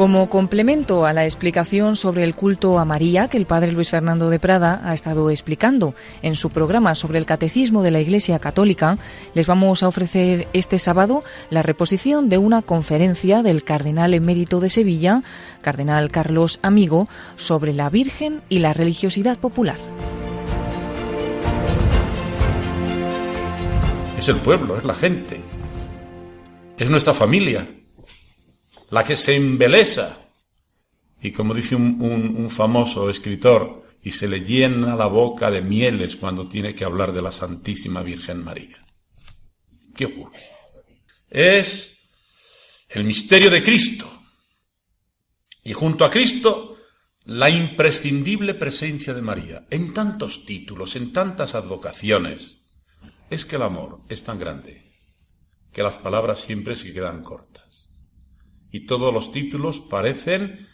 Como 0.00 0.30
complemento 0.30 1.04
a 1.04 1.12
la 1.12 1.24
explicación 1.24 1.94
sobre 1.94 2.24
el 2.24 2.34
culto 2.34 2.78
a 2.78 2.86
María 2.86 3.28
que 3.28 3.36
el 3.36 3.44
padre 3.44 3.70
Luis 3.70 3.90
Fernando 3.90 4.30
de 4.30 4.38
Prada 4.40 4.80
ha 4.82 4.94
estado 4.94 5.28
explicando 5.28 5.94
en 6.22 6.36
su 6.36 6.48
programa 6.48 6.94
sobre 6.94 7.18
el 7.18 7.26
catecismo 7.26 7.82
de 7.82 7.90
la 7.90 8.00
Iglesia 8.00 8.38
Católica, 8.38 8.96
les 9.34 9.46
vamos 9.46 9.82
a 9.82 9.88
ofrecer 9.88 10.48
este 10.54 10.78
sábado 10.78 11.22
la 11.50 11.60
reposición 11.60 12.30
de 12.30 12.38
una 12.38 12.62
conferencia 12.62 13.42
del 13.42 13.62
cardenal 13.62 14.14
emérito 14.14 14.58
de 14.58 14.70
Sevilla, 14.70 15.22
cardenal 15.60 16.10
Carlos 16.10 16.60
Amigo, 16.62 17.06
sobre 17.36 17.74
la 17.74 17.90
Virgen 17.90 18.40
y 18.48 18.60
la 18.60 18.72
religiosidad 18.72 19.38
popular. 19.38 19.76
Es 24.16 24.30
el 24.30 24.36
pueblo, 24.36 24.78
es 24.78 24.84
la 24.84 24.94
gente, 24.94 25.42
es 26.78 26.88
nuestra 26.88 27.12
familia 27.12 27.68
la 28.90 29.04
que 29.04 29.16
se 29.16 29.36
embelesa. 29.36 30.18
Y 31.22 31.32
como 31.32 31.54
dice 31.54 31.74
un, 31.76 32.50
famoso 32.50 33.10
escritor, 33.10 33.88
y 34.02 34.12
se 34.12 34.28
le 34.28 34.40
llena 34.40 34.96
la 34.96 35.06
boca 35.06 35.50
de 35.50 35.60
mieles 35.60 36.16
cuando 36.16 36.48
tiene 36.48 36.74
que 36.74 36.84
hablar 36.84 37.12
de 37.12 37.22
la 37.22 37.32
Santísima 37.32 38.02
Virgen 38.02 38.42
María. 38.42 38.84
¿Qué 39.94 40.06
ocurre? 40.06 40.38
Es 41.28 41.98
el 42.88 43.04
misterio 43.04 43.50
de 43.50 43.62
Cristo. 43.62 44.10
Y 45.62 45.74
junto 45.74 46.06
a 46.06 46.10
Cristo, 46.10 46.78
la 47.26 47.50
imprescindible 47.50 48.54
presencia 48.54 49.12
de 49.12 49.20
María. 49.20 49.66
En 49.70 49.92
tantos 49.92 50.46
títulos, 50.46 50.96
en 50.96 51.12
tantas 51.12 51.54
advocaciones, 51.54 52.62
es 53.28 53.44
que 53.44 53.56
el 53.56 53.62
amor 53.62 54.00
es 54.08 54.24
tan 54.24 54.38
grande 54.38 54.90
que 55.72 55.82
las 55.82 55.96
palabras 55.96 56.40
siempre 56.40 56.74
se 56.74 56.92
quedan 56.94 57.22
cortas 57.22 57.59
y 58.70 58.86
todos 58.86 59.12
los 59.12 59.32
títulos 59.32 59.80
parecen 59.80 60.68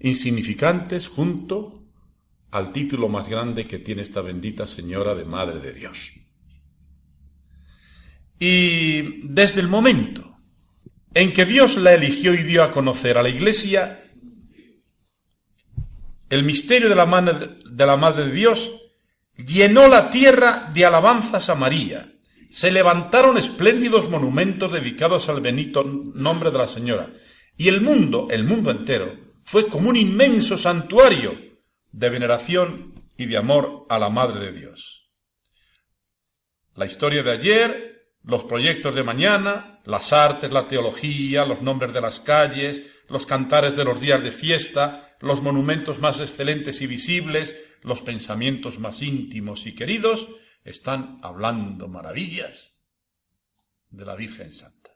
insignificantes 0.00 1.08
junto 1.08 1.82
al 2.50 2.72
título 2.72 3.08
más 3.08 3.28
grande 3.28 3.66
que 3.66 3.78
tiene 3.78 4.02
esta 4.02 4.20
bendita 4.20 4.66
Señora 4.66 5.14
de 5.14 5.24
Madre 5.24 5.60
de 5.60 5.72
Dios. 5.72 6.12
Y 8.38 9.26
desde 9.26 9.60
el 9.60 9.68
momento 9.68 10.36
en 11.14 11.32
que 11.32 11.44
Dios 11.44 11.76
la 11.76 11.94
eligió 11.94 12.34
y 12.34 12.42
dio 12.42 12.62
a 12.62 12.70
conocer 12.70 13.16
a 13.16 13.22
la 13.22 13.28
Iglesia, 13.28 14.04
el 16.28 16.44
misterio 16.44 16.88
de 16.88 16.94
la, 16.94 17.06
de 17.70 17.86
la 17.86 17.96
Madre 17.96 18.26
de 18.26 18.32
Dios 18.32 18.72
llenó 19.36 19.88
la 19.88 20.10
tierra 20.10 20.70
de 20.74 20.84
alabanzas 20.84 21.48
a 21.48 21.54
María, 21.54 22.13
se 22.54 22.70
levantaron 22.70 23.36
espléndidos 23.36 24.08
monumentos 24.08 24.72
dedicados 24.72 25.28
al 25.28 25.40
benito 25.40 25.82
nombre 25.82 26.52
de 26.52 26.58
la 26.58 26.68
Señora, 26.68 27.12
y 27.56 27.66
el 27.66 27.80
mundo, 27.80 28.28
el 28.30 28.44
mundo 28.44 28.70
entero, 28.70 29.12
fue 29.42 29.66
como 29.66 29.90
un 29.90 29.96
inmenso 29.96 30.56
santuario 30.56 31.36
de 31.90 32.10
veneración 32.10 33.02
y 33.18 33.26
de 33.26 33.38
amor 33.38 33.86
a 33.88 33.98
la 33.98 34.08
Madre 34.08 34.38
de 34.38 34.52
Dios. 34.52 35.10
La 36.76 36.86
historia 36.86 37.24
de 37.24 37.32
ayer, 37.32 38.12
los 38.22 38.44
proyectos 38.44 38.94
de 38.94 39.02
mañana, 39.02 39.80
las 39.84 40.12
artes, 40.12 40.52
la 40.52 40.68
teología, 40.68 41.44
los 41.44 41.60
nombres 41.60 41.92
de 41.92 42.02
las 42.02 42.20
calles, 42.20 42.82
los 43.08 43.26
cantares 43.26 43.76
de 43.76 43.84
los 43.84 44.00
días 44.00 44.22
de 44.22 44.30
fiesta, 44.30 45.16
los 45.18 45.42
monumentos 45.42 45.98
más 45.98 46.20
excelentes 46.20 46.80
y 46.82 46.86
visibles, 46.86 47.56
los 47.82 48.00
pensamientos 48.02 48.78
más 48.78 49.02
íntimos 49.02 49.66
y 49.66 49.74
queridos, 49.74 50.28
están 50.64 51.18
hablando 51.22 51.88
maravillas 51.88 52.74
de 53.90 54.04
la 54.04 54.16
Virgen 54.16 54.52
Santa. 54.52 54.90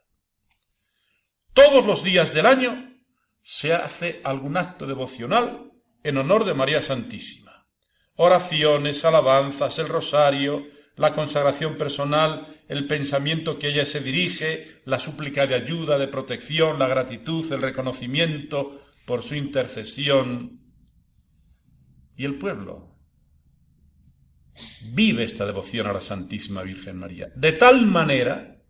Todos 1.53 1.85
los 1.85 2.03
días 2.03 2.33
del 2.35 2.47
año 2.47 2.97
se 3.43 3.75
hace 3.75 4.21
algún 4.25 4.57
acto 4.57 4.87
devocional 4.87 5.73
en 6.03 6.17
honor 6.17 6.45
de 6.45 6.55
María 6.55 6.83
Santísima. 6.83 7.67
Oraciones, 8.15 9.05
alabanzas, 9.05 9.79
el 9.79 9.89
rosario, 9.89 10.67
la 10.97 11.13
consagración 11.13 11.77
personal, 11.77 12.63
el 12.69 12.87
pensamiento 12.87 13.59
que 13.59 13.69
ella 13.69 13.87
se 13.87 14.01
dirige, 14.01 14.81
la 14.85 14.99
súplica 14.99 15.47
de 15.47 15.55
ayuda, 15.55 15.99
de 15.99 16.09
protección, 16.09 16.79
la 16.79 16.89
gratitud, 16.89 17.51
el 17.53 17.63
reconocimiento 17.63 18.83
por 19.07 19.23
su 19.23 19.35
intercesión. 19.35 20.61
Y 22.17 22.25
el 22.25 22.39
pueblo 22.39 22.88
vive 24.93 25.25
esta 25.25 25.47
devoción 25.47 25.87
a 25.87 25.93
la 25.93 26.01
Santísima 26.01 26.63
Virgen 26.63 26.99
María. 26.99 27.31
De 27.35 27.53
tal 27.53 27.87
manera 27.87 28.63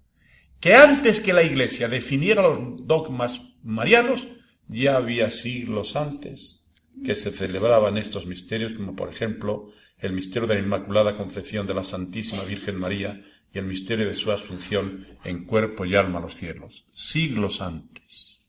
que 0.60 0.74
antes 0.74 1.20
que 1.20 1.32
la 1.32 1.42
Iglesia 1.42 1.88
definiera 1.88 2.42
los 2.42 2.86
dogmas 2.86 3.40
marianos, 3.62 4.28
ya 4.66 4.96
había 4.96 5.30
siglos 5.30 5.96
antes 5.96 6.64
que 7.04 7.14
se 7.14 7.32
celebraban 7.32 7.96
estos 7.96 8.26
misterios, 8.26 8.72
como 8.72 8.96
por 8.96 9.08
ejemplo 9.08 9.70
el 9.98 10.12
misterio 10.12 10.48
de 10.48 10.54
la 10.54 10.60
Inmaculada 10.60 11.16
Concepción 11.16 11.66
de 11.66 11.74
la 11.74 11.84
Santísima 11.84 12.42
Virgen 12.44 12.76
María 12.76 13.22
y 13.52 13.58
el 13.58 13.64
misterio 13.64 14.06
de 14.06 14.14
su 14.14 14.30
asunción 14.30 15.06
en 15.24 15.44
cuerpo 15.44 15.84
y 15.84 15.94
alma 15.96 16.18
a 16.18 16.22
los 16.22 16.34
cielos. 16.34 16.86
Siglos 16.92 17.60
antes. 17.60 18.46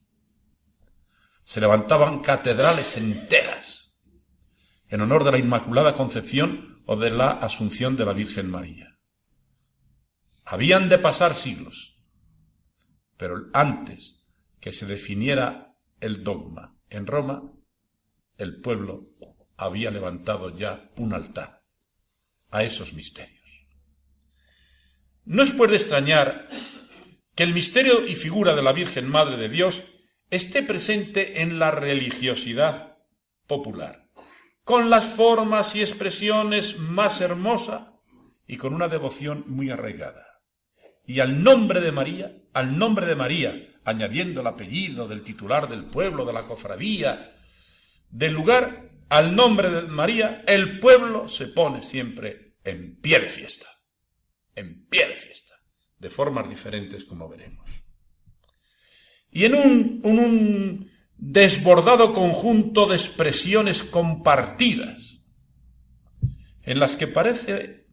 Se 1.44 1.60
levantaban 1.60 2.20
catedrales 2.20 2.98
enteras 2.98 3.94
en 4.90 5.02
honor 5.02 5.24
de 5.24 5.32
la 5.32 5.38
Inmaculada 5.38 5.94
Concepción 5.94 6.79
o 6.92 6.96
de 6.96 7.12
la 7.12 7.30
Asunción 7.30 7.96
de 7.96 8.04
la 8.04 8.14
Virgen 8.14 8.50
María. 8.50 8.98
Habían 10.44 10.90
de 10.90 10.98
pasar 10.98 11.36
siglos, 11.36 12.02
pero 13.16 13.46
antes 13.54 14.28
que 14.60 14.74
se 14.74 14.88
definiera 14.88 15.78
el 16.00 16.24
dogma 16.24 16.80
en 16.90 17.06
Roma, 17.06 17.54
el 18.40 18.60
pueblo 18.60 19.12
había 19.56 19.92
levantado 19.92 20.58
ya 20.58 20.90
un 20.98 21.14
altar 21.14 21.64
a 22.50 22.64
esos 22.64 22.94
misterios. 22.94 23.48
No 25.26 25.44
es 25.44 25.52
pues 25.52 25.70
de 25.70 25.78
extrañar 25.78 26.48
que 27.36 27.44
el 27.44 27.54
misterio 27.54 28.08
y 28.08 28.16
figura 28.16 28.56
de 28.56 28.64
la 28.64 28.74
Virgen 28.74 29.08
Madre 29.08 29.38
de 29.38 29.50
Dios 29.50 29.84
esté 30.32 30.64
presente 30.64 31.44
en 31.44 31.60
la 31.60 31.70
religiosidad 31.70 32.98
popular 33.46 33.99
con 34.70 34.92
las 34.92 35.04
formas 35.04 35.76
y 35.76 35.82
expresiones 35.82 36.78
más 36.78 37.22
hermosas 37.22 37.88
y 38.46 38.58
con 38.58 38.76
una 38.76 38.88
devoción 38.88 39.44
muy 39.48 39.72
arraigada. 39.72 40.44
Y 41.08 41.22
al 41.22 41.42
nombre 41.42 41.82
de 41.82 41.92
María, 41.92 42.38
al 42.54 42.78
nombre 42.78 43.08
de 43.08 43.16
María, 43.16 43.80
añadiendo 43.84 44.42
el 44.42 44.46
apellido 44.46 45.08
del 45.08 45.24
titular 45.24 45.68
del 45.68 45.86
pueblo, 45.86 46.24
de 46.24 46.34
la 46.34 46.44
cofradía, 46.44 47.36
del 48.12 48.34
lugar, 48.34 48.92
al 49.10 49.36
nombre 49.36 49.72
de 49.72 49.82
María, 49.88 50.44
el 50.46 50.80
pueblo 50.80 51.28
se 51.30 51.48
pone 51.48 51.82
siempre 51.82 52.58
en 52.64 53.02
pie 53.02 53.22
de 53.22 53.30
fiesta, 53.30 53.70
en 54.54 54.86
pie 54.86 55.08
de 55.08 55.16
fiesta, 55.16 55.56
de 55.98 56.12
formas 56.12 56.48
diferentes 56.48 57.06
como 57.06 57.28
veremos. 57.28 57.68
Y 59.32 59.46
en 59.46 59.56
un, 59.56 60.02
un 60.04 60.92
desbordado 61.20 62.14
conjunto 62.14 62.88
de 62.88 62.96
expresiones 62.96 63.84
compartidas, 63.84 65.26
en 66.64 66.80
las 66.80 66.96
que 66.96 67.08
parece 67.08 67.88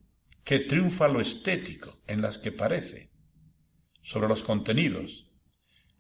que 0.44 0.60
triunfa 0.60 1.08
lo 1.08 1.20
estético, 1.20 1.98
en 2.06 2.22
las 2.22 2.38
que 2.38 2.52
parece 2.52 3.10
sobre 4.00 4.28
los 4.28 4.44
contenidos, 4.44 5.28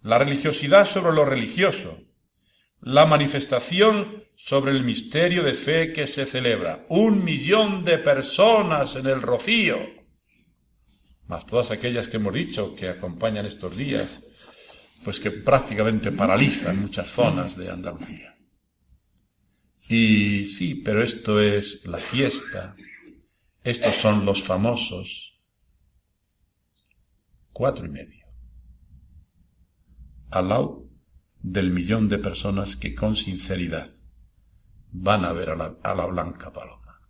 la 0.02 0.18
religiosidad 0.18 0.86
sobre 0.86 1.12
lo 1.12 1.24
religioso, 1.24 1.98
la 2.80 3.06
manifestación 3.06 4.24
sobre 4.36 4.70
el 4.70 4.84
misterio 4.84 5.42
de 5.42 5.54
fe 5.54 5.92
que 5.92 6.06
se 6.06 6.26
celebra. 6.26 6.86
Un 6.88 7.24
millón 7.24 7.84
de 7.84 7.98
personas 7.98 8.94
en 8.94 9.06
el 9.06 9.20
rocío, 9.20 9.78
más 11.26 11.44
todas 11.46 11.72
aquellas 11.72 12.06
que 12.06 12.18
hemos 12.18 12.34
dicho 12.34 12.76
que 12.76 12.88
acompañan 12.88 13.46
estos 13.46 13.76
días, 13.76 14.22
pues 15.04 15.20
que 15.20 15.30
prácticamente 15.30 16.12
paralizan 16.12 16.80
muchas 16.80 17.08
zonas 17.08 17.56
de 17.56 17.70
Andalucía. 17.70 18.36
Y 19.88 20.46
sí, 20.46 20.74
pero 20.74 21.02
esto 21.02 21.40
es 21.40 21.84
la 21.84 21.98
fiesta, 21.98 22.74
estos 23.62 23.94
son 23.96 24.24
los 24.24 24.42
famosos 24.42 25.40
cuatro 27.52 27.86
y 27.86 27.90
medio, 27.90 28.26
al 30.30 30.48
lado 30.48 30.90
del 31.40 31.70
millón 31.70 32.08
de 32.08 32.18
personas 32.18 32.76
que 32.76 32.94
con 32.94 33.14
sinceridad 33.14 33.94
van 34.90 35.24
a 35.24 35.32
ver 35.32 35.50
a 35.50 35.56
la, 35.56 35.78
a 35.82 35.94
la 35.94 36.06
blanca 36.06 36.52
paloma. 36.52 37.00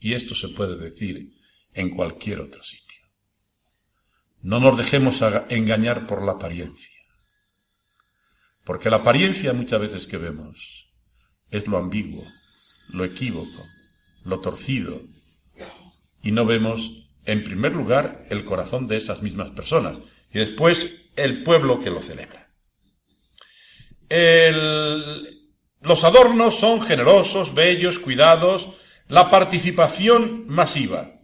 Y 0.00 0.14
esto 0.14 0.34
se 0.34 0.48
puede 0.48 0.76
decir 0.76 1.36
en 1.72 1.90
cualquier 1.90 2.40
otro 2.40 2.62
sitio. 2.62 2.99
No 4.42 4.60
nos 4.60 4.76
dejemos 4.78 5.22
engañar 5.48 6.06
por 6.06 6.22
la 6.24 6.32
apariencia. 6.32 6.94
Porque 8.64 8.90
la 8.90 8.96
apariencia 8.96 9.52
muchas 9.52 9.80
veces 9.80 10.06
que 10.06 10.16
vemos 10.16 10.88
es 11.50 11.66
lo 11.66 11.76
ambiguo, 11.78 12.24
lo 12.92 13.04
equívoco, 13.04 13.64
lo 14.24 14.40
torcido. 14.40 15.00
Y 16.22 16.32
no 16.32 16.46
vemos, 16.46 17.08
en 17.24 17.44
primer 17.44 17.72
lugar, 17.72 18.26
el 18.30 18.44
corazón 18.44 18.86
de 18.86 18.96
esas 18.96 19.22
mismas 19.22 19.50
personas 19.50 19.98
y 20.32 20.38
después 20.38 20.88
el 21.16 21.42
pueblo 21.42 21.80
que 21.80 21.90
lo 21.90 22.02
celebra. 22.02 22.48
los 25.80 26.04
adornos 26.04 26.58
son 26.58 26.80
generosos, 26.80 27.54
bellos, 27.54 27.98
cuidados, 27.98 28.68
la 29.08 29.30
participación 29.30 30.46
masiva. 30.46 31.19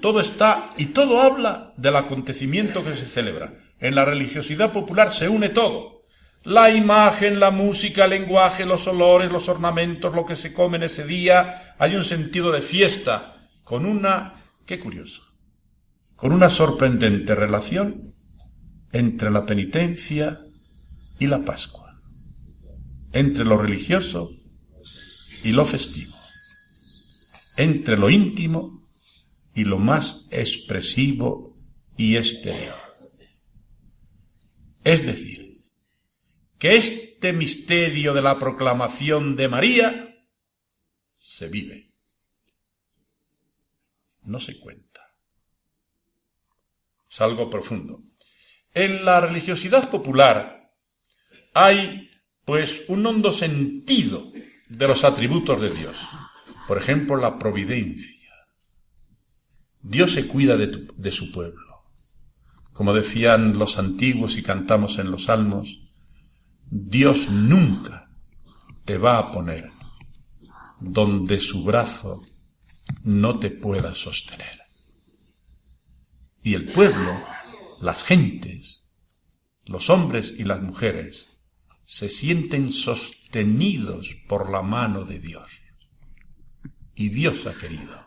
Todo 0.00 0.20
está 0.20 0.70
y 0.76 0.86
todo 0.86 1.22
habla 1.22 1.72
del 1.76 1.96
acontecimiento 1.96 2.84
que 2.84 2.94
se 2.94 3.06
celebra. 3.06 3.54
En 3.78 3.94
la 3.94 4.04
religiosidad 4.04 4.72
popular 4.72 5.10
se 5.10 5.28
une 5.28 5.48
todo. 5.48 6.04
La 6.42 6.70
imagen, 6.70 7.40
la 7.40 7.50
música, 7.50 8.04
el 8.04 8.10
lenguaje, 8.10 8.64
los 8.64 8.86
olores, 8.86 9.32
los 9.32 9.48
ornamentos, 9.48 10.14
lo 10.14 10.24
que 10.24 10.36
se 10.36 10.52
come 10.52 10.76
en 10.76 10.84
ese 10.84 11.04
día. 11.04 11.74
Hay 11.78 11.96
un 11.96 12.04
sentido 12.04 12.52
de 12.52 12.60
fiesta 12.60 13.48
con 13.62 13.84
una, 13.84 14.44
qué 14.64 14.78
curioso, 14.78 15.22
con 16.14 16.32
una 16.32 16.48
sorprendente 16.48 17.34
relación 17.34 18.14
entre 18.92 19.30
la 19.30 19.44
penitencia 19.44 20.38
y 21.18 21.26
la 21.26 21.44
Pascua, 21.44 21.96
entre 23.12 23.44
lo 23.44 23.58
religioso 23.58 24.30
y 25.42 25.52
lo 25.52 25.64
festivo, 25.64 26.14
entre 27.56 27.96
lo 27.96 28.08
íntimo 28.08 28.85
y 29.56 29.64
lo 29.64 29.78
más 29.78 30.26
expresivo 30.30 31.58
y 31.96 32.16
exterior. 32.16 32.76
Es 34.84 35.04
decir, 35.04 35.64
que 36.58 36.76
este 36.76 37.32
misterio 37.32 38.12
de 38.12 38.20
la 38.20 38.38
proclamación 38.38 39.34
de 39.34 39.48
María 39.48 40.26
se 41.16 41.48
vive, 41.48 41.94
no 44.24 44.38
se 44.38 44.60
cuenta. 44.60 45.16
Es 47.10 47.20
algo 47.22 47.48
profundo. 47.48 48.02
En 48.74 49.06
la 49.06 49.22
religiosidad 49.22 49.90
popular 49.90 50.70
hay 51.54 52.10
pues 52.44 52.82
un 52.88 53.06
hondo 53.06 53.32
sentido 53.32 54.30
de 54.68 54.86
los 54.86 55.02
atributos 55.02 55.62
de 55.62 55.70
Dios. 55.70 55.98
Por 56.68 56.76
ejemplo, 56.76 57.16
la 57.16 57.38
providencia. 57.38 58.15
Dios 59.88 60.12
se 60.12 60.26
cuida 60.26 60.56
de, 60.56 60.88
de 60.96 61.12
su 61.12 61.30
pueblo. 61.30 61.84
Como 62.72 62.92
decían 62.92 63.56
los 63.56 63.78
antiguos 63.78 64.36
y 64.36 64.42
cantamos 64.42 64.98
en 64.98 65.12
los 65.12 65.24
salmos, 65.24 65.80
Dios 66.68 67.30
nunca 67.30 68.10
te 68.84 68.98
va 68.98 69.18
a 69.18 69.30
poner 69.30 69.70
donde 70.80 71.38
su 71.38 71.62
brazo 71.62 72.20
no 73.04 73.38
te 73.38 73.50
pueda 73.50 73.94
sostener. 73.94 74.60
Y 76.42 76.54
el 76.54 76.66
pueblo 76.72 77.22
las 77.80 78.02
gentes, 78.02 78.90
los 79.64 79.88
hombres 79.88 80.34
y 80.36 80.42
las 80.42 80.62
mujeres, 80.62 81.38
se 81.84 82.08
sienten 82.08 82.72
sostenidos 82.72 84.16
por 84.28 84.50
la 84.50 84.62
mano 84.62 85.04
de 85.04 85.20
Dios. 85.20 85.48
Y 86.96 87.10
Dios 87.10 87.46
ha 87.46 87.54
querido 87.56 88.05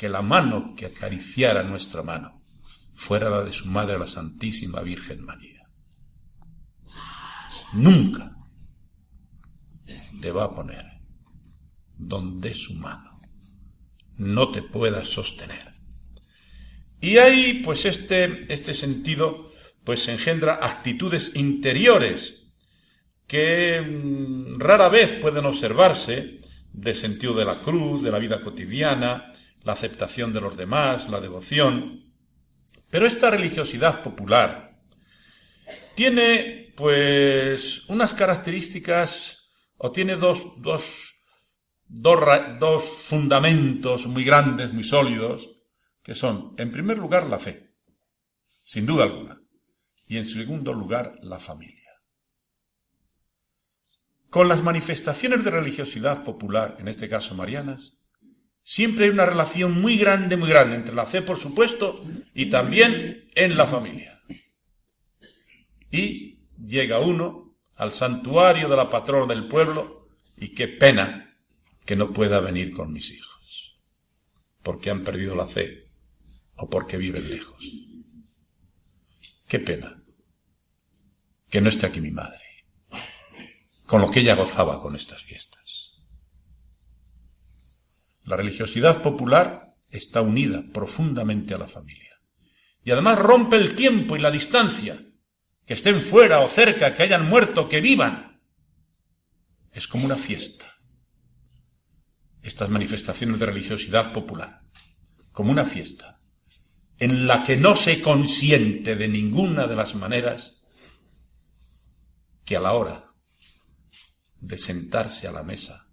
que 0.00 0.08
la 0.08 0.22
mano 0.22 0.74
que 0.74 0.86
acariciara 0.86 1.62
nuestra 1.62 2.02
mano 2.02 2.42
fuera 2.94 3.28
la 3.28 3.42
de 3.42 3.52
su 3.52 3.66
Madre 3.66 3.98
la 3.98 4.06
Santísima 4.06 4.80
Virgen 4.80 5.22
María. 5.22 5.68
Nunca 7.74 8.34
te 10.22 10.32
va 10.32 10.44
a 10.44 10.54
poner 10.54 10.86
donde 11.98 12.54
su 12.54 12.72
mano 12.72 13.20
no 14.16 14.50
te 14.50 14.62
pueda 14.62 15.04
sostener. 15.04 15.74
Y 17.02 17.18
ahí, 17.18 17.60
pues 17.62 17.84
este, 17.84 18.50
este 18.50 18.72
sentido, 18.72 19.50
pues 19.84 20.08
engendra 20.08 20.60
actitudes 20.62 21.32
interiores 21.34 22.46
que 23.26 23.82
mm, 23.82 24.58
rara 24.60 24.88
vez 24.88 25.20
pueden 25.20 25.44
observarse 25.44 26.38
de 26.72 26.94
sentido 26.94 27.34
de 27.34 27.44
la 27.44 27.56
cruz, 27.56 28.02
de 28.02 28.10
la 28.10 28.18
vida 28.18 28.40
cotidiana, 28.40 29.30
la 29.62 29.72
aceptación 29.72 30.32
de 30.32 30.40
los 30.40 30.56
demás, 30.56 31.08
la 31.08 31.20
devoción. 31.20 32.14
Pero 32.90 33.06
esta 33.06 33.30
religiosidad 33.30 34.02
popular 34.02 34.80
tiene, 35.94 36.72
pues, 36.76 37.88
unas 37.88 38.14
características, 38.14 39.52
o 39.76 39.92
tiene 39.92 40.16
dos, 40.16 40.46
dos, 40.58 41.14
dos, 41.86 42.20
dos 42.58 42.84
fundamentos 42.84 44.06
muy 44.06 44.24
grandes, 44.24 44.72
muy 44.72 44.84
sólidos, 44.84 45.48
que 46.02 46.14
son, 46.14 46.54
en 46.58 46.72
primer 46.72 46.98
lugar, 46.98 47.26
la 47.26 47.38
fe, 47.38 47.74
sin 48.62 48.86
duda 48.86 49.04
alguna, 49.04 49.40
y 50.06 50.16
en 50.16 50.24
segundo 50.24 50.72
lugar, 50.72 51.14
la 51.22 51.38
familia. 51.38 51.90
Con 54.30 54.48
las 54.48 54.62
manifestaciones 54.62 55.44
de 55.44 55.50
religiosidad 55.50 56.24
popular, 56.24 56.76
en 56.78 56.88
este 56.88 57.08
caso 57.08 57.34
marianas, 57.34 57.99
siempre 58.62 59.04
hay 59.04 59.10
una 59.10 59.26
relación 59.26 59.80
muy 59.80 59.96
grande, 59.96 60.36
muy 60.36 60.48
grande 60.48 60.76
entre 60.76 60.94
la 60.94 61.06
fe, 61.06 61.22
por 61.22 61.38
supuesto, 61.38 62.02
y 62.34 62.46
también 62.46 63.30
en 63.34 63.56
la 63.56 63.66
familia. 63.66 64.20
Y 65.90 66.40
llega 66.56 67.00
uno 67.00 67.56
al 67.76 67.92
santuario 67.92 68.68
de 68.68 68.76
la 68.76 68.90
patrona 68.90 69.32
del 69.32 69.48
pueblo 69.48 70.08
y 70.36 70.54
qué 70.54 70.68
pena 70.68 71.38
que 71.84 71.96
no 71.96 72.12
pueda 72.12 72.40
venir 72.40 72.72
con 72.72 72.92
mis 72.92 73.10
hijos, 73.10 73.80
porque 74.62 74.90
han 74.90 75.02
perdido 75.02 75.34
la 75.34 75.46
fe 75.46 75.90
o 76.56 76.68
porque 76.68 76.96
viven 76.96 77.28
lejos. 77.30 77.64
Qué 79.48 79.58
pena 79.58 80.00
que 81.48 81.60
no 81.60 81.68
esté 81.68 81.86
aquí 81.86 82.00
mi 82.00 82.12
madre, 82.12 82.44
con 83.86 84.00
lo 84.00 84.10
que 84.10 84.20
ella 84.20 84.36
gozaba 84.36 84.78
con 84.78 84.94
estas 84.94 85.22
fiestas. 85.22 85.79
La 88.30 88.36
religiosidad 88.36 89.02
popular 89.02 89.74
está 89.90 90.22
unida 90.22 90.62
profundamente 90.72 91.52
a 91.52 91.58
la 91.58 91.66
familia. 91.66 92.14
Y 92.84 92.92
además 92.92 93.18
rompe 93.18 93.56
el 93.56 93.74
tiempo 93.74 94.14
y 94.14 94.20
la 94.20 94.30
distancia. 94.30 95.04
Que 95.66 95.74
estén 95.74 96.00
fuera 96.00 96.38
o 96.38 96.46
cerca, 96.46 96.94
que 96.94 97.02
hayan 97.02 97.28
muerto, 97.28 97.68
que 97.68 97.80
vivan. 97.80 98.40
Es 99.72 99.88
como 99.88 100.04
una 100.04 100.16
fiesta. 100.16 100.76
Estas 102.40 102.68
manifestaciones 102.68 103.40
de 103.40 103.46
religiosidad 103.46 104.12
popular. 104.12 104.60
Como 105.32 105.50
una 105.50 105.66
fiesta 105.66 106.20
en 106.98 107.26
la 107.26 107.42
que 107.42 107.56
no 107.56 107.74
se 107.74 108.00
consiente 108.00 108.94
de 108.94 109.08
ninguna 109.08 109.66
de 109.66 109.74
las 109.74 109.96
maneras 109.96 110.62
que 112.44 112.56
a 112.56 112.60
la 112.60 112.74
hora 112.74 113.12
de 114.38 114.56
sentarse 114.56 115.26
a 115.26 115.32
la 115.32 115.42
mesa 115.42 115.84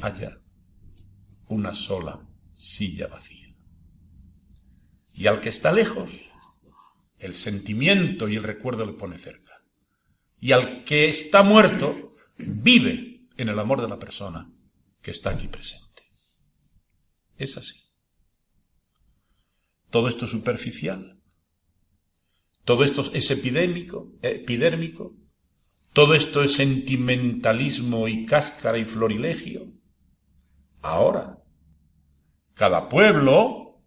haya 0.00 0.40
una 1.50 1.74
sola 1.74 2.26
silla 2.54 3.08
vacía. 3.08 3.54
Y 5.12 5.26
al 5.26 5.40
que 5.40 5.48
está 5.48 5.72
lejos, 5.72 6.30
el 7.18 7.34
sentimiento 7.34 8.28
y 8.28 8.36
el 8.36 8.42
recuerdo 8.44 8.86
le 8.86 8.92
pone 8.92 9.18
cerca. 9.18 9.62
Y 10.38 10.52
al 10.52 10.84
que 10.84 11.08
está 11.08 11.42
muerto, 11.42 12.14
vive 12.38 13.26
en 13.36 13.48
el 13.48 13.58
amor 13.58 13.82
de 13.82 13.88
la 13.88 13.98
persona 13.98 14.50
que 15.02 15.10
está 15.10 15.30
aquí 15.30 15.48
presente. 15.48 16.04
Es 17.36 17.56
así. 17.56 17.90
Todo 19.90 20.08
esto 20.08 20.26
es 20.26 20.30
superficial. 20.30 21.20
Todo 22.64 22.84
esto 22.84 23.02
es 23.12 23.30
epidémico, 23.30 24.12
epidérmico. 24.22 25.16
Todo 25.92 26.14
esto 26.14 26.44
es 26.44 26.52
sentimentalismo 26.52 28.06
y 28.06 28.24
cáscara 28.24 28.78
y 28.78 28.84
florilegio. 28.84 29.72
Ahora, 30.82 31.39
cada 32.60 32.90
pueblo 32.90 33.82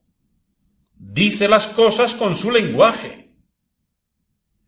dice 0.95 1.47
las 1.47 1.67
cosas 1.67 2.15
con 2.15 2.35
su 2.35 2.49
lenguaje. 2.49 3.31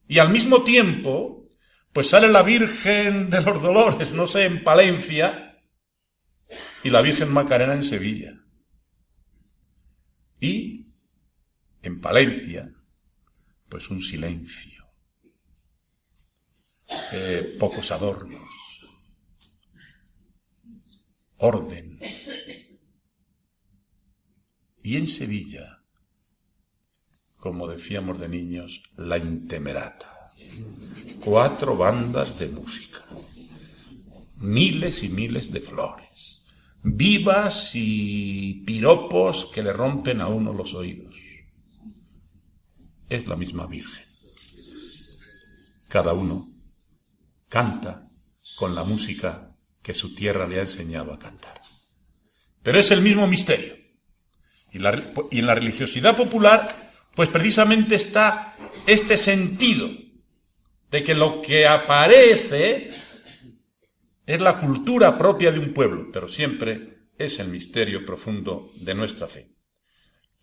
Y 0.07 0.19
al 0.19 0.29
mismo 0.29 0.63
tiempo, 0.63 1.49
pues 1.91 2.09
sale 2.09 2.27
la 2.27 2.43
Virgen 2.43 3.31
de 3.31 3.41
los 3.41 3.63
Dolores, 3.63 4.13
no 4.13 4.27
sé, 4.27 4.45
en 4.45 4.63
Palencia, 4.63 5.59
y 6.83 6.91
la 6.91 7.01
Virgen 7.01 7.33
Macarena 7.33 7.73
en 7.73 7.83
Sevilla. 7.83 8.39
Y 10.39 10.93
en 11.81 11.99
Palencia, 11.99 12.71
pues 13.67 13.89
un 13.89 14.03
silencio, 14.03 14.85
eh, 17.11 17.55
pocos 17.59 17.91
adornos, 17.91 18.51
orden. 21.37 21.99
Y 24.85 24.97
en 24.97 25.07
Sevilla, 25.07 25.81
como 27.37 27.67
decíamos 27.67 28.19
de 28.19 28.29
niños, 28.29 28.83
la 28.97 29.17
intemerata. 29.17 30.31
Cuatro 31.21 31.75
bandas 31.75 32.37
de 32.37 32.49
música, 32.49 33.03
miles 34.35 35.01
y 35.01 35.09
miles 35.09 35.51
de 35.51 35.59
flores, 35.59 36.43
vivas 36.83 37.71
y 37.73 38.61
piropos 38.63 39.49
que 39.51 39.63
le 39.63 39.73
rompen 39.73 40.21
a 40.21 40.27
uno 40.27 40.53
los 40.53 40.75
oídos. 40.75 41.15
Es 43.09 43.25
la 43.25 43.35
misma 43.35 43.65
Virgen. 43.65 44.05
Cada 45.89 46.13
uno 46.13 46.45
canta 47.49 48.07
con 48.55 48.75
la 48.75 48.83
música 48.83 49.57
que 49.81 49.95
su 49.95 50.13
tierra 50.13 50.45
le 50.45 50.59
ha 50.59 50.61
enseñado 50.61 51.11
a 51.11 51.17
cantar. 51.17 51.59
Pero 52.61 52.79
es 52.79 52.91
el 52.91 53.01
mismo 53.01 53.25
misterio. 53.25 53.84
Y, 54.75 55.39
en 55.39 55.45
la 55.45 55.55
religiosidad 55.55 56.17
popular, 56.17 56.91
pues 57.15 57.29
precisamente 57.29 57.95
está 57.95 58.57
este 58.85 59.15
sentido 59.15 59.89
de 60.91 61.01
que 61.01 61.15
lo 61.15 61.41
que 61.41 61.65
aparece 61.65 62.91
es 64.25 64.41
la 64.41 64.59
cultura 64.59 65.17
propia 65.17 65.53
de 65.53 65.59
un 65.59 65.73
pueblo, 65.73 66.09
pero 66.11 66.27
siempre 66.27 67.07
es 67.17 67.39
el 67.39 67.47
misterio 67.47 68.05
profundo 68.05 68.69
de 68.81 68.93
nuestra 68.93 69.29
fe. 69.29 69.47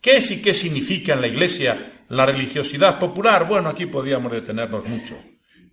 ¿Qué 0.01 0.17
es 0.17 0.31
y 0.31 0.41
qué 0.41 0.55
significa 0.55 1.13
en 1.13 1.21
la 1.21 1.29
Iglesia 1.29 2.05
la 2.09 2.25
religiosidad 2.25 2.99
popular? 2.99 3.47
Bueno, 3.47 3.69
aquí 3.69 3.85
podríamos 3.85 4.33
detenernos 4.33 4.89
mucho, 4.89 5.15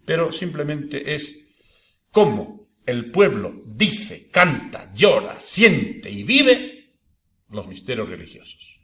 pero 0.06 0.34
simplemente 0.34 1.16
es 1.16 1.48
cómo 2.12 2.68
el 2.86 3.10
pueblo 3.10 3.62
dice, 3.66 4.28
canta, 4.30 4.92
llora, 4.94 5.40
siente 5.40 6.12
y 6.12 6.24
vive 6.24 6.79
los 7.50 7.68
misterios 7.68 8.10
religiosos. 8.10 8.80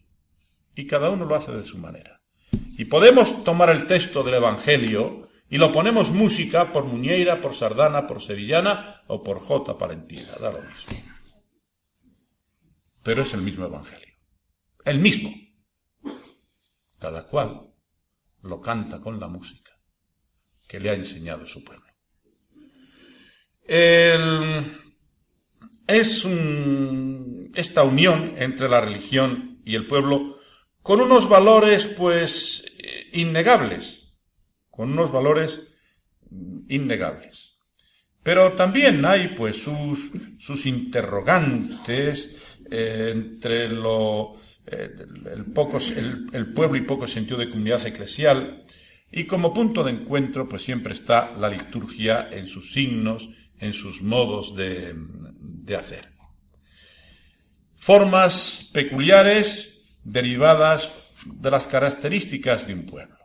Y 0.76 0.86
cada 0.86 1.10
uno 1.10 1.26
lo 1.26 1.36
hace 1.36 1.52
de 1.52 1.64
su 1.64 1.78
manera. 1.78 2.22
Y 2.78 2.86
podemos 2.86 3.44
tomar 3.44 3.70
el 3.70 3.88
texto 3.88 4.24
del 4.24 4.36
Evangelio 4.36 5.30
y 5.50 5.58
lo 5.58 5.72
ponemos 5.72 6.12
música 6.12 6.72
por 6.74 6.86
Muñeira, 6.86 7.40
por 7.40 7.54
Sardana, 7.54 8.08
por 8.08 8.22
Sevillana 8.22 9.04
o 9.08 9.24
por 9.24 9.40
J. 9.40 9.78
Palentina, 9.78 10.34
da 10.40 10.52
lo 10.52 10.62
mismo. 10.62 11.04
Pero 13.04 13.22
es 13.22 13.34
el 13.34 13.42
mismo 13.42 13.66
Evangelio. 13.66 14.16
El 14.84 15.00
mismo. 15.00 15.32
Cada 17.00 17.28
cual 17.28 17.74
lo 18.42 18.60
canta 18.60 19.00
con 19.00 19.20
la 19.20 19.28
música 19.28 19.72
que 20.68 20.80
le 20.80 20.90
ha 20.90 20.94
enseñado 20.94 21.46
su 21.46 21.64
pueblo. 21.64 21.86
es 25.88 26.26
esta 27.56 27.84
unión 27.84 28.36
entre 28.38 28.70
la 28.70 28.82
religión 28.82 29.62
y 29.66 29.76
el 29.76 29.88
pueblo 29.88 30.38
con 30.82 31.02
unos 31.02 31.28
valores 31.28 31.86
pues 31.86 32.64
innegables, 33.12 34.14
con 34.70 34.92
unos 34.92 35.12
valores 35.12 35.62
innegables. 36.68 37.58
Pero 38.24 38.54
también 38.54 39.06
hay 39.06 39.30
pues 39.30 39.58
sus, 39.58 40.12
sus 40.40 40.66
interrogantes 40.66 42.36
eh, 42.72 43.12
entre 43.14 43.70
lo, 43.70 44.34
eh, 44.66 44.90
el, 45.32 45.46
poco, 45.54 45.78
el, 46.34 46.54
pueblo 46.54 46.78
y 46.78 46.82
poco 46.82 47.08
sentido 47.08 47.38
de 47.38 47.50
comunidad 47.50 47.86
eclesial, 47.86 48.66
y 49.12 49.26
como 49.26 49.54
punto 49.54 49.84
de 49.84 49.92
encuentro 49.92 50.50
pues 50.50 50.64
siempre 50.64 50.94
está 50.94 51.36
la 51.40 51.50
liturgia 51.50 52.28
en 52.32 52.48
sus 52.48 52.74
signos, 52.74 53.30
en 53.60 53.74
sus 53.74 54.02
modos 54.02 54.56
de, 54.56 54.96
de 54.96 55.76
hacer. 55.76 56.15
Formas 57.86 58.68
peculiares 58.74 60.00
derivadas 60.04 60.92
de 61.24 61.52
las 61.52 61.68
características 61.68 62.66
de 62.66 62.74
un 62.74 62.88
pueblo. 62.88 63.16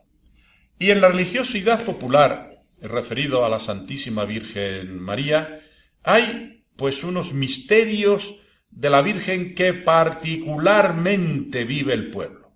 Y 0.78 0.90
en 0.90 1.00
la 1.00 1.08
religiosidad 1.08 1.82
popular, 1.82 2.60
referido 2.82 3.46
a 3.46 3.48
la 3.48 3.58
Santísima 3.58 4.26
Virgen 4.26 5.00
María, 5.00 5.60
hay 6.02 6.62
pues 6.76 7.04
unos 7.04 7.32
misterios 7.32 8.36
de 8.68 8.90
la 8.90 9.00
Virgen 9.00 9.54
que 9.54 9.72
particularmente 9.72 11.64
vive 11.64 11.94
el 11.94 12.10
pueblo. 12.10 12.52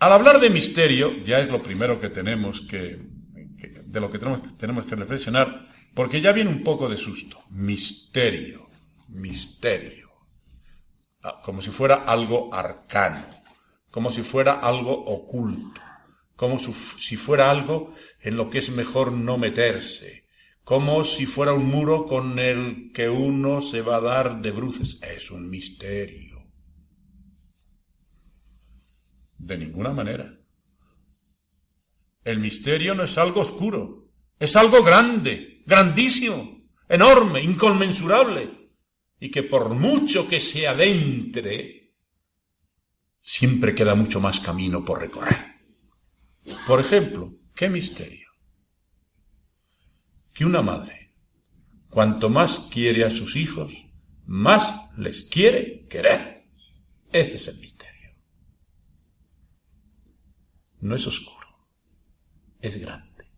Al 0.00 0.10
hablar 0.10 0.40
de 0.40 0.50
misterio, 0.50 1.16
ya 1.24 1.38
es 1.38 1.48
lo 1.48 1.62
primero 1.62 2.00
que 2.00 2.08
tenemos 2.08 2.60
que, 2.60 2.98
de 3.86 4.00
lo 4.00 4.10
que 4.10 4.18
tenemos, 4.18 4.58
tenemos 4.58 4.86
que 4.86 4.96
reflexionar, 4.96 5.68
porque 5.94 6.20
ya 6.20 6.32
viene 6.32 6.50
un 6.50 6.64
poco 6.64 6.88
de 6.88 6.96
susto. 6.96 7.40
Misterio, 7.50 8.68
misterio. 9.10 10.01
Ah, 11.22 11.40
como 11.42 11.62
si 11.62 11.70
fuera 11.70 12.04
algo 12.04 12.52
arcano, 12.52 13.24
como 13.90 14.10
si 14.10 14.22
fuera 14.22 14.54
algo 14.54 14.92
oculto, 14.92 15.80
como 16.34 16.58
si 16.58 17.16
fuera 17.16 17.50
algo 17.50 17.94
en 18.20 18.36
lo 18.36 18.50
que 18.50 18.58
es 18.58 18.70
mejor 18.70 19.12
no 19.12 19.38
meterse, 19.38 20.26
como 20.64 21.04
si 21.04 21.26
fuera 21.26 21.52
un 21.52 21.66
muro 21.66 22.06
con 22.06 22.38
el 22.40 22.90
que 22.92 23.08
uno 23.08 23.60
se 23.60 23.82
va 23.82 23.96
a 23.96 24.00
dar 24.00 24.42
de 24.42 24.50
bruces. 24.50 24.98
Es 25.00 25.30
un 25.30 25.48
misterio. 25.48 26.50
De 29.38 29.58
ninguna 29.58 29.92
manera. 29.92 30.38
El 32.24 32.38
misterio 32.38 32.94
no 32.94 33.04
es 33.04 33.16
algo 33.18 33.40
oscuro, 33.40 34.08
es 34.38 34.56
algo 34.56 34.82
grande, 34.82 35.62
grandísimo, 35.66 36.62
enorme, 36.88 37.42
inconmensurable, 37.42 38.61
y 39.22 39.30
que 39.30 39.44
por 39.44 39.68
mucho 39.72 40.26
que 40.26 40.40
se 40.40 40.66
adentre, 40.66 41.94
siempre 43.20 43.72
queda 43.72 43.94
mucho 43.94 44.18
más 44.20 44.40
camino 44.40 44.84
por 44.84 45.00
recorrer. 45.00 45.60
Por 46.66 46.80
ejemplo, 46.80 47.32
¿qué 47.54 47.70
misterio? 47.70 48.28
Que 50.34 50.44
una 50.44 50.60
madre, 50.60 51.14
cuanto 51.88 52.30
más 52.30 52.66
quiere 52.68 53.04
a 53.04 53.10
sus 53.10 53.36
hijos, 53.36 53.72
más 54.26 54.90
les 54.98 55.22
quiere 55.22 55.86
querer. 55.86 56.48
Este 57.12 57.36
es 57.36 57.46
el 57.46 57.60
misterio. 57.60 58.16
No 60.80 60.96
es 60.96 61.06
oscuro, 61.06 61.68
es 62.60 62.76
grande, 62.76 63.30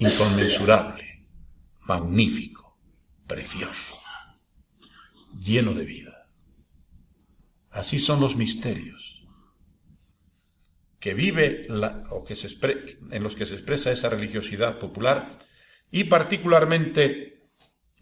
inconmensurable, 0.00 1.28
magnífico, 1.82 2.76
precioso, 3.28 3.97
lleno 5.38 5.74
de 5.74 5.84
vida. 5.84 6.28
Así 7.70 7.98
son 7.98 8.20
los 8.20 8.36
misterios. 8.36 9.26
Que 10.98 11.14
vive 11.14 11.66
o 12.10 12.24
que 12.24 12.34
se 12.34 12.48
en 13.10 13.22
los 13.22 13.36
que 13.36 13.46
se 13.46 13.54
expresa 13.54 13.92
esa 13.92 14.08
religiosidad 14.08 14.78
popular 14.78 15.38
y 15.90 16.04
particularmente 16.04 17.50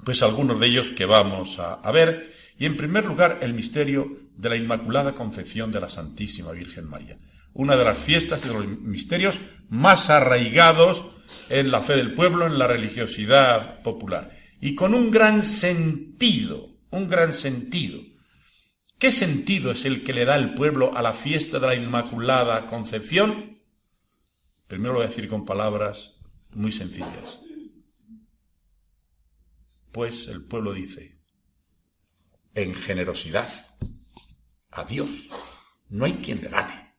pues 0.05 0.23
algunos 0.23 0.61
de 0.61 0.69
ellos 0.69 0.93
que 0.93 1.05
vamos 1.05 1.59
a, 1.59 1.75
a 1.75 1.93
ver. 1.93 2.35
Y 2.59 2.65
en 2.65 2.77
primer 2.77 3.05
lugar 3.05 3.41
el 3.43 3.53
misterio 3.53 4.19
de 4.35 4.49
la 4.49 4.57
Inmaculada 4.57 5.15
Concepción 5.15 5.71
de 5.73 5.81
la 5.81 5.91
Santísima 5.91 6.53
Virgen 6.53 6.89
María, 6.89 7.19
una 7.53 7.77
de 7.77 7.85
las 7.85 7.99
fiestas 7.99 8.45
y 8.45 8.49
de 8.49 8.55
los 8.55 8.67
misterios 8.67 9.41
más 9.69 10.09
arraigados 10.09 11.05
en 11.49 11.71
la 11.71 11.83
fe 11.83 11.97
del 11.97 12.15
pueblo, 12.15 12.47
en 12.47 12.59
la 12.59 12.67
religiosidad 12.67 13.83
popular. 13.83 14.31
Y 14.61 14.75
con 14.75 14.95
un 14.95 15.11
gran 15.11 15.45
sentido, 15.45 16.76
un 16.97 17.09
gran 17.09 17.33
sentido 17.33 18.01
¿Qué 18.99 19.13
sentido 19.13 19.71
es 19.73 19.85
el 19.85 20.03
que 20.05 20.15
le 20.15 20.25
da 20.25 20.37
el 20.37 20.55
pueblo 20.55 20.97
a 20.97 21.03
la 21.03 21.13
fiesta 21.13 21.59
de 21.59 21.67
la 21.67 21.75
Inmaculada 21.75 22.67
Concepción? 22.67 23.63
Primero 24.67 24.95
lo 24.95 24.99
voy 25.01 25.07
a 25.07 25.11
decir 25.11 25.29
con 25.29 25.45
palabras 25.45 26.15
muy 26.51 26.73
sencillas. 26.73 27.39
Pues 29.93 30.29
el 30.29 30.45
pueblo 30.45 30.73
dice, 30.73 31.21
en 32.55 32.75
generosidad, 32.75 33.49
a 34.71 34.85
Dios 34.85 35.11
no 35.91 36.07
hay 36.07 36.15
quien 36.15 36.41
le 36.41 36.49
gane. 36.49 36.97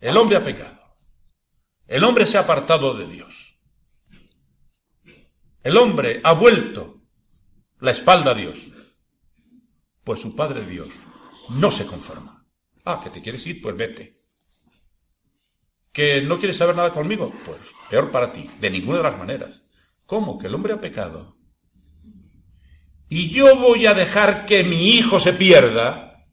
El 0.00 0.18
hombre 0.18 0.36
ha 0.36 0.44
pecado. 0.44 0.98
El 1.86 2.04
hombre 2.04 2.26
se 2.26 2.36
ha 2.36 2.40
apartado 2.40 2.94
de 2.94 3.06
Dios. 3.06 3.41
El 5.62 5.76
hombre 5.76 6.20
ha 6.24 6.32
vuelto 6.32 7.02
la 7.78 7.92
espalda 7.92 8.32
a 8.32 8.34
Dios. 8.34 8.58
Pues 10.02 10.20
su 10.20 10.34
Padre 10.34 10.66
Dios 10.66 10.88
no 11.50 11.70
se 11.70 11.86
conforma. 11.86 12.44
Ah, 12.84 13.00
que 13.02 13.10
te 13.10 13.22
quieres 13.22 13.46
ir, 13.46 13.62
pues 13.62 13.76
vete. 13.76 14.20
¿Que 15.92 16.22
no 16.22 16.38
quieres 16.38 16.56
saber 16.56 16.74
nada 16.74 16.92
conmigo? 16.92 17.32
Pues 17.44 17.60
peor 17.88 18.10
para 18.10 18.32
ti, 18.32 18.50
de 18.60 18.70
ninguna 18.70 18.98
de 18.98 19.04
las 19.04 19.18
maneras. 19.18 19.62
¿Cómo? 20.06 20.38
Que 20.38 20.48
el 20.48 20.54
hombre 20.54 20.72
ha 20.72 20.80
pecado. 20.80 21.36
Y 23.08 23.28
yo 23.28 23.56
voy 23.56 23.86
a 23.86 23.94
dejar 23.94 24.46
que 24.46 24.64
mi 24.64 24.94
hijo 24.94 25.20
se 25.20 25.34
pierda. 25.34 26.26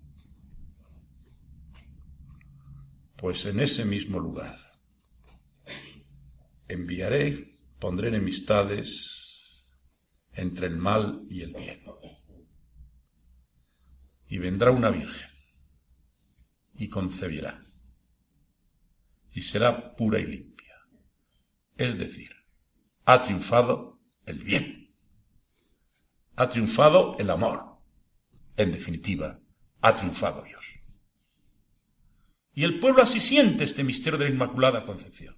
Pues 3.18 3.46
en 3.46 3.60
ese 3.60 3.84
mismo 3.86 4.18
lugar 4.18 4.58
enviaré, 6.70 7.58
pondré 7.80 8.08
enemistades 8.08 9.19
entre 10.40 10.68
el 10.68 10.78
mal 10.78 11.26
y 11.30 11.42
el 11.42 11.54
bien 11.54 11.84
y 14.30 14.38
vendrá 14.38 14.72
una 14.72 14.92
virgen 14.92 15.28
y 16.76 16.88
concebirá. 16.88 17.66
Y 19.32 19.42
será 19.42 19.96
pura 19.96 20.20
y 20.20 20.26
limpia. 20.26 20.76
Es 21.76 21.98
decir, 21.98 22.32
ha 23.06 23.24
triunfado 23.24 24.00
el 24.26 24.40
bien. 24.40 24.96
Ha 26.36 26.48
triunfado 26.48 27.18
el 27.18 27.30
amor. 27.32 27.80
En 28.56 28.72
definitiva, 28.72 29.40
ha 29.82 29.96
triunfado 29.96 30.44
Dios. 30.44 30.64
Y 32.54 32.64
el 32.64 32.80
pueblo 32.80 33.02
así 33.02 33.20
siente 33.20 33.64
este 33.64 33.84
misterio 33.84 34.20
de 34.20 34.26
la 34.26 34.32
Inmaculada 34.32 34.84
Concepción. 34.84 35.36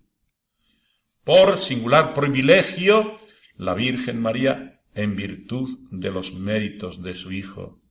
Por 1.23 1.59
singular 1.59 2.13
privilegio, 2.13 3.19
la 3.55 3.73
Virgen 3.73 4.19
María, 4.19 4.70
en 4.93 5.15
virtud 5.15 5.79
de 5.91 6.11
los 6.11 6.33
méritos 6.33 7.01
de 7.01 7.15
su 7.15 7.31
Hijo, 7.31 7.81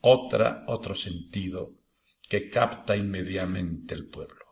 otra, 0.00 0.64
otro 0.68 0.94
sentido 0.94 1.74
que 2.28 2.48
capta 2.48 2.96
inmediatamente 2.96 3.94
el 3.94 4.08
pueblo. 4.08 4.44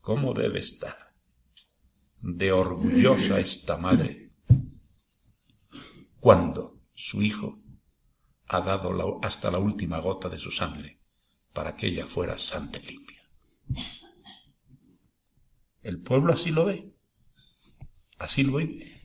¿Cómo 0.00 0.34
debe 0.34 0.60
estar 0.60 1.14
de 2.20 2.52
orgullosa 2.52 3.40
esta 3.40 3.76
madre 3.76 4.32
cuando 6.20 6.80
su 6.94 7.22
hijo 7.22 7.60
ha 8.46 8.60
dado 8.60 9.20
hasta 9.22 9.50
la 9.50 9.58
última 9.58 9.98
gota 9.98 10.28
de 10.28 10.38
su 10.38 10.50
sangre 10.50 11.00
para 11.52 11.76
que 11.76 11.86
ella 11.86 12.06
fuera 12.06 12.38
santa 12.38 12.78
y 12.78 12.86
limpia? 12.86 13.22
El 15.82 16.00
pueblo 16.00 16.32
así 16.32 16.50
lo 16.50 16.64
ve, 16.64 16.92
así 18.22 18.42
lo 18.42 18.54
ve. 18.54 19.00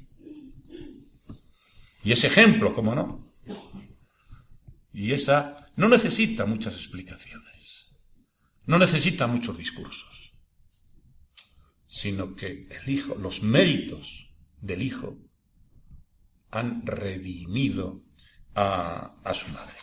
Y 2.04 2.12
ese 2.12 2.28
ejemplo, 2.28 2.74
¿cómo 2.74 2.96
no? 2.96 3.34
Y 4.94 5.12
esa 5.12 5.66
no 5.76 5.90
necesita 5.90 6.46
muchas 6.46 6.76
explicaciones, 6.76 7.90
no 8.66 8.80
necesita 8.80 9.28
muchos 9.28 9.58
discursos, 9.58 10.34
sino 11.86 12.36
que 12.36 12.68
el 12.70 12.90
Hijo, 12.90 13.16
los 13.16 13.44
méritos 13.44 14.30
del 14.60 14.82
Hijo 14.82 15.18
han 16.52 16.86
redimido 16.86 18.04
a, 18.56 19.14
su 19.34 19.50
madre. 19.50 19.76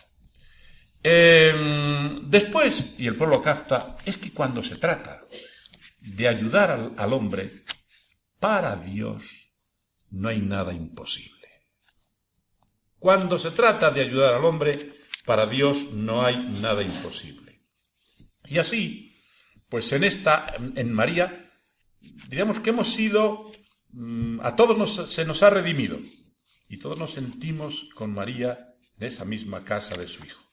Em, 1.01 2.29
después, 2.29 2.95
y 2.97 3.07
el 3.07 3.15
pueblo 3.15 3.41
capta, 3.41 3.95
es 4.05 4.17
que 4.17 4.31
cuando 4.31 4.61
se 4.63 4.75
trata 4.75 5.25
de 6.01 6.27
ayudar 6.27 6.93
al 6.97 7.13
hombre, 7.13 7.51
para 8.45 8.75
Dios 8.75 9.49
no 10.11 10.29
hay 10.29 10.39
nada 10.39 10.71
imposible. 10.71 11.47
Cuando 12.99 13.39
se 13.39 13.49
trata 13.49 13.89
de 13.89 14.01
ayudar 14.01 14.35
al 14.35 14.45
hombre, 14.45 14.97
para 15.25 15.47
Dios 15.47 15.91
no 15.93 16.23
hay 16.23 16.37
nada 16.61 16.83
imposible. 16.83 17.63
Y 18.45 18.59
así, 18.59 19.19
pues 19.67 19.91
en 19.93 20.03
esta, 20.03 20.53
en 20.75 20.93
María, 20.93 21.49
diríamos 21.99 22.59
que 22.59 22.69
hemos 22.69 22.93
sido, 22.93 23.51
mm, 23.89 24.41
a 24.43 24.55
todos 24.55 25.11
se 25.11 25.25
nos 25.25 25.41
ha 25.41 25.49
redimido. 25.49 25.97
Y 26.69 26.77
todos 26.77 26.99
nos 26.99 27.13
sentimos 27.13 27.87
con 27.95 28.13
María 28.13 28.75
en 28.99 29.07
esa 29.07 29.25
misma 29.25 29.63
casa 29.63 29.97
de 29.97 30.05
su 30.05 30.23
Hijo. 30.23 30.43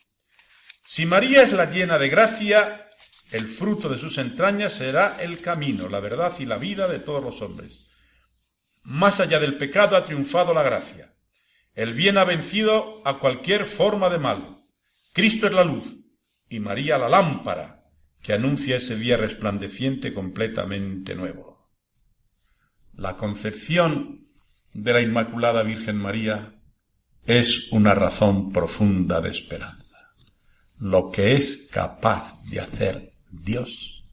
Si 0.82 1.04
María 1.04 1.42
es 1.42 1.52
la 1.52 1.68
llena 1.68 1.98
de 1.98 2.08
gracia, 2.08 2.81
el 3.32 3.46
fruto 3.46 3.88
de 3.88 3.98
sus 3.98 4.18
entrañas 4.18 4.74
será 4.74 5.16
el 5.18 5.40
camino, 5.40 5.88
la 5.88 6.00
verdad 6.00 6.34
y 6.38 6.44
la 6.44 6.58
vida 6.58 6.86
de 6.86 6.98
todos 6.98 7.24
los 7.24 7.40
hombres. 7.40 7.88
Más 8.82 9.20
allá 9.20 9.40
del 9.40 9.56
pecado 9.56 9.96
ha 9.96 10.04
triunfado 10.04 10.52
la 10.52 10.62
gracia. 10.62 11.14
El 11.74 11.94
bien 11.94 12.18
ha 12.18 12.24
vencido 12.24 13.00
a 13.06 13.18
cualquier 13.18 13.64
forma 13.64 14.10
de 14.10 14.18
mal. 14.18 14.62
Cristo 15.14 15.46
es 15.46 15.54
la 15.54 15.64
luz 15.64 15.86
y 16.50 16.60
María 16.60 16.98
la 16.98 17.08
lámpara 17.08 17.84
que 18.20 18.34
anuncia 18.34 18.76
ese 18.76 18.96
día 18.96 19.16
resplandeciente 19.16 20.12
completamente 20.12 21.14
nuevo. 21.14 21.70
La 22.92 23.16
concepción 23.16 24.28
de 24.74 24.92
la 24.92 25.00
Inmaculada 25.00 25.62
Virgen 25.62 25.96
María 25.96 26.60
es 27.24 27.72
una 27.72 27.94
razón 27.94 28.52
profunda 28.52 29.22
de 29.22 29.30
esperanza. 29.30 30.10
Lo 30.78 31.10
que 31.10 31.34
es 31.34 31.68
capaz 31.70 32.42
de 32.44 32.60
hacer 32.60 33.11
Dios 33.32 34.04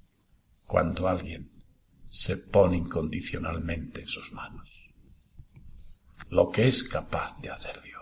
cuando 0.66 1.08
alguien 1.08 1.52
se 2.08 2.38
pone 2.38 2.78
incondicionalmente 2.78 4.02
en 4.02 4.08
sus 4.08 4.32
manos. 4.32 4.70
Lo 6.30 6.50
que 6.50 6.68
es 6.68 6.84
capaz 6.84 7.40
de 7.42 7.50
hacer 7.50 7.82
Dios 7.82 8.00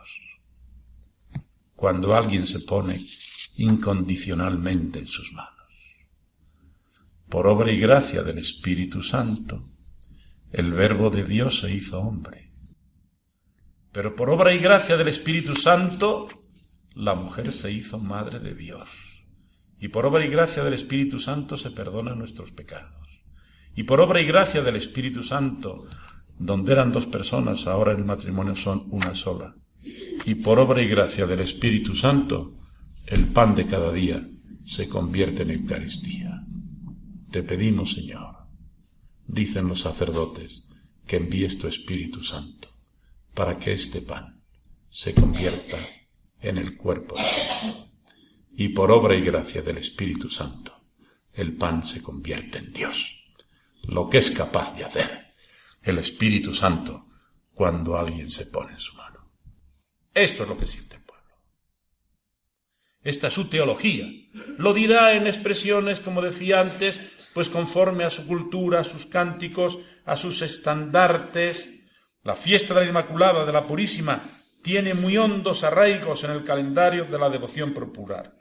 cuando 1.77 2.15
alguien 2.15 2.47
se 2.47 2.60
pone 2.62 2.99
incondicionalmente 3.56 4.97
en 4.97 5.08
sus 5.08 5.32
manos. 5.32 5.53
Por 7.30 7.45
obra 7.45 7.71
y 7.71 7.80
gracia 7.80 8.23
del 8.23 8.39
Espíritu 8.39 9.03
Santo, 9.03 9.63
el 10.51 10.71
Verbo 10.71 11.12
de 11.12 11.23
Dios 11.23 11.60
se 11.60 11.71
hizo 11.71 11.99
hombre. 11.99 12.51
Pero 13.91 14.15
por 14.15 14.32
obra 14.32 14.53
y 14.53 14.58
gracia 14.58 14.97
del 14.97 15.08
Espíritu 15.08 15.56
Santo, 15.56 16.27
la 16.95 17.13
mujer 17.13 17.53
se 17.53 17.71
hizo 17.71 17.99
madre 17.99 18.39
de 18.39 18.56
Dios. 18.56 19.06
Y 19.79 19.89
por 19.89 20.05
obra 20.05 20.25
y 20.25 20.29
gracia 20.29 20.63
del 20.63 20.73
Espíritu 20.73 21.19
Santo 21.19 21.57
se 21.57 21.71
perdonan 21.71 22.19
nuestros 22.19 22.51
pecados. 22.51 23.21
Y 23.75 23.83
por 23.83 24.01
obra 24.01 24.21
y 24.21 24.25
gracia 24.25 24.61
del 24.63 24.75
Espíritu 24.75 25.23
Santo, 25.23 25.85
donde 26.39 26.73
eran 26.73 26.91
dos 26.91 27.05
personas, 27.05 27.67
ahora 27.67 27.91
el 27.91 28.03
matrimonio 28.03 28.55
son 28.55 28.87
una 28.89 29.13
sola 29.13 29.55
y 30.25 30.35
por 30.35 30.59
obra 30.59 30.81
y 30.81 30.87
gracia 30.87 31.25
del 31.25 31.39
Espíritu 31.39 31.95
Santo, 31.95 32.57
el 33.05 33.27
pan 33.27 33.55
de 33.55 33.65
cada 33.65 33.91
día 33.91 34.21
se 34.65 34.89
convierte 34.89 35.43
en 35.43 35.51
Eucaristía. 35.51 36.43
Te 37.31 37.43
pedimos, 37.43 37.93
Señor, 37.93 38.35
dicen 39.25 39.67
los 39.67 39.81
sacerdotes, 39.81 40.69
que 41.05 41.17
envíes 41.17 41.57
tu 41.57 41.67
Espíritu 41.67 42.23
Santo 42.23 42.69
para 43.33 43.57
que 43.57 43.71
este 43.71 44.01
pan 44.01 44.41
se 44.89 45.13
convierta 45.13 45.77
en 46.41 46.57
el 46.57 46.75
cuerpo 46.75 47.15
de 47.15 47.23
Cristo. 47.23 47.87
Y 48.59 48.69
por 48.69 48.91
obra 48.91 49.13
y 49.13 49.21
gracia 49.21 49.61
del 49.61 49.77
Espíritu 49.77 50.31
Santo, 50.31 50.81
el 51.31 51.55
pan 51.55 51.83
se 51.83 52.01
convierte 52.01 52.57
en 52.57 52.73
Dios. 52.73 53.13
Lo 53.83 54.09
que 54.09 54.17
es 54.17 54.31
capaz 54.31 54.75
de 54.75 54.83
hacer 54.83 55.27
el 55.83 55.99
Espíritu 55.99 56.55
Santo 56.55 57.05
cuando 57.53 57.99
alguien 57.99 58.31
se 58.31 58.47
pone 58.47 58.71
en 58.71 58.79
su 58.79 58.95
mano. 58.95 59.31
Esto 60.11 60.41
es 60.41 60.49
lo 60.49 60.57
que 60.57 60.65
siente 60.65 60.95
el 60.95 61.03
pueblo. 61.03 61.35
Esta 63.03 63.27
es 63.27 63.33
su 63.35 63.45
teología. 63.47 64.07
Lo 64.57 64.73
dirá 64.73 65.13
en 65.13 65.27
expresiones, 65.27 65.99
como 65.99 66.23
decía 66.23 66.59
antes, 66.59 66.99
pues 67.35 67.49
conforme 67.49 68.05
a 68.05 68.09
su 68.09 68.25
cultura, 68.25 68.79
a 68.79 68.83
sus 68.83 69.05
cánticos, 69.05 69.77
a 70.03 70.15
sus 70.15 70.41
estandartes. 70.41 71.69
La 72.23 72.35
fiesta 72.35 72.73
de 72.73 72.81
la 72.81 72.87
Inmaculada, 72.87 73.45
de 73.45 73.53
la 73.53 73.67
Purísima, 73.67 74.19
tiene 74.63 74.95
muy 74.95 75.15
hondos 75.15 75.63
arraigos 75.63 76.23
en 76.23 76.31
el 76.31 76.43
calendario 76.43 77.05
de 77.05 77.19
la 77.19 77.29
devoción 77.29 77.71
popular. 77.75 78.37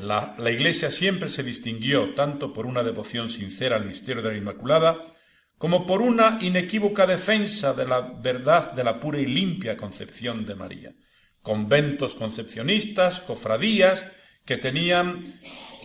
La, 0.00 0.34
Iglesia 0.50 0.90
siempre 0.90 1.28
se 1.28 1.42
distinguió 1.42 2.14
tanto 2.14 2.54
por 2.54 2.64
una 2.64 2.82
devoción 2.82 3.28
sincera 3.28 3.76
al 3.76 3.84
misterio 3.84 4.22
de 4.22 4.30
la 4.30 4.38
Inmaculada, 4.38 5.14
como 5.58 5.86
por 5.86 6.00
una 6.00 6.38
inequívoca 6.40 7.06
defensa 7.06 7.74
de 7.74 7.86
la 7.86 8.00
verdad 8.00 8.72
de 8.72 8.82
la 8.82 8.98
pura 8.98 9.18
y 9.20 9.26
limpia 9.26 9.76
concepción 9.76 10.46
de 10.46 10.54
María. 10.54 10.94
Conventos 11.42 12.14
concepcionistas, 12.14 13.20
cofradías, 13.20 14.06
que 14.46 14.56
tenían 14.56 15.38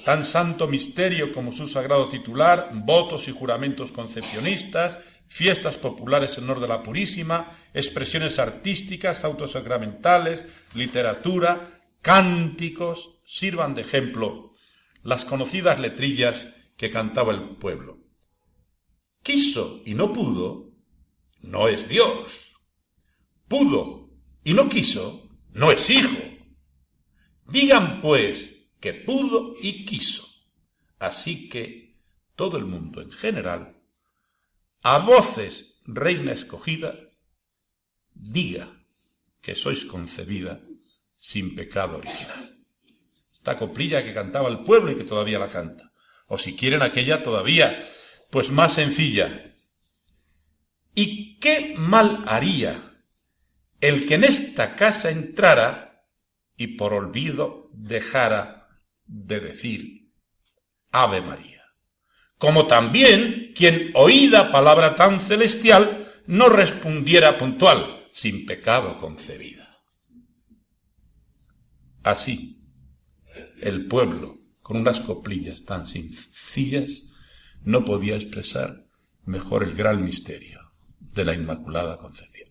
tan 0.06 0.24
santo 0.24 0.68
misterio 0.70 1.34
como 1.34 1.52
su 1.52 1.68
sagrado 1.68 2.08
titular, 2.08 2.70
votos 2.74 3.28
y 3.28 3.32
juramentos 3.32 3.92
concepcionistas, 3.92 4.98
fiestas 5.28 5.76
populares 5.76 6.38
en 6.38 6.46
honor 6.46 6.62
de 6.62 6.70
la 6.70 6.84
Purísima, 6.84 7.52
expresiones 7.74 8.40
artísticas, 8.40 9.26
autosacramentales, 9.26 10.46
literatura, 10.74 11.75
cánticos, 12.06 13.20
sirvan 13.26 13.74
de 13.74 13.82
ejemplo 13.82 14.54
las 15.02 15.26
conocidas 15.26 15.80
letrillas 15.80 16.48
que 16.78 16.90
cantaba 16.90 17.34
el 17.34 17.58
pueblo 17.58 18.06
quiso 19.26 19.82
y 19.84 19.96
no 19.96 20.14
pudo, 20.14 20.72
no 21.42 21.68
es 21.68 21.90
Dios. 21.90 22.54
Pudo 23.48 24.12
y 24.44 24.54
no 24.54 24.70
quiso, 24.70 25.28
no 25.52 25.72
es 25.72 25.90
hijo. 25.90 26.22
Digan 27.48 28.02
pues 28.02 28.52
que 28.80 28.94
pudo 28.94 29.56
y 29.60 29.84
quiso. 29.84 30.28
Así 31.00 31.50
que 31.50 31.98
todo 32.36 32.58
el 32.58 32.66
mundo 32.66 33.02
en 33.02 33.12
general, 33.12 33.82
a 34.84 35.00
voces, 35.00 35.82
reina 35.86 36.32
escogida, 36.32 36.94
diga 38.14 38.86
que 39.42 39.56
sois 39.56 39.86
concebida 39.86 40.62
sin 41.16 41.56
pecado 41.56 41.98
original. 41.98 42.58
Esta 43.34 43.56
coplilla 43.56 44.04
que 44.04 44.14
cantaba 44.14 44.50
el 44.50 44.64
pueblo 44.64 44.92
y 44.92 44.96
que 44.96 45.04
todavía 45.04 45.40
la 45.40 45.50
canta. 45.50 45.92
O 46.28 46.38
si 46.38 46.56
quieren 46.56 46.82
aquella 46.82 47.22
todavía 47.22 47.88
pues 48.32 48.50
más 48.50 48.74
sencilla. 48.74 49.54
¿Y 50.94 51.38
qué 51.40 51.76
mal 51.78 52.24
haría 52.28 52.96
el 53.82 54.06
que 54.06 54.16
en 54.16 54.24
esta 54.24 54.76
casa 54.76 55.10
entrara 55.10 55.86
y 56.58 56.68
por 56.68 56.94
olvido 56.94 57.70
dejara 57.74 58.68
de 59.06 59.40
decir 59.40 60.12
Ave 60.92 61.22
María. 61.22 61.64
Como 62.38 62.68
también 62.68 63.54
quien 63.56 63.92
oída 63.94 64.52
palabra 64.52 64.96
tan 64.96 65.20
celestial 65.20 66.14
no 66.26 66.50
respondiera 66.50 67.38
puntual, 67.38 68.08
sin 68.12 68.46
pecado 68.46 68.98
concebida. 68.98 69.65
Así, 72.06 72.62
el 73.62 73.88
pueblo, 73.88 74.38
con 74.62 74.78
unas 74.78 75.00
coplillas 75.00 75.66
tan 75.66 75.88
sencillas, 75.88 77.10
no 77.64 77.84
podía 77.84 78.16
expresar 78.16 78.86
mejor 79.24 79.64
el 79.64 79.74
gran 79.74 80.04
misterio 80.04 80.72
de 81.00 81.26
la 81.26 81.34
Inmaculada 81.34 81.98
Concepción. 81.98 82.48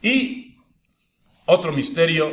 Y 0.00 0.56
otro 1.46 1.72
misterio, 1.72 2.30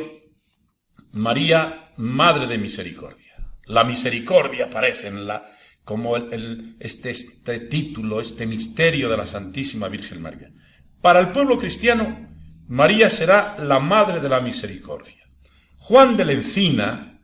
María, 1.10 1.90
Madre 1.96 2.46
de 2.46 2.58
Misericordia. 2.58 3.34
La 3.66 3.82
misericordia 3.82 4.66
aparece 4.66 5.08
en 5.08 5.26
la, 5.26 5.44
como 5.82 6.16
este, 6.16 7.10
este 7.10 7.58
título, 7.58 8.20
este 8.20 8.46
misterio 8.46 9.08
de 9.08 9.16
la 9.16 9.26
Santísima 9.26 9.88
Virgen 9.88 10.22
María. 10.22 10.52
Para 11.00 11.18
el 11.18 11.32
pueblo 11.32 11.58
cristiano, 11.58 12.32
María 12.68 13.10
será 13.10 13.56
la 13.58 13.80
Madre 13.80 14.20
de 14.20 14.28
la 14.28 14.38
Misericordia. 14.38 15.23
Juan 15.86 16.16
de 16.16 16.24
la 16.24 16.32
Encina, 16.32 17.20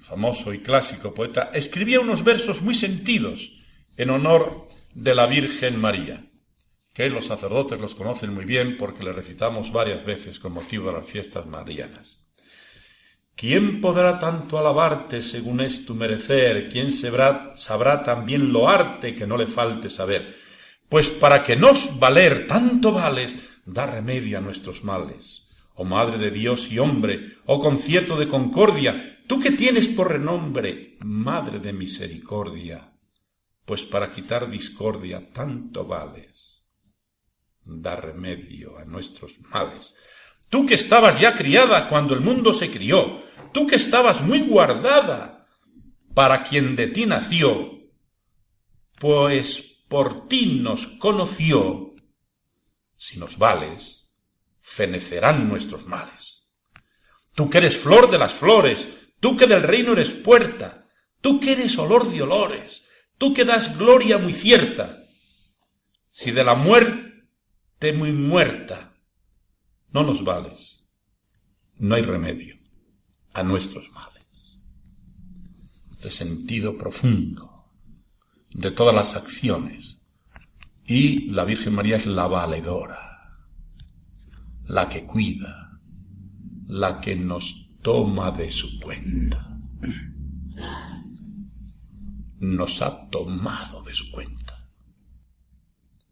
famoso 0.00 0.52
y 0.52 0.58
clásico 0.58 1.14
poeta, 1.14 1.50
escribía 1.54 2.00
unos 2.00 2.24
versos 2.24 2.60
muy 2.60 2.74
sentidos 2.74 3.52
en 3.96 4.10
honor 4.10 4.66
de 4.94 5.14
la 5.14 5.26
Virgen 5.26 5.80
María 5.80 6.26
que 6.92 7.08
los 7.08 7.26
sacerdotes 7.26 7.80
los 7.80 7.94
conocen 7.94 8.34
muy 8.34 8.46
bien 8.46 8.76
porque 8.76 9.04
le 9.04 9.12
recitamos 9.12 9.70
varias 9.70 10.04
veces 10.04 10.40
con 10.40 10.54
motivo 10.54 10.88
de 10.88 10.94
las 10.94 11.06
fiestas 11.06 11.46
marianas. 11.46 12.26
¿Quién 13.36 13.80
podrá 13.80 14.18
tanto 14.18 14.58
alabarte 14.58 15.22
según 15.22 15.60
es 15.60 15.86
tu 15.86 15.94
merecer? 15.94 16.68
¿Quién 16.68 16.90
sabrá, 16.90 17.52
sabrá 17.54 18.02
también 18.02 18.52
loarte 18.52 19.14
que 19.14 19.28
no 19.28 19.36
le 19.36 19.46
falte 19.46 19.88
saber? 19.88 20.36
Pues 20.88 21.10
para 21.10 21.44
que 21.44 21.54
nos 21.54 21.96
valer 22.00 22.48
tanto 22.48 22.90
vales, 22.90 23.36
da 23.64 23.86
remedio 23.86 24.38
a 24.38 24.40
nuestros 24.40 24.82
males. 24.82 25.43
Oh 25.74 25.84
Madre 25.84 26.18
de 26.18 26.30
Dios 26.30 26.68
y 26.70 26.78
hombre, 26.78 27.36
oh 27.46 27.58
concierto 27.58 28.16
de 28.16 28.28
concordia, 28.28 29.20
tú 29.26 29.40
que 29.40 29.50
tienes 29.50 29.88
por 29.88 30.10
renombre, 30.10 30.96
Madre 31.00 31.58
de 31.58 31.72
misericordia, 31.72 32.96
pues 33.64 33.82
para 33.82 34.12
quitar 34.12 34.50
discordia 34.50 35.32
tanto 35.32 35.84
vales 35.84 36.54
da 37.64 37.96
remedio 37.96 38.78
a 38.78 38.84
nuestros 38.84 39.38
males. 39.50 39.94
Tú 40.50 40.66
que 40.66 40.74
estabas 40.74 41.18
ya 41.18 41.34
criada 41.34 41.88
cuando 41.88 42.14
el 42.14 42.20
mundo 42.20 42.52
se 42.52 42.70
crió, 42.70 43.22
tú 43.52 43.66
que 43.66 43.76
estabas 43.76 44.20
muy 44.20 44.40
guardada 44.42 45.48
para 46.14 46.44
quien 46.44 46.76
de 46.76 46.88
ti 46.88 47.06
nació, 47.06 47.72
pues 48.98 49.62
por 49.88 50.28
ti 50.28 50.60
nos 50.60 50.86
conoció, 50.86 51.94
si 52.96 53.18
nos 53.18 53.38
vales, 53.38 54.03
fenecerán 54.64 55.46
nuestros 55.46 55.86
males. 55.86 56.48
Tú 57.34 57.50
que 57.50 57.58
eres 57.58 57.76
flor 57.76 58.10
de 58.10 58.18
las 58.18 58.32
flores, 58.32 58.88
tú 59.20 59.36
que 59.36 59.46
del 59.46 59.62
reino 59.62 59.92
eres 59.92 60.10
puerta, 60.10 60.86
tú 61.20 61.38
que 61.38 61.52
eres 61.52 61.76
olor 61.78 62.10
de 62.10 62.22
olores, 62.22 62.82
tú 63.18 63.34
que 63.34 63.44
das 63.44 63.76
gloria 63.76 64.16
muy 64.16 64.32
cierta, 64.32 64.98
si 66.10 66.30
de 66.30 66.42
la 66.42 66.54
muerte 66.54 67.92
muy 67.92 68.10
muerta. 68.10 68.96
No 69.90 70.02
nos 70.02 70.24
vales. 70.24 70.88
No 71.76 71.94
hay 71.94 72.02
remedio 72.02 72.56
a 73.34 73.42
nuestros 73.42 73.90
males. 73.92 74.62
De 76.00 76.10
sentido 76.10 76.78
profundo 76.78 77.70
de 78.50 78.70
todas 78.70 78.94
las 78.94 79.14
acciones. 79.14 80.00
Y 80.86 81.30
la 81.30 81.44
Virgen 81.44 81.74
María 81.74 81.96
es 81.96 82.06
la 82.06 82.26
valedora, 82.26 83.03
la 84.66 84.88
que 84.88 85.04
cuida, 85.04 85.80
la 86.66 87.00
que 87.00 87.16
nos 87.16 87.68
toma 87.82 88.30
de 88.30 88.50
su 88.50 88.80
cuenta. 88.80 89.58
Nos 92.40 92.82
ha 92.82 93.08
tomado 93.10 93.82
de 93.82 93.94
su 93.94 94.10
cuenta. 94.10 94.70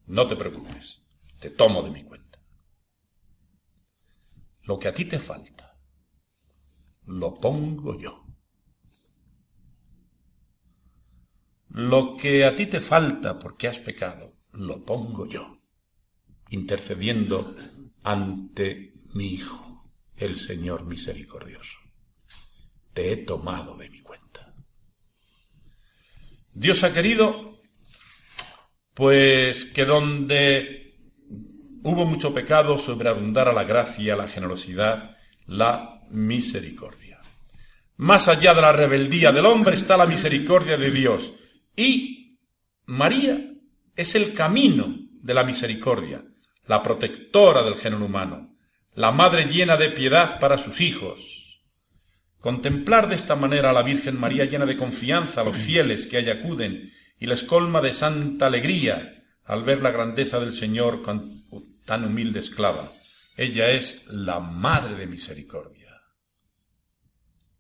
No 0.07 0.27
te 0.27 0.37
preocupes 0.37 1.03
te 1.43 1.51
tomo 1.51 1.83
de 1.83 1.91
mi 1.91 2.05
cuenta. 2.05 2.41
Lo 4.63 4.79
que 4.79 4.87
a 4.87 4.95
ti 4.95 5.05
te 5.07 5.19
falta, 5.19 5.77
lo 7.07 7.35
pongo 7.41 7.99
yo. 7.99 8.25
Lo 11.71 12.17
que 12.17 12.45
a 12.45 12.55
ti 12.55 12.67
te 12.67 12.81
falta 12.81 13.41
porque 13.41 13.67
has 13.67 13.81
pecado, 13.81 14.37
lo 14.53 14.85
pongo 14.85 15.27
yo, 15.27 15.59
intercediendo 16.51 17.57
ante 18.03 18.95
mi 19.15 19.35
Hijo, 19.35 19.93
el 20.17 20.39
Señor 20.39 20.85
misericordioso. 20.85 21.79
Te 22.93 23.13
he 23.13 23.17
tomado 23.17 23.77
de 23.77 23.91
mi 23.91 24.01
cuenta. 24.01 24.55
Dios 26.53 26.85
ha 26.85 26.93
querido, 26.93 27.61
pues 28.95 29.65
que 29.67 29.85
donde 29.85 30.99
hubo 31.83 32.05
mucho 32.05 32.35
pecado, 32.35 32.79
sobreabundara 32.79 33.53
la 33.53 33.65
gracia, 33.65 34.17
la 34.17 34.29
generosidad, 34.29 35.17
la 35.47 36.01
misericordia. 36.11 37.21
Más 37.97 38.29
allá 38.29 38.55
de 38.55 38.63
la 38.63 38.73
rebeldía 38.73 39.33
del 39.33 39.47
hombre 39.47 39.75
está 39.75 39.97
la 39.97 40.07
misericordia 40.07 40.77
de 40.77 40.91
Dios. 40.91 41.33
Y 41.77 42.39
María 42.87 43.53
es 43.97 44.15
el 44.15 44.35
camino 44.35 44.97
de 45.23 45.35
la 45.35 45.45
misericordia, 45.45 46.25
la 46.67 46.83
protectora 46.83 47.63
del 47.63 47.77
género 47.77 48.05
humano, 48.05 48.57
la 48.95 49.11
madre 49.11 49.47
llena 49.47 49.77
de 49.77 49.89
piedad 49.89 50.39
para 50.39 50.59
sus 50.59 50.81
hijos. 50.81 51.63
Contemplar 52.39 53.09
de 53.09 53.15
esta 53.15 53.37
manera 53.37 53.71
a 53.71 53.73
la 53.73 53.83
Virgen 53.83 54.19
María 54.19 54.45
llena 54.45 54.67
de 54.67 54.77
confianza 54.77 55.41
a 55.41 55.45
los 55.45 55.57
fieles 55.67 56.07
que 56.07 56.19
allá 56.19 56.35
acuden 56.35 56.93
y 57.19 57.27
les 57.27 57.45
colma 57.45 57.81
de 57.81 57.93
santa 57.93 58.47
alegría 58.47 59.25
al 59.45 59.65
ver 59.65 59.83
la 59.83 59.91
grandeza 59.91 60.41
del 60.41 60.53
Señor 60.53 61.03
tan 61.85 62.05
humilde 62.05 62.41
esclava. 62.41 62.93
Ella 63.37 63.71
es 63.71 64.07
la 64.09 64.41
Madre 64.41 64.95
de 64.95 65.07
Misericordia, 65.07 66.03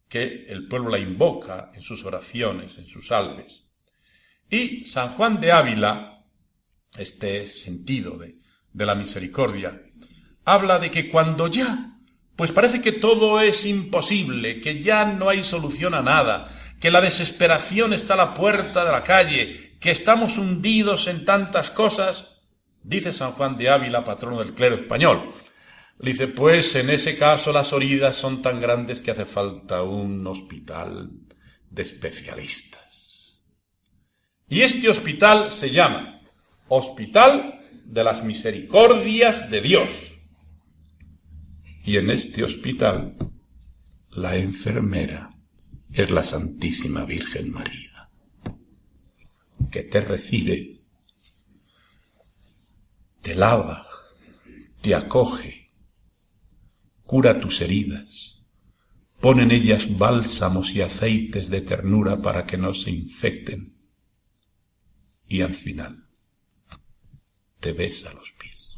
que 0.08 0.44
el 0.48 0.68
pueblo 0.68 0.90
la 0.90 0.98
invoca 0.98 1.70
en 1.74 1.82
sus 1.82 2.04
oraciones, 2.04 2.76
en 2.76 2.86
sus 2.86 3.06
salves. 3.06 3.70
Y 4.50 4.84
San 4.84 5.10
Juan 5.10 5.40
de 5.40 5.52
Ávila, 5.52 6.26
este 6.98 7.48
sentido 7.48 8.18
de, 8.18 8.41
de 8.72 8.86
la 8.86 8.94
misericordia, 8.94 9.82
habla 10.44 10.78
de 10.78 10.90
que 10.90 11.08
cuando 11.08 11.46
ya, 11.46 11.90
pues 12.36 12.52
parece 12.52 12.80
que 12.80 12.92
todo 12.92 13.40
es 13.40 13.64
imposible, 13.66 14.60
que 14.60 14.82
ya 14.82 15.04
no 15.04 15.28
hay 15.28 15.42
solución 15.42 15.94
a 15.94 16.02
nada, 16.02 16.48
que 16.80 16.90
la 16.90 17.00
desesperación 17.00 17.92
está 17.92 18.14
a 18.14 18.18
la 18.18 18.34
puerta 18.34 18.84
de 18.84 18.92
la 18.92 19.02
calle, 19.02 19.76
que 19.80 19.90
estamos 19.90 20.38
hundidos 20.38 21.06
en 21.06 21.24
tantas 21.24 21.70
cosas, 21.70 22.32
Dice 22.84 23.12
San 23.12 23.32
Juan 23.32 23.56
de 23.56 23.70
Ávila, 23.70 24.04
patrono 24.04 24.40
del 24.40 24.54
clero 24.54 24.74
español. 24.74 25.30
Dice, 25.98 26.26
pues 26.26 26.74
en 26.74 26.90
ese 26.90 27.16
caso 27.16 27.52
las 27.52 27.72
heridas 27.72 28.16
son 28.16 28.42
tan 28.42 28.60
grandes 28.60 29.02
que 29.02 29.12
hace 29.12 29.24
falta 29.24 29.82
un 29.82 30.26
hospital 30.26 31.10
de 31.70 31.82
especialistas. 31.82 33.44
Y 34.48 34.62
este 34.62 34.88
hospital 34.88 35.52
se 35.52 35.70
llama 35.70 36.20
Hospital 36.68 37.61
de 37.84 38.04
las 38.04 38.24
Misericordias 38.24 39.50
de 39.50 39.60
Dios. 39.60 40.14
Y 41.84 41.96
en 41.96 42.10
este 42.10 42.44
hospital 42.44 43.16
la 44.10 44.36
enfermera 44.36 45.34
es 45.92 46.10
la 46.10 46.22
Santísima 46.22 47.04
Virgen 47.04 47.50
María, 47.50 48.08
que 49.70 49.82
te 49.82 50.00
recibe 50.00 50.82
te 53.22 53.36
lava, 53.36 53.86
te 54.80 54.96
acoge, 54.96 55.70
cura 57.04 57.38
tus 57.38 57.60
heridas, 57.60 58.42
pone 59.20 59.44
en 59.44 59.52
ellas 59.52 59.96
bálsamos 59.96 60.74
y 60.74 60.82
aceites 60.82 61.48
de 61.48 61.60
ternura 61.60 62.20
para 62.20 62.44
que 62.44 62.58
no 62.58 62.74
se 62.74 62.90
infecten 62.90 63.78
y 65.28 65.42
al 65.42 65.54
final 65.54 66.01
te 67.62 67.72
besa 67.72 68.12
los 68.12 68.32
pies. 68.32 68.74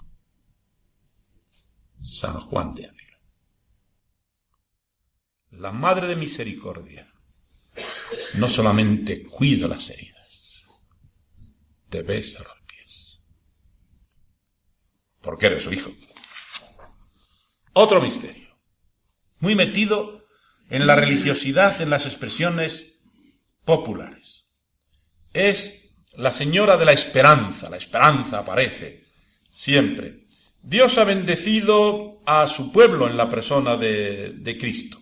San 2.02 2.38
Juan 2.38 2.74
de 2.74 2.86
Ávila. 2.86 3.18
La 5.50 5.72
Madre 5.72 6.06
de 6.06 6.16
Misericordia 6.16 7.10
no 8.34 8.48
solamente 8.48 9.24
cuida 9.24 9.66
las 9.66 9.88
heridas, 9.90 10.62
te 11.88 12.02
besa 12.02 12.42
los 12.44 12.54
porque 15.24 15.46
eres 15.46 15.64
su 15.64 15.72
hijo. 15.72 15.90
Otro 17.72 18.00
misterio, 18.00 18.56
muy 19.38 19.56
metido 19.56 20.26
en 20.68 20.86
la 20.86 20.94
religiosidad, 20.94 21.80
en 21.80 21.90
las 21.90 22.04
expresiones 22.04 22.92
populares. 23.64 24.44
Es 25.32 25.83
la 26.16 26.32
señora 26.32 26.76
de 26.76 26.84
la 26.84 26.92
esperanza, 26.92 27.70
la 27.70 27.76
esperanza 27.76 28.38
aparece 28.38 29.04
siempre. 29.50 30.26
Dios 30.62 30.96
ha 30.98 31.04
bendecido 31.04 32.20
a 32.24 32.46
su 32.48 32.72
pueblo 32.72 33.08
en 33.08 33.16
la 33.16 33.28
persona 33.28 33.76
de, 33.76 34.30
de 34.30 34.58
Cristo. 34.58 35.00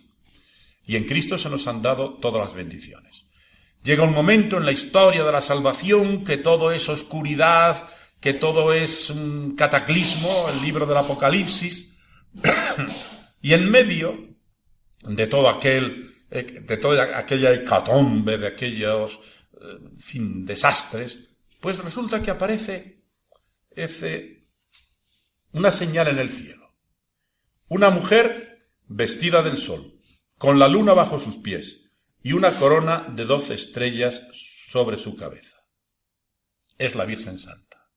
Y 0.85 0.97
en 0.97 1.05
Cristo 1.05 1.37
se 1.37 1.49
nos 1.49 1.67
han 1.67 1.81
dado 1.81 2.15
todas 2.15 2.41
las 2.45 2.53
bendiciones. 2.53 3.25
Llega 3.83 4.03
un 4.03 4.13
momento 4.13 4.57
en 4.57 4.65
la 4.65 4.71
historia 4.71 5.23
de 5.23 5.31
la 5.31 5.41
salvación 5.41 6.23
que 6.23 6.37
todo 6.37 6.71
es 6.71 6.87
oscuridad, 6.89 7.85
que 8.19 8.33
todo 8.33 8.73
es 8.73 9.09
un 9.09 9.55
cataclismo, 9.55 10.47
el 10.49 10.61
libro 10.61 10.85
del 10.85 10.95
Apocalipsis, 10.95 11.93
y 13.41 13.53
en 13.53 13.69
medio 13.69 14.17
de 15.01 15.27
todo 15.27 15.49
aquel, 15.49 16.13
eh, 16.31 16.61
de 16.65 16.77
toda 16.77 17.17
aquella 17.17 17.53
hecatombe, 17.53 18.37
de 18.37 18.47
aquellos, 18.47 19.19
eh, 19.63 19.79
fin, 19.97 20.45
desastres, 20.45 21.35
pues 21.61 21.79
resulta 21.79 22.21
que 22.21 22.31
aparece 22.31 23.05
ese, 23.71 24.49
una 25.53 25.71
señal 25.71 26.09
en 26.09 26.19
el 26.19 26.29
cielo. 26.29 26.75
Una 27.69 27.89
mujer 27.89 28.69
vestida 28.87 29.41
del 29.41 29.57
sol, 29.57 29.97
con 30.37 30.59
la 30.59 30.67
luna 30.67 30.93
bajo 30.93 31.17
sus 31.19 31.37
pies 31.37 31.79
y 32.21 32.33
una 32.33 32.59
corona 32.59 33.07
de 33.15 33.25
doce 33.25 33.53
estrellas 33.53 34.23
sobre 34.33 34.97
su 34.97 35.15
cabeza. 35.15 35.65
Es 36.77 36.95
la 36.95 37.05
Virgen 37.05 37.37
Santa. 37.37 37.89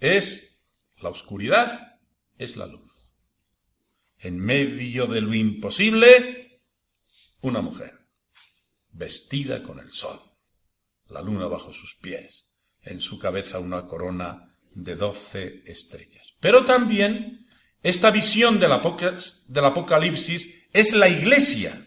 Es 0.00 0.58
la 1.00 1.10
oscuridad, 1.10 2.00
es 2.38 2.56
la 2.56 2.66
luz. 2.66 2.88
En 4.18 4.38
medio 4.40 5.06
de 5.06 5.20
lo 5.20 5.34
imposible, 5.34 6.62
una 7.40 7.60
mujer, 7.60 8.01
vestida 8.92 9.62
con 9.62 9.78
el 9.80 9.92
sol, 9.92 10.20
la 11.08 11.22
luna 11.22 11.46
bajo 11.46 11.72
sus 11.72 11.94
pies, 11.94 12.54
en 12.82 13.00
su 13.00 13.18
cabeza 13.18 13.58
una 13.58 13.86
corona 13.86 14.54
de 14.74 14.96
doce 14.96 15.62
estrellas. 15.66 16.34
Pero 16.40 16.64
también 16.64 17.46
esta 17.82 18.10
visión 18.10 18.60
del, 18.60 18.72
Apocalipsis 18.72 20.48
es 20.72 20.92
la 20.92 21.08
iglesia, 21.08 21.86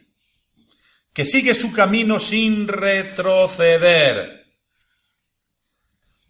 que 1.13 1.25
sigue 1.25 1.53
su 1.53 1.71
camino 1.71 2.19
sin 2.19 2.67
retroceder. 2.67 4.43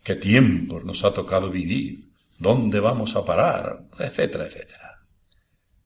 ¿Qué 0.03 0.15
tiempos 0.15 0.85
nos 0.85 1.03
ha 1.03 1.13
tocado 1.13 1.49
vivir? 1.49 2.11
¿Dónde 2.37 2.79
vamos 2.79 3.15
a 3.15 3.25
parar? 3.25 3.87
Etcétera, 3.97 4.45
etcétera. 4.45 4.99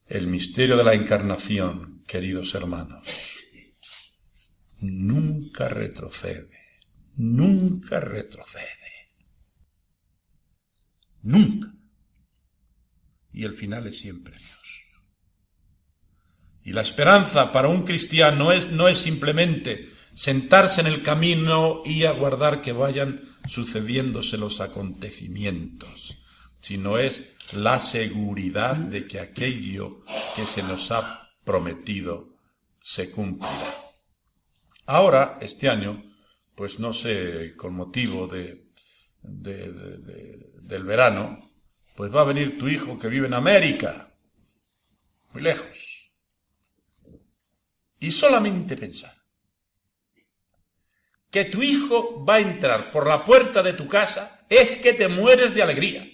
El 0.08 0.28
misterio 0.28 0.75
de 0.75 0.84
la 0.84 0.93
encarnación, 0.93 2.04
queridos 2.06 2.54
hermanos, 2.56 3.08
nunca 4.80 5.68
retrocede, 5.70 6.58
nunca 7.15 8.00
retrocede. 8.00 8.89
Nunca. 11.22 11.74
Y 13.32 13.44
el 13.44 13.54
final 13.54 13.88
es 13.88 14.00
siempre 14.00 14.36
Dios. 14.36 14.60
Y 16.63 16.74
la 16.74 16.82
esperanza 16.82 17.52
para 17.52 17.68
un 17.68 17.84
cristiano 17.84 18.52
es, 18.52 18.72
no 18.72 18.88
es 18.88 19.00
simplemente 19.00 19.92
sentarse 20.13 20.82
en 20.82 20.88
el 20.88 21.02
camino 21.02 21.82
y 21.86 22.04
aguardar 22.04 22.62
que 22.62 22.74
vayan 22.74 23.22
sucediéndose 23.48 24.38
los 24.38 24.60
acontecimientos, 24.62 26.18
sino 26.60 26.98
es 26.98 27.24
la 27.54 27.80
seguridad 27.80 28.76
de 28.76 29.08
que 29.08 29.20
aquello 29.20 30.04
que 30.36 30.46
se 30.46 30.62
nos 30.62 30.92
ha 30.92 31.32
prometido 31.44 32.36
se 32.82 33.10
cumplirá. 33.10 33.88
Ahora, 34.89 35.38
este 35.39 35.69
año, 35.69 36.04
pues 36.56 36.80
no 36.80 36.93
sé, 36.93 37.54
con 37.56 37.75
motivo 37.75 38.25
de, 38.25 38.65
del 39.21 40.84
verano, 40.84 41.52
pues 41.95 42.13
va 42.13 42.21
a 42.21 42.32
venir 42.32 42.58
tu 42.58 42.67
hijo 42.67 42.97
que 42.97 43.08
vive 43.08 43.28
en 43.28 43.36
América, 43.36 44.12
muy 45.32 45.43
lejos 45.43 46.12
y 47.99 48.12
solamente 48.12 48.75
pensar 48.78 49.13
que 51.30 51.45
tu 51.45 51.62
hijo 51.62 52.25
va 52.25 52.36
a 52.36 52.39
entrar 52.39 52.91
por 52.91 53.06
la 53.06 53.23
puerta 53.23 53.62
de 53.62 53.73
tu 53.73 53.88
casa 53.88 54.43
es 54.49 54.78
que 54.78 54.93
te 54.93 55.08
mueres 55.08 55.54
de 55.54 55.62
alegría. 55.62 56.10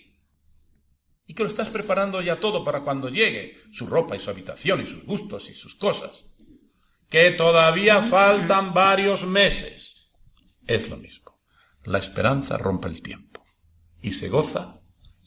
Y 1.27 1.33
que 1.33 1.43
lo 1.43 1.49
estás 1.49 1.69
preparando 1.69 2.21
ya 2.21 2.41
todo 2.41 2.65
para 2.65 2.81
cuando 2.81 3.07
llegue, 3.07 3.57
su 3.71 3.87
ropa 3.87 4.17
y 4.17 4.19
su 4.19 4.29
habitación 4.29 4.81
y 4.81 4.85
sus 4.85 5.05
gustos 5.05 5.49
y 5.49 5.53
sus 5.53 5.75
cosas. 5.75 6.25
Que 7.09 7.31
todavía 7.31 8.01
faltan 8.01 8.73
varios 8.73 9.25
meses. 9.25 10.09
Es 10.67 10.89
lo 10.89 10.97
mismo. 10.97 11.39
La 11.83 11.99
esperanza 11.99 12.57
rompe 12.57 12.87
el 12.87 13.01
tiempo 13.01 13.43
y 14.01 14.11
se 14.11 14.29
goza 14.29 14.81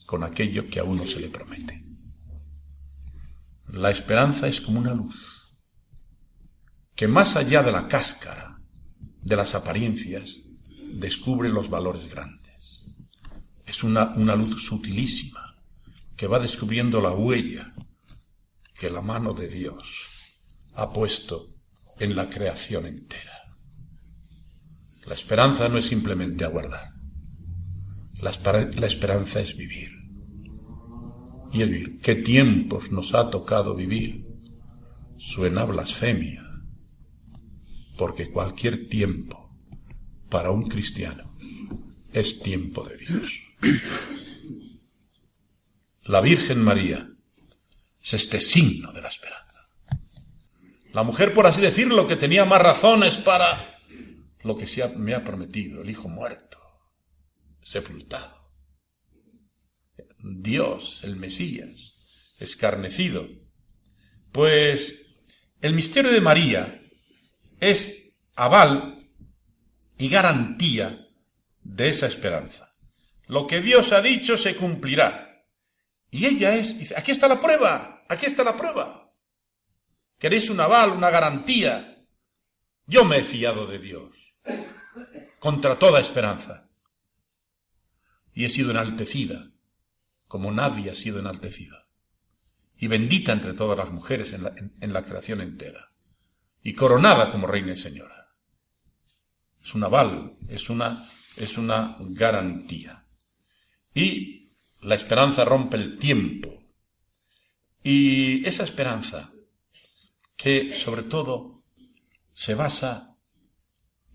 con 0.05 0.23
aquello 0.23 0.67
que 0.69 0.79
a 0.79 0.83
uno 0.83 1.05
se 1.05 1.19
le 1.19 1.29
promete. 1.29 1.83
La 3.67 3.91
esperanza 3.91 4.47
es 4.47 4.59
como 4.59 4.79
una 4.79 4.93
luz 4.93 5.39
que 6.95 7.07
más 7.07 7.37
allá 7.37 7.63
de 7.63 7.71
la 7.71 7.87
cáscara, 7.87 8.59
de 9.21 9.35
las 9.37 9.55
apariencias, 9.55 10.39
descubre 10.91 11.47
los 11.47 11.69
valores 11.69 12.09
grandes. 12.09 12.93
Es 13.65 13.83
una, 13.83 14.11
una 14.15 14.35
luz 14.35 14.65
sutilísima 14.65 15.55
que 16.17 16.27
va 16.27 16.39
descubriendo 16.39 16.99
la 16.99 17.11
huella 17.11 17.73
que 18.73 18.89
la 18.89 19.01
mano 19.01 19.33
de 19.33 19.47
Dios 19.47 20.41
ha 20.73 20.91
puesto 20.91 21.55
en 21.99 22.15
la 22.15 22.29
creación 22.29 22.85
entera. 22.85 23.57
La 25.07 25.13
esperanza 25.13 25.69
no 25.69 25.77
es 25.77 25.85
simplemente 25.85 26.45
aguardar. 26.45 26.91
La, 28.21 28.31
esperanza 28.85 29.39
es 29.39 29.55
vivir. 29.55 29.91
Y 31.51 31.61
el 31.61 31.69
vivir. 31.69 31.99
¿Qué 32.01 32.15
tiempos 32.15 32.91
nos 32.91 33.13
ha 33.13 33.29
tocado 33.29 33.75
vivir? 33.75 34.25
Suena 35.17 35.65
blasfemia 35.65 36.49
porque 37.99 38.31
cualquier 38.31 38.87
tiempo 38.87 39.53
para 40.29 40.51
un 40.51 40.69
cristiano 40.69 41.35
es 42.13 42.39
tiempo 42.39 42.85
de 42.85 42.95
Dios. 42.95 43.41
La 46.03 46.21
Virgen 46.21 46.63
María 46.63 47.09
es 48.01 48.13
este 48.13 48.39
signo 48.39 48.93
de 48.93 49.01
la 49.01 49.09
esperanza. 49.09 49.48
La 50.91 51.03
mujer, 51.03 51.33
por 51.33 51.45
así 51.45 51.61
decirlo, 51.61 52.07
que 52.07 52.15
tenía 52.15 52.45
más 52.45 52.61
razones 52.61 53.17
para 53.17 53.77
lo 54.43 54.55
que 54.55 54.65
me 54.95 55.13
ha 55.13 55.23
prometido, 55.23 55.81
el 55.81 55.89
hijo 55.89 56.09
muerto, 56.09 56.59
sepultado. 57.61 58.39
Dios, 60.17 61.01
el 61.03 61.15
Mesías, 61.15 61.95
escarnecido. 62.39 63.27
Pues 64.31 64.95
el 65.61 65.73
misterio 65.73 66.11
de 66.11 66.21
María 66.21 66.81
es 67.59 67.93
aval 68.35 69.09
y 69.97 70.09
garantía 70.09 71.07
de 71.61 71.89
esa 71.89 72.07
esperanza. 72.07 72.75
Lo 73.27 73.45
que 73.45 73.61
Dios 73.61 73.91
ha 73.93 74.01
dicho 74.01 74.37
se 74.37 74.55
cumplirá. 74.55 75.45
Y 76.09 76.25
ella 76.25 76.55
es, 76.55 76.79
dice, 76.79 76.95
aquí 76.97 77.11
está 77.11 77.27
la 77.27 77.39
prueba, 77.39 78.03
aquí 78.09 78.25
está 78.25 78.43
la 78.43 78.55
prueba. 78.55 79.08
¿Queréis 80.19 80.49
un 80.49 80.59
aval, 80.59 80.91
una 80.91 81.09
garantía? 81.09 82.05
Yo 82.85 83.05
me 83.05 83.19
he 83.19 83.23
fiado 83.23 83.65
de 83.67 83.79
Dios, 83.79 84.11
contra 85.39 85.79
toda 85.79 86.01
esperanza. 86.01 86.69
Y 88.33 88.43
he 88.43 88.49
sido 88.49 88.71
enaltecida, 88.71 89.51
como 90.27 90.51
nadie 90.51 90.91
ha 90.91 90.95
sido 90.95 91.19
enaltecida. 91.19 91.87
Y 92.75 92.87
bendita 92.87 93.31
entre 93.31 93.53
todas 93.53 93.77
las 93.77 93.91
mujeres 93.91 94.33
en 94.33 94.93
la, 94.93 95.03
creación 95.03 95.39
entera 95.41 95.93
y 96.61 96.73
coronada 96.73 97.31
como 97.31 97.47
reina 97.47 97.73
y 97.73 97.77
señora. 97.77 98.35
Es 99.61 99.73
un 99.73 99.85
aval, 99.85 100.37
es 100.49 100.69
una, 100.69 101.07
es 101.37 101.57
una 101.57 101.95
garantía. 101.99 103.05
Y 103.93 104.51
la 104.81 104.95
esperanza 104.95 105.45
rompe 105.45 105.77
el 105.77 105.97
tiempo. 105.97 106.61
Y 107.83 108.45
esa 108.45 108.63
esperanza, 108.63 109.31
que 110.39 110.73
sobre 110.73 111.03
todo 111.03 111.65
se 112.31 112.55
basa 112.55 113.17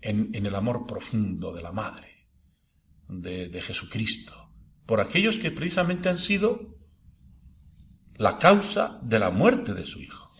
en, 0.01 0.33
el 0.33 0.55
amor 0.55 0.87
profundo 0.87 1.53
de 1.53 1.61
la 1.61 1.71
Madre, 1.71 2.27
de, 3.07 3.47
de 3.47 3.61
Jesucristo, 3.61 4.33
por 4.87 4.99
aquellos 4.99 5.37
que 5.37 5.51
precisamente 5.51 6.09
han 6.09 6.17
sido 6.17 6.79
la 8.15 8.39
causa 8.39 8.99
de 9.03 9.19
la 9.19 9.29
muerte 9.29 9.75
de 9.75 9.85
su 9.85 10.01
Hijo. 10.01 10.31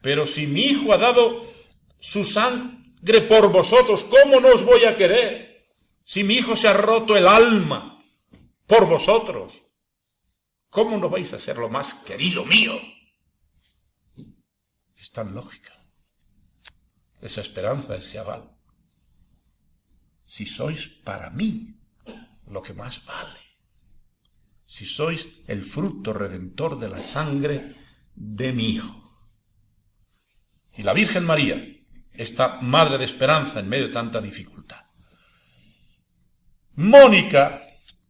Pero 0.00 0.24
si 0.24 0.46
mi 0.46 0.66
hijo 0.66 0.92
ha 0.92 0.98
dado 0.98 1.52
su 1.98 2.24
sangre 2.24 3.20
por 3.22 3.50
vosotros, 3.50 4.04
¿cómo 4.04 4.38
no 4.38 4.54
os 4.54 4.64
voy 4.64 4.84
a 4.84 4.96
querer? 4.96 5.66
Si 6.04 6.22
mi 6.22 6.34
hijo 6.34 6.54
se 6.54 6.68
ha 6.68 6.74
roto 6.74 7.16
el 7.16 7.26
alma 7.26 8.00
por 8.68 8.86
vosotros, 8.86 9.64
¿cómo 10.70 10.96
no 10.96 11.10
vais 11.10 11.32
a 11.32 11.40
ser 11.40 11.58
lo 11.58 11.68
más 11.68 11.94
querido 11.94 12.44
mío? 12.44 12.80
Es 15.08 15.12
tan 15.12 15.34
lógica. 15.34 15.72
Esa 17.22 17.40
esperanza, 17.40 17.96
ese 17.96 18.18
aval. 18.18 18.50
Si 20.22 20.44
sois 20.44 20.86
para 21.02 21.30
mí 21.30 21.80
lo 22.46 22.60
que 22.62 22.74
más 22.74 23.04
vale. 23.06 23.40
Si 24.66 24.84
sois 24.84 25.26
el 25.46 25.64
fruto 25.64 26.12
redentor 26.12 26.78
de 26.78 26.90
la 26.90 27.02
sangre 27.02 27.74
de 28.14 28.52
mi 28.52 28.68
Hijo. 28.68 28.94
Y 30.76 30.82
la 30.82 30.92
Virgen 30.92 31.24
María, 31.24 31.56
esta 32.12 32.60
madre 32.60 32.98
de 32.98 33.06
esperanza 33.06 33.60
en 33.60 33.68
medio 33.68 33.86
de 33.86 33.94
tanta 33.94 34.20
dificultad. 34.20 34.84
Mónica, 36.74 37.62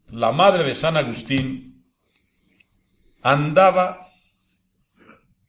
la 0.09 0.33
madre 0.33 0.65
de 0.65 0.75
San 0.75 0.97
Agustín, 0.97 1.95
andaba 3.23 4.09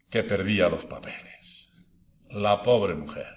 que 0.10 0.24
perdía 0.24 0.70
los 0.70 0.86
papeles. 0.86 1.38
La 2.30 2.62
pobre 2.62 2.94
mujer, 2.94 3.36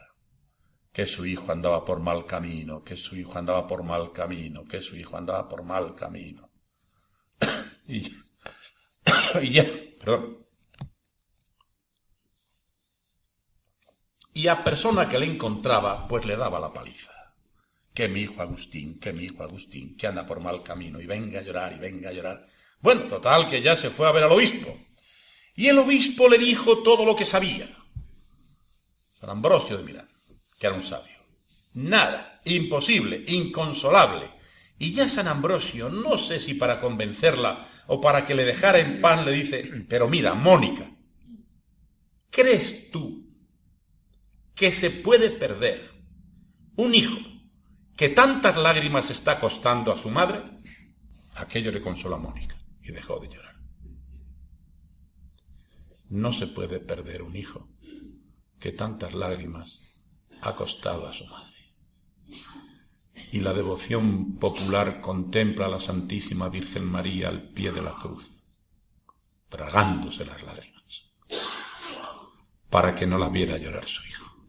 que 0.92 1.06
su 1.06 1.24
hijo 1.24 1.50
andaba 1.50 1.84
por 1.84 2.00
mal 2.00 2.26
camino, 2.26 2.84
que 2.84 2.96
su 2.96 3.16
hijo 3.16 3.38
andaba 3.38 3.66
por 3.66 3.82
mal 3.82 4.12
camino, 4.12 4.64
que 4.64 4.82
su 4.82 4.96
hijo 4.96 5.16
andaba 5.16 5.48
por 5.48 5.62
mal 5.62 5.94
camino. 5.94 6.50
y, 7.86 9.50
ya, 9.50 9.64
perdón, 9.98 10.42
y 14.34 14.48
a 14.48 14.64
persona 14.64 15.08
que 15.08 15.18
le 15.18 15.26
encontraba, 15.26 16.06
pues 16.08 16.24
le 16.24 16.36
daba 16.36 16.58
la 16.58 16.72
paliza. 16.72 17.12
Que 17.92 18.08
mi 18.08 18.20
hijo 18.20 18.40
Agustín, 18.40 18.98
que 18.98 19.12
mi 19.12 19.24
hijo 19.24 19.42
Agustín, 19.42 19.96
que 19.96 20.06
anda 20.06 20.26
por 20.26 20.40
mal 20.40 20.62
camino, 20.62 21.00
y 21.00 21.06
venga 21.06 21.40
a 21.40 21.42
llorar, 21.42 21.74
y 21.74 21.78
venga 21.78 22.08
a 22.08 22.12
llorar. 22.12 22.46
Bueno, 22.80 23.02
total, 23.02 23.48
que 23.48 23.60
ya 23.60 23.76
se 23.76 23.90
fue 23.90 24.08
a 24.08 24.12
ver 24.12 24.24
al 24.24 24.32
obispo. 24.32 24.76
Y 25.54 25.68
el 25.68 25.78
obispo 25.78 26.28
le 26.28 26.38
dijo 26.38 26.82
todo 26.82 27.04
lo 27.04 27.14
que 27.14 27.26
sabía. 27.26 27.68
San 29.22 29.30
Ambrosio 29.30 29.76
de 29.76 29.84
Milán, 29.84 30.08
que 30.58 30.66
era 30.66 30.74
un 30.74 30.82
sabio. 30.82 31.14
Nada, 31.74 32.40
imposible, 32.44 33.22
inconsolable. 33.28 34.28
Y 34.80 34.92
ya 34.94 35.08
San 35.08 35.28
Ambrosio, 35.28 35.88
no 35.88 36.18
sé 36.18 36.40
si 36.40 36.54
para 36.54 36.80
convencerla 36.80 37.68
o 37.86 38.00
para 38.00 38.26
que 38.26 38.34
le 38.34 38.44
dejara 38.44 38.80
en 38.80 39.00
paz, 39.00 39.24
le 39.24 39.30
dice, 39.30 39.62
pero 39.88 40.08
mira, 40.08 40.34
Mónica, 40.34 40.90
¿crees 42.30 42.90
tú 42.90 43.32
que 44.56 44.72
se 44.72 44.90
puede 44.90 45.30
perder 45.30 45.88
un 46.74 46.92
hijo 46.92 47.20
que 47.96 48.08
tantas 48.08 48.56
lágrimas 48.56 49.08
está 49.12 49.38
costando 49.38 49.92
a 49.92 49.98
su 49.98 50.10
madre, 50.10 50.42
aquello 51.36 51.70
le 51.70 51.80
consoló 51.80 52.16
a 52.16 52.18
Mónica 52.18 52.56
y 52.82 52.90
dejó 52.90 53.20
de 53.20 53.28
llorar. 53.28 53.54
No 56.08 56.32
se 56.32 56.48
puede 56.48 56.80
perder 56.80 57.22
un 57.22 57.36
hijo 57.36 57.71
que 58.62 58.70
tantas 58.70 59.12
lágrimas 59.14 59.80
ha 60.40 60.54
costado 60.54 61.08
a 61.08 61.12
su 61.12 61.26
madre. 61.26 61.74
Y 63.32 63.40
la 63.40 63.52
devoción 63.52 64.38
popular 64.38 65.00
contempla 65.00 65.66
a 65.66 65.68
la 65.68 65.80
Santísima 65.80 66.48
Virgen 66.48 66.84
María 66.84 67.28
al 67.28 67.50
pie 67.50 67.72
de 67.72 67.82
la 67.82 67.92
cruz, 67.92 68.30
tragándose 69.48 70.24
las 70.24 70.40
lágrimas, 70.44 71.10
para 72.70 72.94
que 72.94 73.04
no 73.04 73.18
la 73.18 73.28
viera 73.28 73.58
llorar 73.58 73.84
su 73.84 74.00
hijo. 74.06 74.46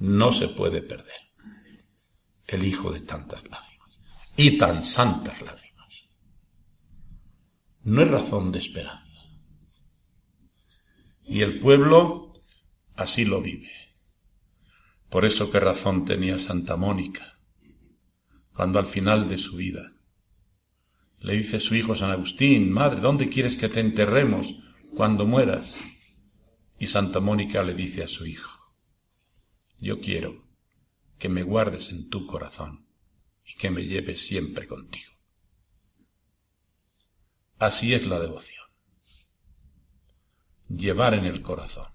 No 0.00 0.32
se 0.32 0.48
puede 0.48 0.82
perder 0.82 1.30
el 2.48 2.64
hijo 2.64 2.90
de 2.90 3.00
tantas 3.00 3.48
lágrimas 3.48 4.00
y 4.36 4.58
tan 4.58 4.82
santas 4.82 5.40
lágrimas. 5.42 6.08
No 7.84 8.02
es 8.02 8.10
razón 8.10 8.50
de 8.50 8.58
esperanza. 8.58 9.05
Y 11.26 11.42
el 11.42 11.58
pueblo 11.58 12.32
así 12.94 13.24
lo 13.24 13.42
vive. 13.42 13.70
Por 15.10 15.24
eso 15.24 15.50
qué 15.50 15.60
razón 15.60 16.04
tenía 16.04 16.38
Santa 16.38 16.76
Mónica 16.76 17.34
cuando 18.54 18.78
al 18.78 18.86
final 18.86 19.28
de 19.28 19.36
su 19.36 19.56
vida 19.56 19.92
le 21.18 21.34
dice 21.34 21.60
su 21.60 21.74
hijo 21.74 21.94
San 21.94 22.10
Agustín, 22.10 22.70
Madre, 22.70 23.00
¿dónde 23.00 23.28
quieres 23.28 23.56
que 23.56 23.68
te 23.68 23.80
enterremos 23.80 24.54
cuando 24.96 25.26
mueras? 25.26 25.76
Y 26.78 26.86
Santa 26.86 27.20
Mónica 27.20 27.62
le 27.62 27.74
dice 27.74 28.04
a 28.04 28.08
su 28.08 28.26
hijo, 28.26 28.74
yo 29.78 30.00
quiero 30.00 30.46
que 31.18 31.28
me 31.28 31.42
guardes 31.42 31.90
en 31.90 32.08
tu 32.08 32.26
corazón 32.26 32.86
y 33.44 33.54
que 33.56 33.70
me 33.70 33.84
lleves 33.84 34.24
siempre 34.26 34.66
contigo. 34.66 35.12
Así 37.58 37.94
es 37.94 38.06
la 38.06 38.20
devoción. 38.20 38.65
Llevar 40.68 41.14
en 41.14 41.24
el 41.24 41.42
corazón 41.42 41.88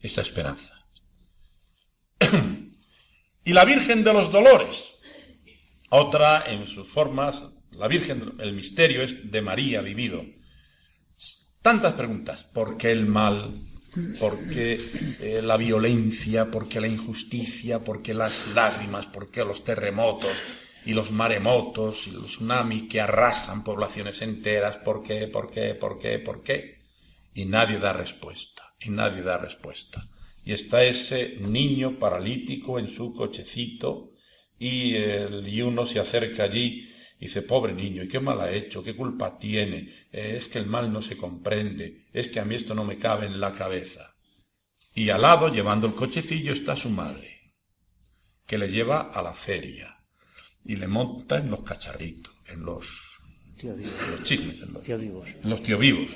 esa 0.00 0.20
esperanza. 0.20 0.86
y 3.44 3.52
la 3.52 3.64
Virgen 3.64 4.04
de 4.04 4.12
los 4.12 4.30
Dolores, 4.30 4.92
otra 5.90 6.44
en 6.46 6.66
sus 6.66 6.88
formas, 6.88 7.44
la 7.72 7.88
Virgen, 7.88 8.34
el 8.38 8.52
misterio 8.52 9.02
es 9.02 9.30
de 9.30 9.42
María 9.42 9.80
vivido 9.80 10.24
tantas 11.66 11.94
preguntas. 11.94 12.44
¿Por 12.44 12.76
qué 12.76 12.92
el 12.92 13.06
mal? 13.06 13.60
¿Por 14.20 14.48
qué 14.50 14.78
eh, 15.20 15.40
la 15.42 15.56
violencia? 15.56 16.48
¿Por 16.48 16.68
qué 16.68 16.80
la 16.80 16.86
injusticia? 16.86 17.82
¿Por 17.82 18.02
qué 18.02 18.14
las 18.14 18.46
lágrimas? 18.54 19.06
¿Por 19.06 19.32
qué 19.32 19.44
los 19.44 19.64
terremotos? 19.64 20.30
y 20.84 20.94
los 20.94 21.10
maremotos 21.10 22.06
y 22.06 22.12
los 22.12 22.26
tsunamis 22.26 22.84
que 22.88 23.00
arrasan 23.00 23.64
poblaciones 23.64 24.22
enteras, 24.22 24.76
¿por 24.76 25.02
qué? 25.02 25.26
¿Por 25.26 25.50
qué? 25.50 25.74
¿Por 25.74 25.98
qué? 25.98 26.20
¿Por 26.20 26.44
qué? 26.44 26.75
Y 27.36 27.44
nadie 27.44 27.78
da 27.78 27.92
respuesta, 27.92 28.74
y 28.80 28.90
nadie 28.90 29.22
da 29.22 29.38
respuesta. 29.38 30.00
Y 30.44 30.52
está 30.52 30.84
ese 30.84 31.36
niño 31.40 31.98
paralítico 31.98 32.78
en 32.78 32.88
su 32.88 33.12
cochecito 33.12 34.12
y, 34.58 34.96
y 34.96 35.62
uno 35.62 35.86
se 35.86 36.00
acerca 36.00 36.44
allí 36.44 36.88
Dice, 37.18 37.42
pobre 37.42 37.72
niño, 37.72 38.02
¿y 38.02 38.08
qué 38.08 38.20
mal 38.20 38.40
ha 38.40 38.52
hecho? 38.52 38.82
¿Qué 38.82 38.94
culpa 38.94 39.38
tiene? 39.38 40.08
Eh, 40.12 40.34
es 40.36 40.48
que 40.48 40.58
el 40.58 40.66
mal 40.66 40.92
no 40.92 41.00
se 41.00 41.16
comprende, 41.16 42.06
es 42.12 42.28
que 42.28 42.40
a 42.40 42.44
mí 42.44 42.54
esto 42.54 42.74
no 42.74 42.84
me 42.84 42.98
cabe 42.98 43.26
en 43.26 43.40
la 43.40 43.52
cabeza. 43.52 44.14
Y 44.94 45.08
al 45.08 45.22
lado, 45.22 45.48
llevando 45.48 45.86
el 45.86 45.94
cochecillo, 45.94 46.52
está 46.52 46.76
su 46.76 46.90
madre, 46.90 47.54
que 48.46 48.58
le 48.58 48.68
lleva 48.68 49.12
a 49.12 49.22
la 49.22 49.32
feria 49.32 50.04
y 50.64 50.76
le 50.76 50.88
monta 50.88 51.38
en 51.38 51.50
los 51.50 51.62
cacharritos, 51.62 52.34
en 52.48 52.64
los, 52.64 52.86
los 53.62 54.22
chismes, 54.24 54.60
en 54.60 54.72
los 54.74 54.86
vivos. 54.86 55.28
En 55.42 55.50
los 55.50 55.62
tío 55.62 55.78
vivos. 55.78 56.08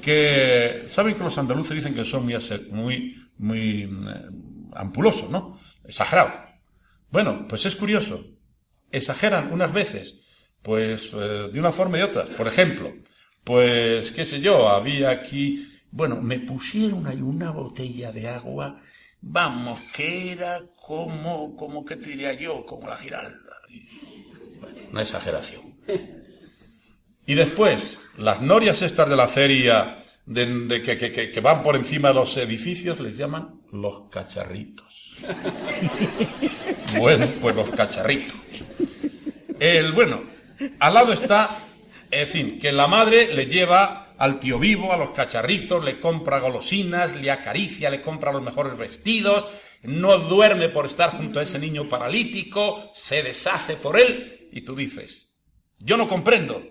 Que 0.00 0.84
saben 0.88 1.14
que 1.14 1.22
los 1.22 1.36
andaluces 1.38 1.76
dicen 1.76 1.94
que 1.94 2.04
son 2.04 2.24
muy, 2.24 2.34
muy, 2.70 3.16
muy 3.38 3.82
eh, 3.82 3.88
ampulosos, 4.74 5.30
¿no? 5.30 5.58
Exagerados. 5.84 6.32
Bueno, 7.10 7.46
pues 7.48 7.66
es 7.66 7.76
curioso. 7.76 8.24
Exageran 8.90 9.52
unas 9.52 9.72
veces 9.72 10.22
pues 10.62 11.10
eh, 11.12 11.50
de 11.52 11.60
una 11.60 11.72
forma 11.72 11.98
y 11.98 12.02
otra. 12.02 12.24
Por 12.24 12.46
ejemplo, 12.46 12.92
pues 13.44 14.12
qué 14.12 14.24
sé 14.24 14.40
yo, 14.40 14.68
había 14.68 15.10
aquí, 15.10 15.68
bueno, 15.90 16.20
me 16.20 16.38
pusieron 16.38 17.06
ahí 17.06 17.20
una 17.20 17.50
botella 17.50 18.12
de 18.12 18.28
agua, 18.28 18.80
vamos, 19.20 19.80
que 19.92 20.32
era 20.32 20.62
como, 20.80 21.54
como, 21.56 21.84
¿qué 21.84 21.96
te 21.96 22.10
diría 22.10 22.32
yo? 22.32 22.64
Como 22.64 22.88
la 22.88 22.96
giralda. 22.96 23.56
una 24.90 25.02
exageración. 25.02 25.76
Y 27.26 27.34
después, 27.34 27.98
las 28.16 28.40
norias 28.40 28.82
estas 28.82 29.08
de 29.08 29.16
la 29.16 29.28
feria, 29.28 29.98
de, 30.26 30.82
que, 30.82 30.98
que, 30.98 31.30
que, 31.30 31.40
van 31.40 31.62
por 31.62 31.76
encima 31.76 32.08
de 32.08 32.14
los 32.14 32.36
edificios, 32.36 33.00
les 33.00 33.16
llaman 33.16 33.62
los 33.72 34.08
cacharritos. 34.10 35.20
bueno, 36.98 37.26
pues 37.40 37.56
los 37.56 37.70
cacharritos. 37.70 38.36
El, 39.58 39.92
bueno, 39.92 40.22
al 40.78 40.94
lado 40.94 41.12
está, 41.12 41.60
en 42.10 42.28
fin, 42.28 42.58
que 42.58 42.72
la 42.72 42.86
madre 42.86 43.34
le 43.34 43.46
lleva 43.46 44.14
al 44.18 44.38
tío 44.38 44.58
vivo, 44.58 44.92
a 44.92 44.96
los 44.96 45.10
cacharritos, 45.10 45.84
le 45.84 45.98
compra 45.98 46.38
golosinas, 46.38 47.16
le 47.16 47.30
acaricia, 47.30 47.90
le 47.90 48.00
compra 48.00 48.32
los 48.32 48.42
mejores 48.42 48.76
vestidos, 48.76 49.46
no 49.82 50.16
duerme 50.18 50.68
por 50.68 50.86
estar 50.86 51.10
junto 51.10 51.40
a 51.40 51.42
ese 51.42 51.58
niño 51.58 51.88
paralítico, 51.88 52.90
se 52.94 53.22
deshace 53.22 53.76
por 53.76 53.98
él, 53.98 54.48
y 54.52 54.60
tú 54.60 54.76
dices, 54.76 55.34
yo 55.78 55.96
no 55.96 56.06
comprendo 56.06 56.62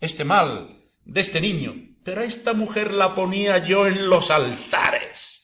este 0.00 0.24
mal 0.24 0.79
de 1.04 1.20
este 1.20 1.40
niño, 1.40 1.74
pero 2.04 2.22
esta 2.22 2.54
mujer 2.54 2.92
la 2.92 3.14
ponía 3.14 3.64
yo 3.64 3.86
en 3.86 4.08
los 4.08 4.30
altares. 4.30 5.42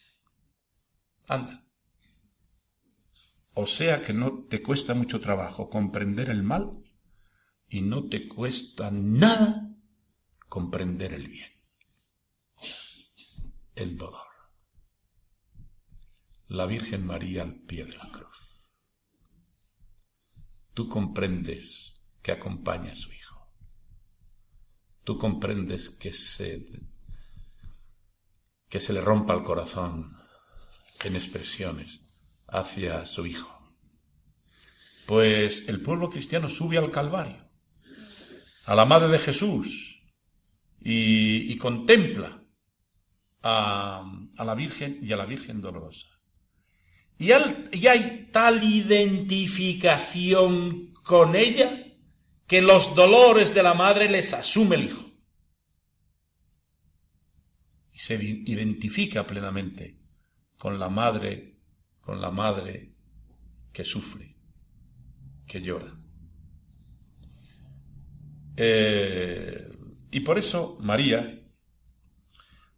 Anda. 1.28 1.66
O 3.54 3.66
sea 3.66 4.02
que 4.02 4.12
no 4.12 4.44
te 4.48 4.62
cuesta 4.62 4.94
mucho 4.94 5.20
trabajo 5.20 5.70
comprender 5.70 6.28
el 6.28 6.42
mal 6.42 6.84
y 7.68 7.80
no 7.80 8.08
te 8.08 8.28
cuesta 8.28 8.90
nada 8.90 9.74
comprender 10.48 11.14
el 11.14 11.28
bien, 11.28 11.50
el 13.74 13.96
dolor. 13.96 14.26
La 16.48 16.66
Virgen 16.66 17.04
María 17.04 17.42
al 17.42 17.54
pie 17.54 17.84
de 17.84 17.96
la 17.96 18.08
cruz. 18.10 18.62
Tú 20.74 20.88
comprendes 20.88 22.00
que 22.22 22.32
acompaña 22.32 22.92
a 22.92 22.96
su 22.96 23.10
Hijo. 23.10 23.25
Tú 25.06 25.16
comprendes 25.16 25.88
que 25.90 26.12
se 26.12 26.66
que 28.68 28.80
se 28.80 28.92
le 28.92 29.00
rompa 29.00 29.34
el 29.34 29.44
corazón 29.44 30.16
en 31.04 31.14
expresiones 31.14 32.12
hacia 32.48 33.06
su 33.06 33.24
hijo. 33.24 33.56
Pues 35.06 35.62
el 35.68 35.80
pueblo 35.80 36.10
cristiano 36.10 36.48
sube 36.48 36.76
al 36.76 36.90
Calvario, 36.90 37.48
a 38.64 38.74
la 38.74 38.84
Madre 38.84 39.06
de 39.06 39.20
Jesús, 39.20 40.02
y, 40.80 41.56
contempla 41.58 42.42
a, 43.44 44.04
la 44.44 44.54
Virgen 44.56 44.98
y 45.02 45.12
a 45.12 45.16
la 45.16 45.26
Virgen 45.26 45.60
dolorosa. 45.60 46.08
Y, 47.16 47.28
y 47.28 47.86
hay 47.86 48.28
tal 48.32 48.64
identificación 48.64 50.92
con 51.04 51.36
ella 51.36 51.85
que 52.46 52.62
los 52.62 52.94
dolores 52.94 53.54
de 53.54 53.62
la 53.62 53.74
madre 53.74 54.08
les 54.08 54.32
asume 54.32 54.76
el 54.76 54.84
hijo. 54.84 55.04
Y 57.92 57.98
se 57.98 58.14
identifica 58.14 59.26
plenamente 59.26 59.98
con 60.56 60.78
la 60.78 60.88
madre, 60.88 61.58
con 62.00 62.20
la 62.20 62.30
madre 62.30 62.94
que 63.72 63.84
sufre, 63.84 64.36
que 65.46 65.60
llora. 65.60 65.98
Eh, 68.56 69.68
y 70.10 70.20
por 70.20 70.38
eso 70.38 70.78
María, 70.80 71.42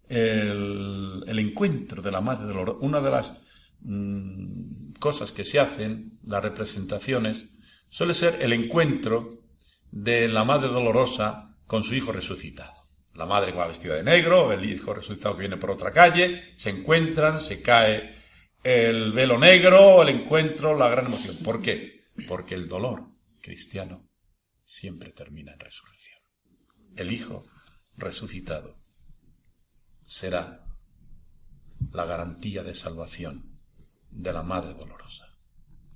el, 0.08 1.38
encuentro 1.38 2.02
de 2.02 2.10
la 2.10 2.20
Madre 2.20 2.52
una 2.80 3.00
de 3.00 3.10
las 3.10 3.38
mm, 3.80 4.92
cosas 4.98 5.32
que 5.32 5.44
se 5.44 5.60
hacen, 5.60 6.18
las 6.24 6.42
representaciones, 6.42 7.50
suele 7.88 8.14
ser 8.14 8.40
el 8.42 8.52
encuentro 8.52 9.47
de 9.90 10.28
la 10.28 10.44
Madre 10.44 10.68
Dolorosa 10.68 11.56
con 11.66 11.84
su 11.84 11.94
hijo 11.94 12.12
resucitado. 12.12 12.88
La 13.14 13.26
madre 13.26 13.52
va 13.52 13.66
vestida 13.66 13.96
de 13.96 14.04
negro, 14.04 14.52
el 14.52 14.64
hijo 14.64 14.94
resucitado 14.94 15.34
que 15.34 15.40
viene 15.40 15.56
por 15.56 15.72
otra 15.72 15.90
calle, 15.90 16.54
se 16.56 16.70
encuentran, 16.70 17.40
se 17.40 17.60
cae 17.60 18.16
el 18.62 19.12
velo 19.12 19.38
negro, 19.38 20.02
el 20.02 20.08
encuentro, 20.10 20.76
la 20.76 20.88
gran 20.88 21.06
emoción. 21.06 21.36
¿Por 21.38 21.60
qué? 21.60 22.04
Porque 22.28 22.54
el 22.54 22.68
dolor 22.68 23.08
cristiano 23.40 24.08
siempre 24.62 25.10
termina 25.10 25.52
en 25.52 25.60
resurrección. 25.60 26.20
El 26.96 27.10
hijo 27.10 27.44
resucitado 27.96 28.78
será 30.04 30.64
la 31.92 32.04
garantía 32.04 32.62
de 32.62 32.74
salvación 32.74 33.58
de 34.10 34.32
la 34.32 34.42
Madre 34.42 34.74
Dolorosa. 34.74 35.26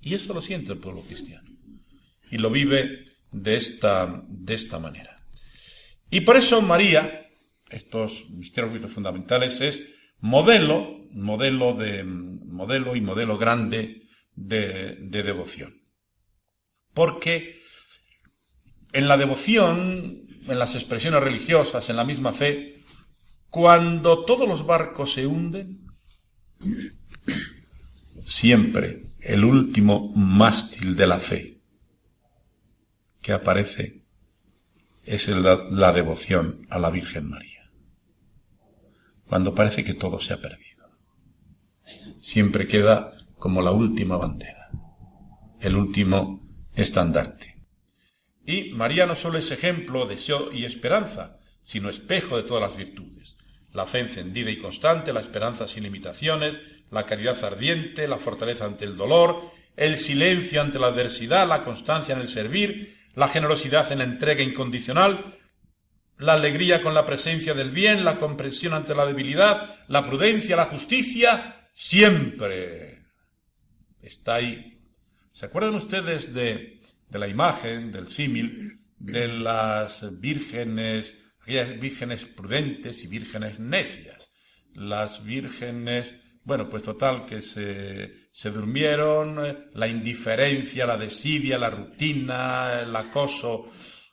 Y 0.01 0.15
eso 0.15 0.35
lo 0.35 0.41
siente 0.41 0.73
el 0.73 0.79
pueblo 0.79 1.03
cristiano. 1.03 1.49
Y 2.31 2.39
lo 2.39 2.51
vive 2.51 3.05
de 3.33 3.57
esta, 3.57 4.23
de 4.29 4.55
esta 4.55 4.79
manera. 4.79 5.17
Y 6.11 6.21
por 6.21 6.37
eso 6.37 6.61
María, 6.63 7.31
estos 7.71 8.29
misterios 8.31 8.93
fundamentales, 8.93 9.61
es 9.61 9.83
modelo, 10.21 11.07
modelo 11.11 11.75
de, 11.75 12.05
modelo 12.05 12.95
y 12.95 13.01
modelo 13.01 13.39
grande 13.39 14.03
de, 14.35 14.97
de 14.97 15.23
devoción. 15.23 15.83
Porque 16.93 17.61
en 18.93 19.09
la 19.09 19.17
devoción, 19.17 20.27
en 20.47 20.59
las 20.59 20.75
expresiones 20.75 21.23
religiosas, 21.23 21.89
en 21.89 21.97
la 21.97 22.05
misma 22.05 22.35
fe, 22.35 22.83
cuando 23.49 24.25
todos 24.25 24.47
los 24.47 24.67
barcos 24.67 25.15
se 25.15 25.27
hunden, 25.27 25.87
siempre 28.25 29.03
el 29.21 29.45
último 29.45 30.13
mástil 30.15 30.95
de 30.95 31.07
la 31.07 31.19
fe 31.19 31.52
que 33.23 33.33
aparece 33.33 34.03
es 35.05 35.29
la, 35.29 35.93
devoción 35.93 36.67
a 36.71 36.79
la 36.79 36.91
Virgen 36.91 37.29
María. 37.29 37.71
Cuando 39.27 39.55
parece 39.55 39.83
que 39.85 39.95
todo 39.95 40.21
se 40.21 40.35
ha 40.35 40.41
perdido. 40.41 40.91
Siempre 42.21 42.67
queda 42.67 43.17
como 43.39 43.63
la 43.63 43.71
última 43.71 44.17
bandera, 44.17 44.71
el 45.61 45.77
último 45.77 46.47
estandarte. 46.75 47.57
Y 48.45 48.71
María 48.73 49.07
no 49.07 49.17
solo 49.17 49.39
es 49.39 49.51
ejemplo, 49.51 50.07
deseo 50.07 50.53
y 50.53 50.65
esperanza, 50.65 51.39
sino 51.63 51.89
espejo 51.89 52.37
de 52.37 52.43
todas 52.43 52.63
las 52.63 52.77
virtudes. 52.77 53.37
La 53.73 53.87
fe 53.87 54.01
encendida 54.01 54.51
y 54.51 54.59
constante, 54.59 55.13
la 55.13 55.21
esperanza 55.21 55.67
sin 55.67 55.85
limitaciones, 55.85 56.59
la 56.91 57.07
caridad 57.07 57.43
ardiente, 57.43 58.07
la 58.07 58.19
fortaleza 58.19 58.67
ante 58.67 58.85
el 58.85 58.97
dolor, 58.97 59.51
el 59.77 59.97
silencio 59.97 60.61
ante 60.61 60.79
la 60.79 60.89
adversidad, 60.89 61.49
la 61.49 61.65
constancia 61.65 62.15
en 62.15 62.21
el 62.21 62.29
servir, 62.29 63.02
la 63.15 63.29
generosidad 63.29 63.91
en 63.93 63.99
la 63.99 64.05
entrega 64.05 64.43
incondicional, 64.43 65.39
la 66.19 66.35
alegría 66.35 66.81
con 66.81 66.95
la 66.95 67.05
presencia 67.05 67.55
del 67.55 67.71
bien, 67.71 68.05
la 68.05 68.17
comprensión 68.17 68.75
ante 68.75 68.95
la 68.95 69.07
debilidad, 69.07 69.77
la 69.89 70.07
prudencia, 70.07 70.57
la 70.57 70.67
justicia, 70.67 71.69
siempre 71.73 73.05
está 74.01 74.37
ahí. 74.37 74.81
¿Se 75.33 75.47
acuerdan 75.47 75.75
ustedes 75.75 76.33
de, 76.33 76.81
de 77.09 77.19
la 77.19 77.29
imagen, 77.29 77.91
del 77.91 78.09
símil, 78.09 78.81
de 78.99 79.29
las 79.29 80.21
vírgenes, 80.21 81.17
aquellas 81.41 81.79
vírgenes 81.81 82.25
prudentes 82.27 83.03
y 83.03 83.09
vírgenes 83.09 83.59
necias? 83.59 84.31
Las 84.75 85.25
vírgenes 85.25 86.15
bueno, 86.45 86.69
pues 86.69 86.83
total, 86.83 87.25
que 87.25 87.41
se, 87.41 88.29
se 88.33 88.51
durmieron, 88.51 89.45
eh, 89.45 89.71
la 89.75 89.87
indiferencia, 89.87 90.87
la 90.87 90.97
desidia, 90.97 91.59
la 91.59 91.71
rutina, 91.71 92.81
el 92.81 92.95
acoso 92.95 93.67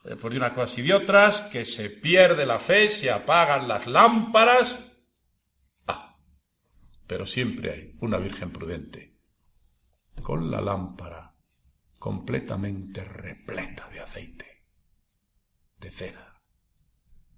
eh, 0.06 0.16
por 0.16 0.34
unas 0.34 0.52
cosas 0.52 0.78
y 0.78 0.82
de 0.84 0.94
otras, 0.94 1.42
que 1.44 1.66
se 1.66 1.90
pierde 1.90 2.46
la 2.46 2.60
fe, 2.60 2.90
se 2.90 3.10
apagan 3.10 3.68
las 3.68 3.88
lámparas. 3.88 4.80
Ah, 5.88 6.18
pero 7.08 7.26
siempre 7.26 7.72
hay 7.72 7.98
una 8.00 8.18
Virgen 8.18 8.52
prudente, 8.52 9.18
con 10.22 10.52
la 10.52 10.62
lámpara 10.62 11.36
completamente 11.98 13.04
repleta 13.04 13.90
de 13.90 14.00
aceite, 14.00 14.68
de 15.78 15.92
cera, 15.92 16.42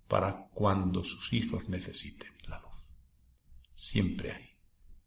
para 0.07 0.49
cuando 0.53 1.03
sus 1.03 1.31
hijos 1.33 1.67
necesiten 1.69 2.31
la 2.47 2.59
luz. 2.59 2.85
Siempre 3.73 4.31
hay 4.33 4.50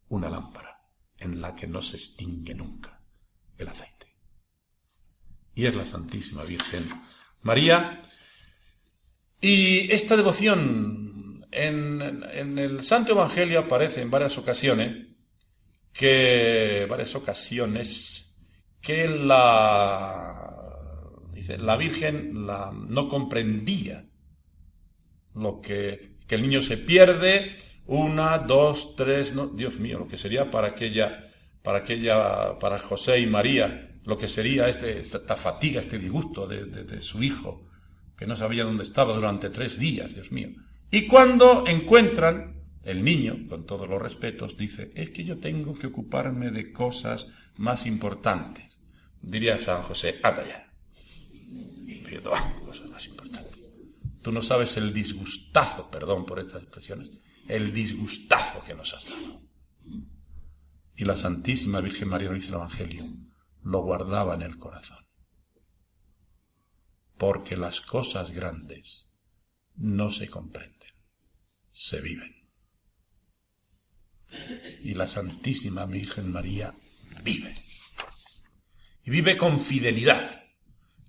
una 0.09 0.29
lámpara 0.29 0.81
en 1.19 1.41
la 1.41 1.55
que 1.55 1.67
no 1.67 1.81
se 1.81 1.97
extingue 1.97 2.53
nunca 2.53 3.01
el 3.57 3.67
aceite. 3.67 4.07
Y 5.53 5.65
es 5.65 5.75
la 5.75 5.85
Santísima 5.85 6.43
Virgen 6.43 6.85
María. 7.41 8.01
Y 9.39 9.91
esta 9.91 10.17
devoción 10.17 11.45
en, 11.51 12.23
en 12.33 12.59
el 12.59 12.83
Santo 12.83 13.13
Evangelio 13.13 13.59
aparece 13.59 14.01
en 14.01 14.11
varias 14.11 14.37
ocasiones 14.37 15.07
que 15.93 16.85
varias 16.89 17.15
ocasiones 17.15 18.35
que 18.81 19.07
la 19.07 20.55
dice 21.31 21.57
la 21.57 21.77
Virgen 21.77 22.45
la, 22.45 22.71
no 22.71 23.07
comprendía 23.07 24.05
lo 25.33 25.61
que, 25.61 26.17
que 26.27 26.35
el 26.35 26.41
niño 26.41 26.61
se 26.61 26.77
pierde 26.77 27.55
una, 27.87 28.37
dos, 28.39 28.95
tres, 28.95 29.33
no, 29.33 29.47
Dios 29.47 29.79
mío, 29.79 29.99
lo 29.99 30.07
que 30.07 30.17
sería 30.17 30.49
para 30.49 30.69
aquella, 30.69 31.31
para 31.61 31.79
aquella, 31.79 32.57
para 32.59 32.79
José 32.79 33.19
y 33.19 33.27
María, 33.27 33.99
lo 34.05 34.17
que 34.17 34.27
sería 34.27 34.69
este, 34.69 34.99
esta 34.99 35.35
fatiga, 35.35 35.81
este 35.81 35.97
disgusto 35.97 36.47
de, 36.47 36.65
de, 36.65 37.01
su 37.01 37.23
hijo, 37.23 37.67
que 38.17 38.27
no 38.27 38.35
sabía 38.35 38.63
dónde 38.63 38.83
estaba 38.83 39.13
durante 39.13 39.49
tres 39.49 39.79
días, 39.79 40.13
Dios 40.13 40.31
mío. 40.31 40.49
Y 40.91 41.07
cuando 41.07 41.65
encuentran, 41.67 42.55
el 42.83 43.03
niño, 43.03 43.47
con 43.49 43.65
todos 43.65 43.89
los 43.89 44.01
respetos, 44.01 44.57
dice, 44.57 44.91
es 44.93 45.09
que 45.09 45.25
yo 45.25 45.39
tengo 45.39 45.73
que 45.73 45.87
ocuparme 45.87 46.51
de 46.51 46.71
cosas 46.71 47.27
más 47.57 47.87
importantes. 47.87 48.79
Diría 49.21 49.57
San 49.57 49.81
José, 49.81 50.19
anda 50.21 50.43
ya. 50.45 50.71
Ah, 52.31 52.53
cosas 52.63 52.89
más 52.89 53.05
importantes. 53.07 53.59
Tú 54.21 54.31
no 54.31 54.41
sabes 54.41 54.77
el 54.77 54.93
disgustazo, 54.93 55.89
perdón 55.89 56.25
por 56.25 56.39
estas 56.39 56.61
expresiones, 56.61 57.11
el 57.47 57.73
disgustazo 57.73 58.63
que 58.63 58.73
nos 58.73 58.93
has 58.93 59.09
dado. 59.09 59.41
Y 60.95 61.05
la 61.05 61.15
Santísima 61.15 61.81
Virgen 61.81 62.07
María, 62.07 62.29
dice 62.31 62.49
el 62.49 62.55
Evangelio, 62.55 63.05
lo 63.61 63.81
guardaba 63.81 64.35
en 64.35 64.43
el 64.43 64.57
corazón. 64.57 65.05
Porque 67.17 67.57
las 67.57 67.81
cosas 67.81 68.31
grandes 68.31 69.19
no 69.75 70.09
se 70.09 70.27
comprenden, 70.27 70.93
se 71.71 72.01
viven. 72.01 72.33
Y 74.81 74.93
la 74.93 75.07
Santísima 75.07 75.85
Virgen 75.85 76.31
María 76.31 76.73
vive. 77.23 77.53
Y 79.03 79.11
vive 79.11 79.37
con 79.37 79.59
fidelidad. 79.59 80.43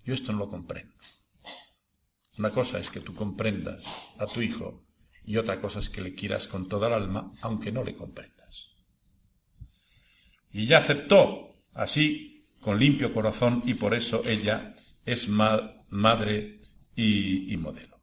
Yo 0.04 0.14
esto 0.14 0.32
no 0.32 0.40
lo 0.40 0.48
comprendo. 0.48 0.94
Una 2.38 2.50
cosa 2.50 2.78
es 2.78 2.90
que 2.90 3.00
tú 3.00 3.14
comprendas 3.14 3.82
a 4.18 4.26
tu 4.26 4.42
hijo 4.42 4.85
y 5.26 5.36
otra 5.36 5.60
cosa 5.60 5.80
es 5.80 5.90
que 5.90 6.00
le 6.00 6.14
quieras 6.14 6.46
con 6.46 6.68
toda 6.68 6.86
el 6.86 6.94
alma, 6.94 7.32
aunque 7.42 7.72
no 7.72 7.82
le 7.82 7.94
comprendas. 7.94 8.68
Y 10.52 10.62
ella 10.62 10.78
aceptó 10.78 11.56
así, 11.74 12.44
con 12.60 12.78
limpio 12.78 13.12
corazón, 13.12 13.62
y 13.66 13.74
por 13.74 13.92
eso 13.94 14.22
ella 14.24 14.74
es 15.04 15.28
madre 15.28 16.60
y, 16.94 17.52
y 17.52 17.56
modelo. 17.56 18.00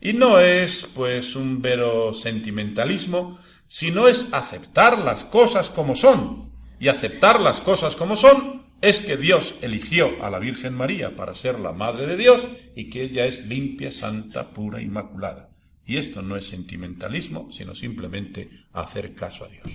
Y 0.00 0.12
no 0.12 0.40
es, 0.40 0.88
pues, 0.94 1.36
un 1.36 1.62
vero 1.62 2.12
sentimentalismo, 2.12 3.38
sino 3.66 4.08
es 4.08 4.26
aceptar 4.32 4.98
las 4.98 5.24
cosas 5.24 5.70
como 5.70 5.94
son. 5.94 6.52
Y 6.78 6.88
aceptar 6.88 7.40
las 7.40 7.60
cosas 7.60 7.96
como 7.96 8.16
son 8.16 8.66
es 8.82 9.00
que 9.00 9.16
Dios 9.16 9.54
eligió 9.62 10.22
a 10.22 10.30
la 10.30 10.38
Virgen 10.38 10.74
María 10.74 11.16
para 11.16 11.34
ser 11.34 11.58
la 11.58 11.72
Madre 11.72 12.06
de 12.06 12.16
Dios 12.16 12.46
y 12.74 12.90
que 12.90 13.04
ella 13.04 13.24
es 13.24 13.46
limpia, 13.46 13.90
santa, 13.90 14.50
pura, 14.50 14.82
inmaculada. 14.82 15.55
Y 15.86 15.98
esto 15.98 16.20
no 16.20 16.36
es 16.36 16.46
sentimentalismo, 16.46 17.50
sino 17.52 17.74
simplemente 17.74 18.50
hacer 18.72 19.14
caso 19.14 19.44
a 19.44 19.48
Dios. 19.48 19.70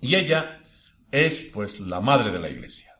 Y 0.00 0.14
ella 0.16 0.60
es 1.12 1.44
pues 1.52 1.78
la 1.78 2.00
madre 2.00 2.32
de 2.32 2.40
la 2.40 2.50
iglesia. 2.50 2.92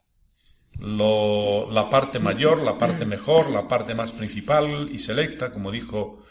la 0.79 1.89
parte 1.89 2.19
mayor, 2.19 2.63
la 2.63 2.77
parte 2.77 3.05
mejor, 3.05 3.49
la 3.49 3.67
parte 3.67 3.93
más 3.93 4.13
principal 4.13 4.89
y 4.89 4.99
selecta, 4.99 5.51
como 5.51 5.71
dijo 5.71 6.23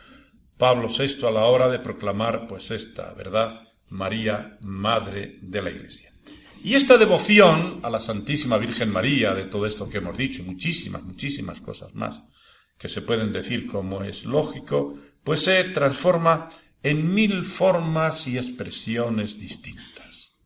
Pablo 0.57 0.89
VI 0.89 1.27
a 1.27 1.31
la 1.31 1.45
hora 1.45 1.69
de 1.69 1.79
proclamar 1.79 2.47
pues 2.47 2.71
esta, 2.71 3.13
¿verdad? 3.13 3.69
María, 3.89 4.59
Madre 4.65 5.37
de 5.43 5.63
la 5.63 5.71
Iglesia. 5.71 6.14
Y 6.65 6.77
esta 6.77 6.97
devoción 6.97 7.81
a 7.83 7.91
la 7.91 8.01
Santísima 8.01 8.57
Virgen 8.57 8.89
María, 8.89 9.35
de 9.35 9.45
todo 9.45 9.67
esto 9.67 9.87
que 9.87 9.99
hemos 9.99 10.17
dicho, 10.17 10.43
muchísimas, 10.43 11.03
muchísimas 11.03 11.61
cosas 11.61 11.95
más 11.95 12.23
que 12.79 12.89
se 12.89 13.03
pueden 13.03 13.35
decir 13.35 13.67
como 13.67 14.03
es 14.03 14.25
lógico, 14.25 14.99
pues 15.23 15.43
se 15.43 15.63
transforma 15.65 16.49
en 16.83 17.13
mil 17.13 17.45
formas 17.45 18.27
y 18.29 18.39
expresiones 18.39 19.39
distintas. 19.39 20.39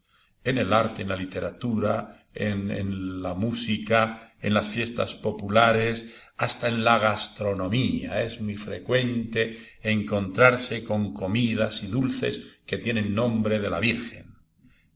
En 0.42 0.58
el 0.58 0.72
arte, 0.72 1.02
en 1.02 1.08
la 1.08 1.16
literatura, 1.16 2.26
en 2.34 3.22
la 3.22 3.34
música, 3.34 4.34
en 4.42 4.54
las 4.54 4.66
fiestas 4.66 5.14
populares, 5.14 6.08
hasta 6.36 6.66
en 6.66 6.82
la 6.82 6.98
gastronomía. 6.98 8.24
Es 8.24 8.40
muy 8.40 8.56
frecuente 8.56 9.56
encontrarse 9.82 10.82
con 10.82 11.14
comidas 11.14 11.84
y 11.84 11.86
dulces 11.86 12.40
que 12.66 12.78
tienen 12.78 13.14
nombre 13.14 13.60
de 13.60 13.70
la 13.70 13.78
Virgen. 13.78 14.27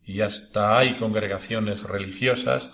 Y 0.05 0.21
hasta 0.21 0.79
hay 0.79 0.97
congregaciones 0.97 1.83
religiosas 1.85 2.73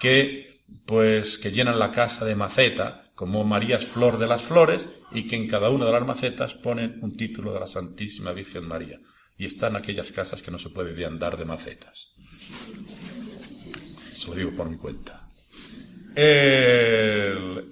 que, 0.00 0.62
pues, 0.86 1.38
que 1.38 1.52
llenan 1.52 1.78
la 1.78 1.90
casa 1.90 2.24
de 2.24 2.34
maceta, 2.34 3.04
como 3.14 3.44
María 3.44 3.76
es 3.76 3.86
Flor 3.86 4.18
de 4.18 4.26
las 4.26 4.42
Flores, 4.42 4.86
y 5.12 5.26
que 5.26 5.36
en 5.36 5.46
cada 5.46 5.70
una 5.70 5.84
de 5.84 5.92
las 5.92 6.06
macetas 6.06 6.54
ponen 6.54 6.98
un 7.02 7.16
título 7.16 7.52
de 7.52 7.60
la 7.60 7.66
Santísima 7.66 8.32
Virgen 8.32 8.66
María. 8.66 8.98
Y 9.36 9.46
están 9.46 9.76
aquellas 9.76 10.10
casas 10.12 10.42
que 10.42 10.50
no 10.50 10.58
se 10.58 10.70
puede 10.70 10.94
de 10.94 11.04
andar 11.04 11.36
de 11.36 11.44
macetas. 11.44 12.12
Eso 14.12 14.28
lo 14.28 14.34
digo 14.34 14.52
por 14.52 14.68
mi 14.68 14.76
cuenta. 14.76 15.28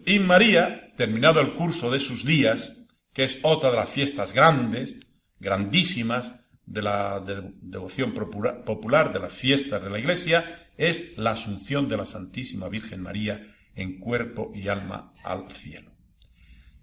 y 0.04 0.18
María, 0.18 0.92
terminado 0.96 1.40
el 1.40 1.54
curso 1.54 1.90
de 1.90 2.00
sus 2.00 2.24
días, 2.24 2.72
que 3.12 3.24
es 3.24 3.38
otra 3.42 3.70
de 3.70 3.76
las 3.76 3.90
fiestas 3.90 4.32
grandes, 4.32 4.96
grandísimas, 5.40 6.32
de 6.68 6.82
la 6.82 7.20
devoción 7.20 8.12
popular, 8.12 9.12
de 9.12 9.20
las 9.20 9.32
fiestas 9.32 9.82
de 9.82 9.88
la 9.88 9.98
Iglesia, 9.98 10.68
es 10.76 11.16
la 11.16 11.30
asunción 11.30 11.88
de 11.88 11.96
la 11.96 12.04
Santísima 12.04 12.68
Virgen 12.68 13.00
María 13.00 13.42
en 13.74 13.98
cuerpo 13.98 14.52
y 14.54 14.68
alma 14.68 15.14
al 15.24 15.50
cielo. 15.50 15.92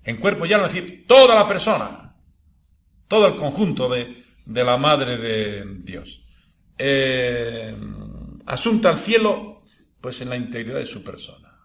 En 0.03 0.17
cuerpo 0.17 0.45
y 0.45 0.53
alma, 0.53 0.67
es 0.67 0.73
decir, 0.73 1.05
toda 1.07 1.35
la 1.35 1.47
persona, 1.47 2.15
todo 3.07 3.27
el 3.27 3.35
conjunto 3.35 3.87
de, 3.87 4.23
la 4.45 4.77
Madre 4.77 5.17
de 5.17 5.65
Dios. 5.83 6.23
Eh, 6.77 7.75
asunta 8.47 8.89
al 8.89 8.97
cielo, 8.97 9.63
pues 10.01 10.19
en 10.21 10.29
la 10.29 10.35
integridad 10.35 10.79
de 10.79 10.85
su 10.87 11.03
persona. 11.03 11.55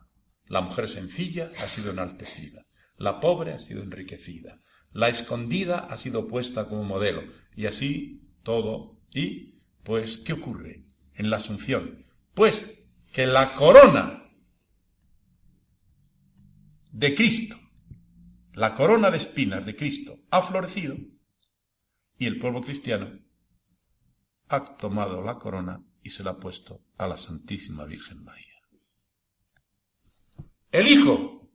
La 0.46 0.60
mujer 0.60 0.88
sencilla 0.88 1.50
ha 1.58 1.68
sido 1.68 1.90
enaltecida, 1.92 2.66
la 2.98 3.18
pobre 3.18 3.54
ha 3.54 3.58
sido 3.58 3.82
enriquecida, 3.82 4.56
la 4.92 5.08
escondida 5.08 5.78
ha 5.78 5.96
sido 5.96 6.26
puesta 6.26 6.68
como 6.68 6.84
modelo, 6.84 7.22
y 7.54 7.66
así 7.66 8.22
todo. 8.42 8.98
¿Y 9.12 9.60
pues 9.82 10.18
qué 10.18 10.32
ocurre 10.32 10.84
en 11.14 11.30
la 11.30 11.38
Asunción? 11.38 12.06
Pues 12.34 12.64
que 13.12 13.26
la 13.26 13.54
corona 13.54 14.22
de 16.92 17.14
Cristo, 17.14 17.56
la 18.54 18.74
corona 18.74 19.10
de 19.10 19.18
espinas 19.18 19.66
de 19.66 19.76
Cristo 19.76 20.20
ha 20.30 20.42
florecido 20.42 20.96
y 22.18 22.26
el 22.26 22.38
pueblo 22.38 22.60
cristiano 22.60 23.18
ha 24.48 24.64
tomado 24.76 25.22
la 25.22 25.38
corona 25.38 25.84
y 26.02 26.10
se 26.10 26.22
la 26.22 26.32
ha 26.32 26.40
puesto 26.40 26.84
a 26.98 27.06
la 27.06 27.16
Santísima 27.16 27.84
Virgen 27.84 28.24
María. 28.24 28.46
El 30.72 30.88
Hijo 30.88 31.50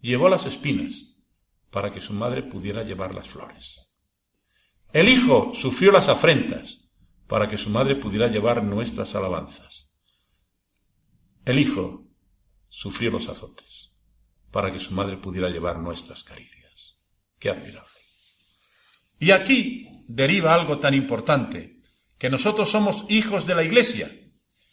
llevó 0.00 0.28
las 0.28 0.46
espinas 0.46 1.16
para 1.70 1.90
que 1.90 2.00
su 2.00 2.12
madre 2.12 2.42
pudiera 2.42 2.82
llevar 2.82 3.14
las 3.14 3.28
flores. 3.28 3.88
El 4.92 5.08
Hijo 5.08 5.52
sufrió 5.54 5.92
las 5.92 6.08
afrentas 6.08 6.88
para 7.26 7.48
que 7.48 7.58
su 7.58 7.68
madre 7.68 7.96
pudiera 7.96 8.28
llevar 8.28 8.62
nuestras 8.62 9.14
alabanzas. 9.14 9.92
El 11.44 11.58
Hijo 11.58 12.06
sufrió 12.68 13.10
los 13.10 13.28
azotes 13.28 13.90
para 14.50 14.72
que 14.72 14.80
su 14.80 14.92
madre 14.92 15.16
pudiera 15.16 15.50
llevar 15.50 15.78
nuestras 15.78 16.24
caricias. 16.24 16.96
Qué 17.38 17.50
admirable. 17.50 17.88
Y 19.18 19.30
aquí 19.32 20.04
deriva 20.08 20.54
algo 20.54 20.78
tan 20.78 20.94
importante, 20.94 21.76
que 22.18 22.30
nosotros 22.30 22.70
somos 22.70 23.04
hijos 23.08 23.46
de 23.46 23.54
la 23.54 23.62
Iglesia, 23.62 24.10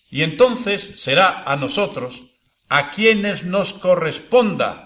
y 0.10 0.24
entonces 0.24 0.94
será 0.96 1.44
a 1.44 1.56
nosotros 1.58 2.24
a 2.70 2.90
quienes 2.92 3.44
nos 3.44 3.74
corresponda 3.74 4.85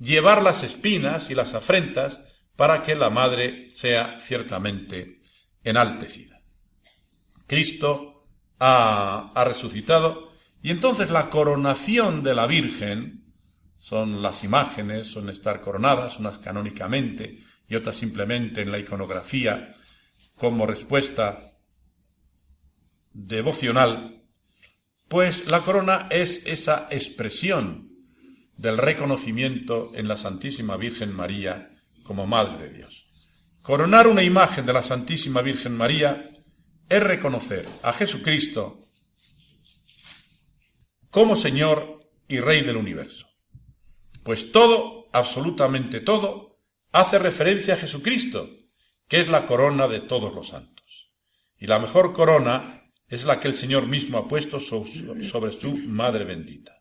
llevar 0.00 0.42
las 0.42 0.64
espinas 0.64 1.30
y 1.30 1.34
las 1.34 1.54
afrentas 1.54 2.20
para 2.56 2.82
que 2.82 2.94
la 2.94 3.10
madre 3.10 3.70
sea 3.70 4.18
ciertamente 4.20 5.20
enaltecida. 5.62 6.42
Cristo 7.46 8.26
ha, 8.58 9.32
resucitado 9.46 10.32
y 10.62 10.70
entonces 10.70 11.10
la 11.10 11.28
coronación 11.28 12.22
de 12.22 12.34
la 12.34 12.46
Virgen 12.46 13.34
son 13.76 14.20
las 14.20 14.44
imágenes, 14.44 15.06
son 15.06 15.30
estar 15.30 15.60
coronadas, 15.60 16.18
unas 16.18 16.38
canónicamente 16.38 17.38
y 17.66 17.76
otras 17.76 17.96
simplemente 17.96 18.62
en 18.62 18.72
la 18.72 18.78
iconografía 18.78 19.74
como 20.36 20.66
respuesta 20.66 21.38
devocional, 23.12 24.22
pues 25.08 25.46
la 25.48 25.60
corona 25.60 26.08
es 26.10 26.42
esa 26.46 26.88
expresión 26.90 27.89
del 28.60 28.76
reconocimiento 28.76 29.90
en 29.94 30.06
la 30.06 30.18
Santísima 30.18 30.76
Virgen 30.76 31.14
María 31.14 31.70
como 32.02 32.26
Madre 32.26 32.68
de 32.68 32.74
Dios. 32.76 33.06
Coronar 33.62 34.06
una 34.06 34.22
imagen 34.22 34.66
de 34.66 34.74
la 34.74 34.82
Santísima 34.82 35.40
Virgen 35.40 35.74
María 35.74 36.26
es 36.86 37.02
reconocer 37.02 37.66
a 37.82 37.94
Jesucristo 37.94 38.78
como 41.08 41.36
Señor 41.36 42.00
y 42.28 42.40
Rey 42.40 42.60
del 42.60 42.76
universo. 42.76 43.30
Pues 44.24 44.52
todo, 44.52 45.08
absolutamente 45.14 46.00
todo, 46.00 46.60
hace 46.92 47.18
referencia 47.18 47.74
a 47.74 47.78
Jesucristo, 47.78 48.50
que 49.08 49.20
es 49.20 49.28
la 49.28 49.46
corona 49.46 49.88
de 49.88 50.00
todos 50.00 50.34
los 50.34 50.48
santos. 50.48 51.10
Y 51.58 51.66
la 51.66 51.78
mejor 51.78 52.12
corona 52.12 52.92
es 53.08 53.24
la 53.24 53.40
que 53.40 53.48
el 53.48 53.54
Señor 53.54 53.86
mismo 53.86 54.18
ha 54.18 54.28
puesto 54.28 54.60
sobre 54.60 55.52
su 55.52 55.76
Madre 55.88 56.24
bendita 56.24 56.79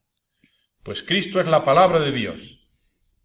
pues 0.90 1.04
Cristo 1.04 1.40
es 1.40 1.48
la 1.48 1.64
palabra 1.64 2.00
de 2.00 2.12
Dios 2.12 2.68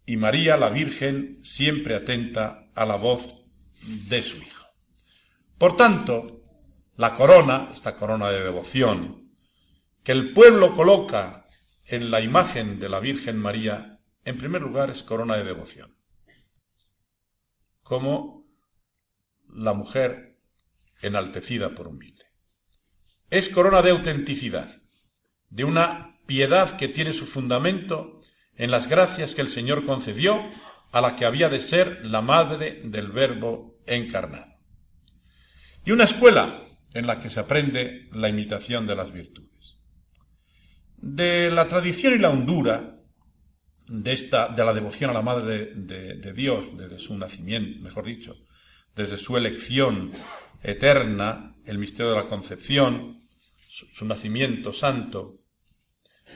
y 0.05 0.17
María 0.17 0.55
la 0.55 0.69
Virgen 0.69 1.39
siempre 1.41 1.95
atenta 1.95 2.69
a 2.75 2.85
la 2.85 2.95
voz 2.95 3.43
de 3.81 4.21
su 4.21 4.37
Hijo. 4.37 4.67
Por 5.57 5.75
tanto, 5.75 6.43
la 6.95 7.15
corona, 7.15 7.71
esta 7.73 7.95
corona 7.95 8.29
de 8.29 8.43
devoción, 8.43 9.35
que 10.03 10.11
el 10.11 10.31
pueblo 10.31 10.75
coloca 10.75 11.47
en 11.85 12.11
la 12.11 12.21
imagen 12.21 12.77
de 12.77 12.87
la 12.87 12.99
Virgen 12.99 13.39
María, 13.39 13.99
en 14.25 14.37
primer 14.37 14.61
lugar 14.61 14.91
es 14.91 15.01
corona 15.01 15.35
de 15.35 15.45
devoción. 15.45 15.97
Como 17.81 18.45
la 19.49 19.73
mujer 19.73 20.37
enaltecida 21.01 21.73
por 21.73 21.87
humilde. 21.87 22.25
Es 23.31 23.49
corona 23.49 23.81
de 23.81 23.89
autenticidad, 23.89 24.83
de 25.49 25.63
una 25.63 26.14
piedad 26.25 26.77
que 26.77 26.87
tiene 26.87 27.13
su 27.13 27.25
fundamento 27.25 28.21
en 28.57 28.71
las 28.71 28.87
gracias 28.87 29.35
que 29.35 29.41
el 29.41 29.49
Señor 29.49 29.85
concedió 29.85 30.41
a 30.91 31.01
la 31.01 31.15
que 31.15 31.25
había 31.25 31.49
de 31.49 31.61
ser 31.61 32.05
la 32.05 32.21
madre 32.21 32.81
del 32.83 33.11
Verbo 33.11 33.79
encarnado. 33.85 34.53
Y 35.83 35.91
una 35.91 36.05
escuela 36.05 36.61
en 36.93 37.05
la 37.05 37.19
que 37.19 37.29
se 37.29 37.39
aprende 37.39 38.07
la 38.13 38.29
imitación 38.29 38.87
de 38.87 38.95
las 38.95 39.11
virtudes. 39.11 39.77
De 40.97 41.51
la 41.51 41.67
tradición 41.67 42.13
y 42.13 42.17
la 42.17 42.29
hondura 42.29 42.95
de, 43.87 44.13
esta, 44.13 44.47
de 44.47 44.63
la 44.63 44.73
devoción 44.73 45.09
a 45.09 45.13
la 45.13 45.21
Madre 45.21 45.73
de, 45.75 46.33
Dios, 46.33 46.75
desde 46.77 46.97
su 46.99 47.17
nacimiento, 47.17 47.81
mejor 47.81 48.05
dicho, 48.05 48.37
desde 48.95 49.17
su 49.17 49.37
elección 49.37 50.11
eterna, 50.63 51.55
el 51.65 51.77
misterio 51.77 52.11
de 52.11 52.17
la 52.17 52.27
concepción, 52.27 53.27
su 53.67 54.05
nacimiento 54.05 54.71
santo, 54.73 55.35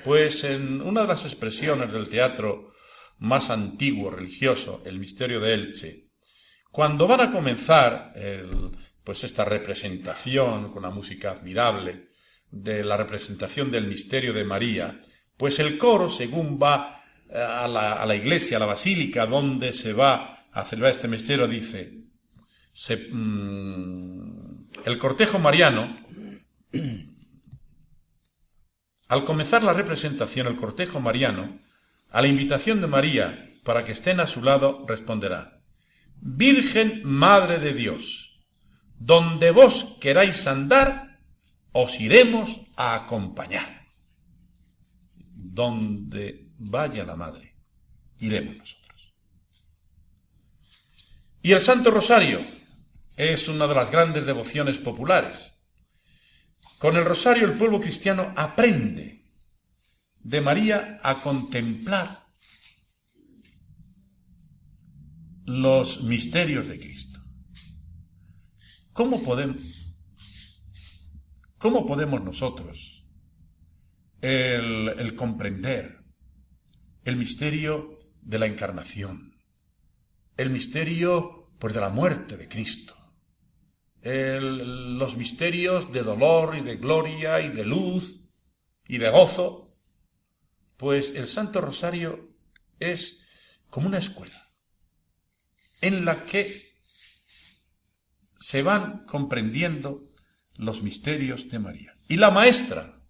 pues 0.03 0.43
en 0.43 0.81
una 0.81 1.01
de 1.01 1.07
las 1.07 1.25
expresiones 1.25 1.91
del 1.91 2.09
teatro 2.09 2.71
más 3.19 3.49
antiguo 3.49 4.09
religioso, 4.09 4.81
el 4.85 4.99
misterio 4.99 5.39
de 5.39 5.53
Elche, 5.53 6.05
Cuando 6.71 7.07
van 7.07 7.21
a 7.21 7.31
comenzar 7.31 8.13
pues 9.03 9.23
esta 9.23 9.43
representación 9.43 10.69
con 10.69 10.83
una 10.83 10.89
música 10.93 11.31
admirable 11.31 12.09
de 12.51 12.83
la 12.83 12.97
representación 12.97 13.71
del 13.71 13.87
misterio 13.87 14.33
de 14.33 14.43
María, 14.43 15.01
pues 15.37 15.59
el 15.59 15.77
coro, 15.77 16.09
según 16.09 16.59
va 16.61 17.03
eh, 17.29 17.37
a 17.37 17.67
la, 17.67 18.15
iglesia, 18.15 18.57
a 18.57 18.59
la 18.59 18.65
basílica, 18.65 19.25
donde 19.25 19.71
se 19.71 19.93
va 19.93 20.45
a 20.51 20.65
celebrar 20.65 20.91
este 20.91 21.07
misterio, 21.07 21.47
dice, 21.47 21.93
mm, 23.11 24.63
el 24.85 24.97
cortejo 24.97 25.39
mariano, 25.39 26.05
al 29.09 29.25
comenzar 29.25 29.63
la 29.63 29.73
representación, 29.73 30.47
el 30.47 30.55
cortejo 30.55 31.01
mariano, 31.01 31.59
a 32.11 32.21
la 32.21 32.27
invitación 32.27 32.79
de 32.79 32.87
María 32.87 33.45
para 33.63 33.83
que 33.83 33.91
estén 33.91 34.19
a 34.19 34.27
su 34.27 34.41
lado, 34.41 34.85
responderá, 34.87 35.61
Virgen 36.21 37.01
Madre 37.03 37.59
de 37.59 37.73
Dios, 37.73 38.39
donde 38.97 39.51
vos 39.51 39.97
queráis 39.99 40.45
andar, 40.47 41.19
os 41.71 41.99
iremos 41.99 42.61
a 42.75 42.95
acompañar. 42.95 43.87
Donde 45.19 46.47
vaya 46.57 47.03
la 47.03 47.15
Madre, 47.15 47.55
iremos 48.19 48.57
nosotros. 48.57 49.13
Y 51.41 51.53
el 51.53 51.61
Santo 51.61 51.89
Rosario 51.89 52.41
es 53.17 53.47
una 53.47 53.67
de 53.67 53.75
las 53.75 53.91
grandes 53.91 54.25
devociones 54.25 54.77
populares. 54.77 55.58
Con 56.79 56.95
el 56.95 57.03
Rosario 57.03 57.45
el 57.45 57.57
pueblo 57.57 57.79
cristiano 57.81 58.33
aprende 58.37 59.25
de 60.21 60.41
María 60.41 60.97
a 61.03 61.21
contemplar 61.21 62.25
los 65.43 66.03
misterios 66.03 66.69
de 66.69 66.79
Cristo. 66.79 67.19
¿Cómo 68.93 69.21
podemos, 69.21 69.93
nosotros 72.23 73.05
el, 74.21 75.15
comprender 75.15 76.05
el 77.03 77.17
misterio 77.17 77.99
de 78.21 78.39
la 78.39 78.45
encarnación, 78.45 79.35
el 80.37 80.49
misterio 80.49 81.51
pues, 81.59 81.73
de 81.73 81.81
la 81.81 81.89
muerte 81.89 82.37
de 82.37 82.47
Cristo, 82.47 82.95
los 84.01 85.17
misterios 85.17 85.91
de 85.91 86.03
dolor 86.03 86.55
y 86.55 86.61
de 86.61 86.77
gloria 86.77 87.41
y 87.41 87.49
de 87.49 87.65
luz 87.65 88.21
y 88.87 88.97
de 88.97 89.09
gozo, 89.09 89.75
pues 90.77 91.11
el 91.11 91.27
Santo 91.27 91.61
Rosario 91.61 92.35
es 92.79 93.19
como 93.69 93.87
una 93.87 93.97
escuela 93.97 94.51
en 95.81 96.05
la 96.05 96.25
que 96.25 96.69
se 98.37 98.63
van 98.63 99.05
comprendiendo 99.05 100.11
los 100.55 100.81
misterios 100.81 101.49
de 101.49 101.59
María. 101.59 101.97
Y 102.07 102.17
la 102.17 102.31
maestra 102.31 103.01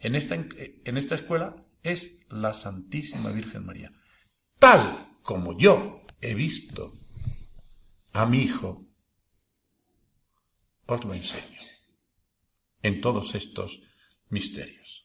en 0.00 0.14
esta, 0.14 0.34
en 0.34 0.96
esta 0.96 1.14
escuela 1.14 1.64
es 1.82 2.18
la 2.28 2.52
Santísima 2.52 3.30
Virgen 3.30 3.64
María. 3.64 3.92
Tal 4.58 5.18
como 5.22 5.56
yo 5.56 6.02
he 6.20 6.34
visto 6.34 6.98
a 8.12 8.26
mi 8.26 8.40
hijo, 8.40 8.87
os 10.88 11.04
lo 11.04 11.14
enseño 11.14 11.60
en 12.82 13.00
todos 13.00 13.34
estos 13.34 13.80
misterios. 14.30 15.04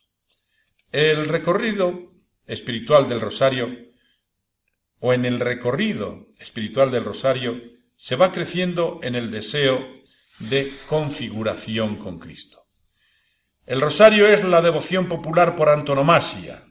El 0.92 1.26
recorrido 1.26 2.12
espiritual 2.48 3.10
del 3.10 3.20
rosario 3.20 3.68
o 5.00 5.14
en 5.14 5.26
el 5.26 5.40
recorrido 5.40 6.28
espiritual 6.40 6.90
del 6.90 7.04
rosario 7.04 7.62
se 7.96 8.16
va 8.16 8.32
creciendo 8.32 9.00
en 9.04 9.16
el 9.16 9.30
deseo 9.30 9.80
de 10.40 10.72
configuración 10.88 11.98
con 11.98 12.18
Cristo. 12.18 12.66
El 13.66 13.82
rosario 13.82 14.28
es 14.28 14.44
la 14.44 14.62
devoción 14.62 15.08
popular 15.08 15.56
por 15.56 15.70
antonomasia. 15.70 16.64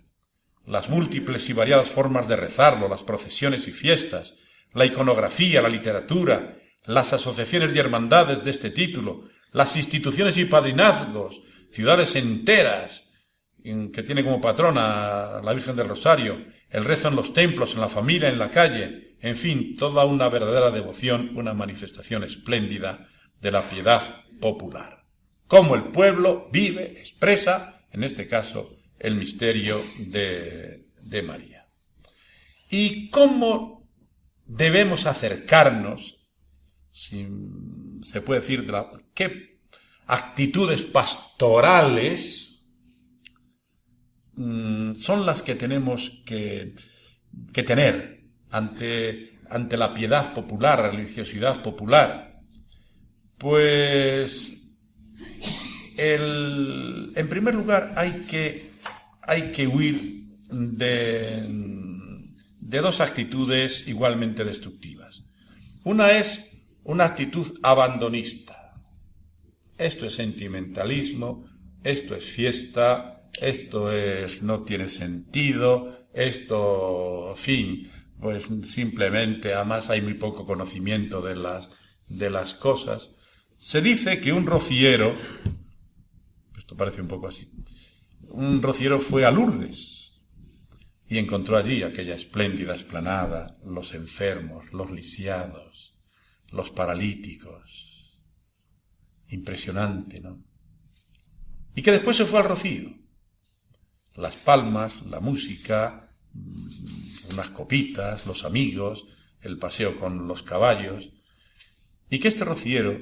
Las 0.66 0.88
múltiples 0.88 1.48
y 1.48 1.52
variadas 1.52 1.88
formas 1.88 2.28
de 2.28 2.36
rezarlo, 2.36 2.88
las 2.88 3.02
procesiones 3.02 3.68
y 3.68 3.72
fiestas, 3.72 4.34
la 4.72 4.86
iconografía, 4.86 5.60
la 5.60 5.68
literatura, 5.68 6.61
las 6.84 7.12
asociaciones 7.12 7.74
y 7.74 7.78
hermandades 7.78 8.44
de 8.44 8.50
este 8.50 8.70
título, 8.70 9.28
las 9.52 9.76
instituciones 9.76 10.36
y 10.36 10.44
padrinazgos, 10.44 11.40
ciudades 11.70 12.16
enteras 12.16 13.08
que 13.62 14.02
tiene 14.02 14.24
como 14.24 14.40
patrona 14.40 15.40
la 15.42 15.52
Virgen 15.52 15.76
del 15.76 15.88
Rosario, 15.88 16.44
el 16.68 16.84
rezo 16.84 17.08
en 17.08 17.16
los 17.16 17.32
templos, 17.32 17.74
en 17.74 17.80
la 17.80 17.88
familia, 17.88 18.28
en 18.28 18.38
la 18.38 18.48
calle, 18.48 19.16
en 19.20 19.36
fin, 19.36 19.76
toda 19.76 20.04
una 20.04 20.28
verdadera 20.28 20.70
devoción, 20.70 21.36
una 21.36 21.54
manifestación 21.54 22.24
espléndida 22.24 23.08
de 23.40 23.52
la 23.52 23.62
piedad 23.62 24.24
popular. 24.40 25.04
Cómo 25.46 25.76
el 25.76 25.92
pueblo 25.92 26.48
vive, 26.50 26.98
expresa, 26.98 27.82
en 27.92 28.02
este 28.04 28.26
caso, 28.26 28.76
el 28.98 29.16
misterio 29.16 29.80
de, 29.98 30.86
de 31.02 31.22
María. 31.22 31.68
Y 32.70 33.10
cómo 33.10 33.88
debemos 34.46 35.06
acercarnos, 35.06 36.21
si 36.92 37.26
se 38.02 38.20
puede 38.20 38.40
decir, 38.40 38.70
qué 39.14 39.58
actitudes 40.06 40.82
pastorales 40.82 42.52
Mm, 44.34 44.94
son 44.94 45.26
las 45.26 45.42
que 45.42 45.54
tenemos 45.54 46.22
que, 46.24 46.74
tener 47.52 48.24
ante, 48.50 49.38
ante 49.50 49.76
la 49.76 49.92
piedad 49.92 50.32
popular, 50.32 50.80
la 50.80 50.90
religiosidad 50.90 51.62
popular. 51.62 52.40
Pues, 53.36 54.52
el, 55.96 57.12
en 57.14 57.28
primer 57.28 57.54
lugar, 57.54 57.92
hay 57.96 58.24
que, 58.28 58.70
hay 59.22 59.50
que 59.50 59.66
huir 59.66 60.24
de, 60.50 61.44
de 62.60 62.78
dos 62.80 63.00
actitudes 63.00 63.86
igualmente 63.86 64.44
destructivas. 64.44 65.24
Una 65.84 66.12
es 66.12 66.51
una 66.84 67.04
actitud 67.04 67.58
abandonista. 67.62 68.74
Esto 69.78 70.06
es 70.06 70.14
sentimentalismo, 70.14 71.44
esto 71.82 72.14
es 72.14 72.24
fiesta, 72.24 73.28
esto 73.40 73.90
es, 73.92 74.42
no 74.42 74.62
tiene 74.62 74.88
sentido, 74.88 76.06
esto, 76.12 77.34
fin, 77.36 77.88
pues 78.20 78.46
simplemente, 78.64 79.54
además 79.54 79.90
hay 79.90 80.02
muy 80.02 80.14
poco 80.14 80.44
conocimiento 80.44 81.22
de 81.22 81.36
las, 81.36 81.70
de 82.08 82.30
las 82.30 82.54
cosas. 82.54 83.10
Se 83.56 83.80
dice 83.80 84.20
que 84.20 84.32
un 84.32 84.46
rociero, 84.46 85.16
esto 86.58 86.76
parece 86.76 87.00
un 87.00 87.08
poco 87.08 87.28
así, 87.28 87.50
un 88.28 88.62
rociero 88.62 89.00
fue 89.00 89.24
a 89.24 89.30
Lourdes 89.30 90.20
y 91.08 91.18
encontró 91.18 91.56
allí 91.56 91.82
aquella 91.82 92.14
espléndida 92.14 92.74
esplanada, 92.74 93.54
los 93.64 93.92
enfermos, 93.94 94.72
los 94.72 94.90
lisiados, 94.90 95.91
los 96.52 96.70
paralíticos. 96.70 98.22
Impresionante, 99.28 100.20
¿no? 100.20 100.44
Y 101.74 101.82
que 101.82 101.92
después 101.92 102.16
se 102.16 102.26
fue 102.26 102.40
al 102.40 102.48
rocío 102.48 103.02
las 104.14 104.36
palmas, 104.36 105.02
la 105.06 105.20
música, 105.20 106.14
mm, 106.32 107.32
unas 107.32 107.50
copitas, 107.50 108.26
los 108.26 108.44
amigos, 108.44 109.06
el 109.40 109.58
paseo 109.58 109.98
con 109.98 110.28
los 110.28 110.42
caballos, 110.42 111.10
y 112.10 112.18
que 112.18 112.28
este 112.28 112.44
rociero 112.44 112.98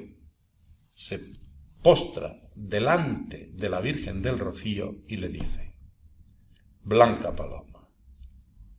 se 0.95 1.33
postra 1.83 2.49
delante 2.55 3.51
de 3.55 3.69
la 3.69 3.81
Virgen 3.81 4.23
del 4.23 4.39
Rocío 4.39 5.03
y 5.09 5.17
le 5.17 5.29
dice, 5.29 5.77
Blanca 6.83 7.35
Paloma, 7.35 7.89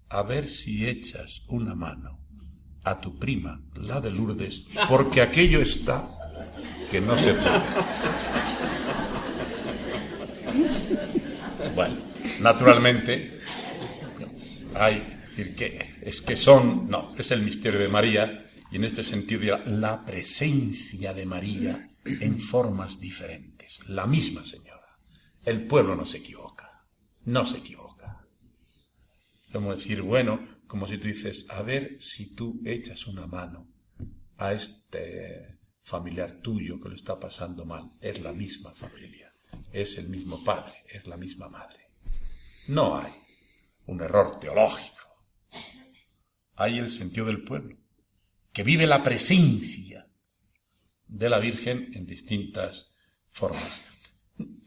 a 0.10 0.24
ver 0.24 0.48
si 0.48 0.88
echas 0.88 1.44
una 1.48 1.76
mano 1.76 2.26
a 2.84 3.00
tu 3.00 3.18
prima, 3.18 3.62
la 3.76 4.02
de 4.02 4.12
Lourdes, 4.12 4.64
porque 4.88 5.22
aquello 5.22 5.62
está 5.62 6.10
que 6.90 7.02
no 7.02 7.18
se 7.18 7.34
puede. 7.34 7.62
Bueno, 11.76 12.12
Naturalmente, 12.42 13.40
hay, 14.74 15.08
decir 15.30 15.56
que 15.56 15.96
es 16.02 16.22
que 16.22 16.36
son, 16.36 16.90
no, 16.90 17.14
es 17.18 17.30
el 17.30 17.44
misterio 17.44 17.80
de 17.80 17.88
María 17.88 18.48
y 18.72 18.78
en 18.78 18.84
este 18.84 19.04
sentido 19.04 19.60
la 19.66 20.04
presencia 20.04 21.14
de 21.14 21.26
María 21.26 21.88
en 22.04 22.40
formas 22.40 23.00
diferentes, 23.00 23.80
la 23.88 24.08
misma 24.08 24.44
señora. 24.44 24.98
El 25.46 25.68
pueblo 25.68 25.96
no 25.96 26.06
se 26.06 26.18
equivoca, 26.18 26.84
no 27.26 27.46
se 27.46 27.58
equivoca. 27.58 28.26
Como 29.52 29.76
decir, 29.76 30.02
bueno, 30.02 30.40
como 30.72 30.88
si 30.88 30.98
tú 31.00 31.10
dices, 31.10 31.46
a 31.50 31.64
ver 31.64 31.98
si 32.00 32.34
tú 32.34 32.62
echas 32.64 33.06
una 33.06 33.28
mano 33.28 33.68
a 34.38 34.54
este 34.54 35.60
familiar 35.82 36.40
tuyo 36.42 36.80
que 36.80 36.88
lo 36.88 36.96
está 36.96 37.20
pasando 37.20 37.66
mal, 37.66 37.92
es 38.00 38.22
la 38.22 38.32
misma 38.32 38.74
familia, 38.74 39.36
es 39.74 39.98
el 39.98 40.08
mismo 40.08 40.42
padre, 40.46 40.72
es 40.88 41.06
la 41.08 41.18
misma 41.18 41.50
madre. 41.50 41.90
No 42.70 42.98
hay 42.98 43.12
un 43.88 44.00
error 44.00 44.40
teológico. 44.40 45.26
Hay 46.56 46.78
el 46.78 46.90
sentido 46.90 47.26
del 47.26 47.44
pueblo. 47.44 47.76
que 48.54 48.64
vive 48.64 48.88
la 48.88 49.04
presencia 49.04 50.08
de 51.06 51.30
la 51.30 51.40
Virgen 51.40 51.92
en 51.94 52.06
distintas 52.06 52.94
formas. 53.30 53.82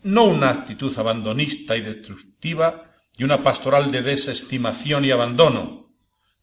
No 0.03 0.25
una 0.25 0.51
actitud 0.51 0.93
abandonista 0.99 1.79
y 1.79 1.81
destructiva 1.81 2.95
y 3.17 3.25
una 3.25 3.43
pastoral 3.43 3.91
de 3.91 4.03
desestimación 4.03 5.07
y 5.07 5.11
abandono, 5.11 5.84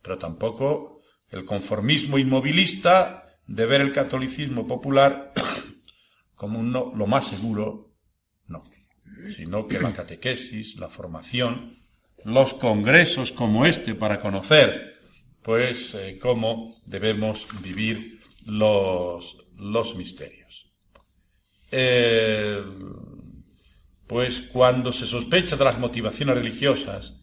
pero 0.02 0.18
tampoco 0.18 1.02
el 1.30 1.46
conformismo 1.46 2.18
inmovilista 2.18 3.26
de 3.48 3.66
ver 3.66 3.82
el 3.82 3.92
catolicismo 3.92 4.68
popular 4.68 5.34
como 6.36 6.64
lo 6.64 7.08
más 7.08 7.28
seguro, 7.28 7.94
no, 8.48 8.64
sino 9.36 9.68
que 9.68 9.80
la 9.80 9.94
catequesis, 9.94 10.76
la 10.78 10.90
formación, 10.90 11.78
los 12.24 12.54
congresos 12.54 13.32
como 13.32 13.66
este 13.66 13.96
para 13.96 14.20
conocer, 14.20 15.00
pues, 15.42 15.96
eh, 15.96 16.18
cómo 16.20 16.82
debemos 16.86 17.48
vivir 17.62 18.20
los, 18.46 19.38
los 19.56 19.96
misterios. 19.96 20.72
pues 24.08 24.42
cuando 24.42 24.92
se 24.92 25.06
sospecha 25.08 25.56
de 25.56 25.64
las 25.64 25.80
motivaciones 25.80 26.36
religiosas, 26.36 27.21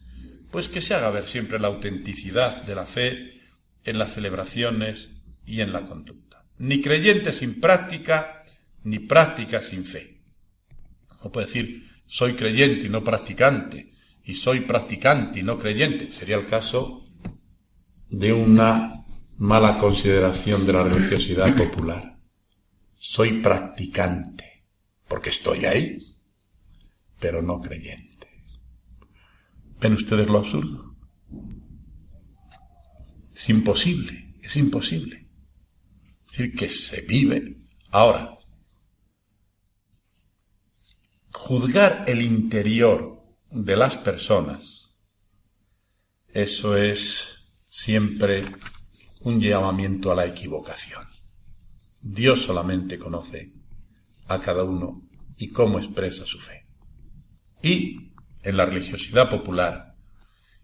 pues 0.51 0.67
que 0.67 0.81
se 0.81 0.93
haga 0.93 1.11
ver 1.11 1.27
siempre 1.27 1.59
la 1.59 1.67
autenticidad 1.67 2.63
de 2.63 2.75
la 2.75 2.85
fe 2.85 3.41
en 3.83 3.99
las 3.99 4.13
celebraciones 4.13 5.09
y 5.45 5.61
en 5.61 5.71
la 5.71 5.85
conducta. 5.85 6.45
Ni 6.57 6.81
creyente 6.81 7.31
sin 7.31 7.59
práctica, 7.59 8.43
ni 8.83 8.99
práctica 8.99 9.61
sin 9.61 9.85
fe. 9.85 10.21
No 11.23 11.31
puede 11.31 11.47
decir 11.47 11.89
soy 12.05 12.35
creyente 12.35 12.87
y 12.87 12.89
no 12.89 13.03
practicante, 13.03 13.93
y 14.23 14.33
soy 14.33 14.61
practicante 14.61 15.39
y 15.39 15.43
no 15.43 15.59
creyente. 15.59 16.11
Sería 16.11 16.37
el 16.37 16.45
caso 16.45 17.05
de 18.09 18.33
una 18.33 19.05
mala 19.37 19.77
consideración 19.77 20.65
de 20.65 20.73
la 20.73 20.83
religiosidad 20.83 21.55
popular. 21.55 22.17
Soy 22.95 23.41
practicante, 23.41 24.65
porque 25.07 25.29
estoy 25.29 25.65
ahí, 25.65 25.99
pero 27.19 27.43
no 27.43 27.61
creyente. 27.61 28.08
¿Ven 29.79 29.93
ustedes 29.93 30.27
lo 30.27 30.39
absurdo? 30.39 30.95
Es 33.33 33.49
imposible, 33.49 34.35
es 34.41 34.57
imposible. 34.57 35.29
Es 36.25 36.37
decir, 36.37 36.55
que 36.55 36.69
se 36.69 37.01
vive. 37.01 37.57
Ahora, 37.91 38.37
juzgar 41.31 42.03
el 42.07 42.21
interior 42.21 43.23
de 43.49 43.77
las 43.77 43.97
personas, 43.97 44.99
eso 46.27 46.75
es 46.75 47.29
siempre 47.65 48.43
un 49.21 49.39
llamamiento 49.39 50.11
a 50.11 50.15
la 50.15 50.25
equivocación. 50.25 51.05
Dios 52.01 52.41
solamente 52.41 52.99
conoce 52.99 53.53
a 54.27 54.39
cada 54.39 54.63
uno 54.63 55.07
y 55.37 55.49
cómo 55.49 55.79
expresa 55.79 56.25
su 56.25 56.39
fe. 56.39 56.67
Y 57.61 58.08
en 58.43 58.57
la 58.57 58.65
religiosidad 58.65 59.29
popular, 59.29 59.95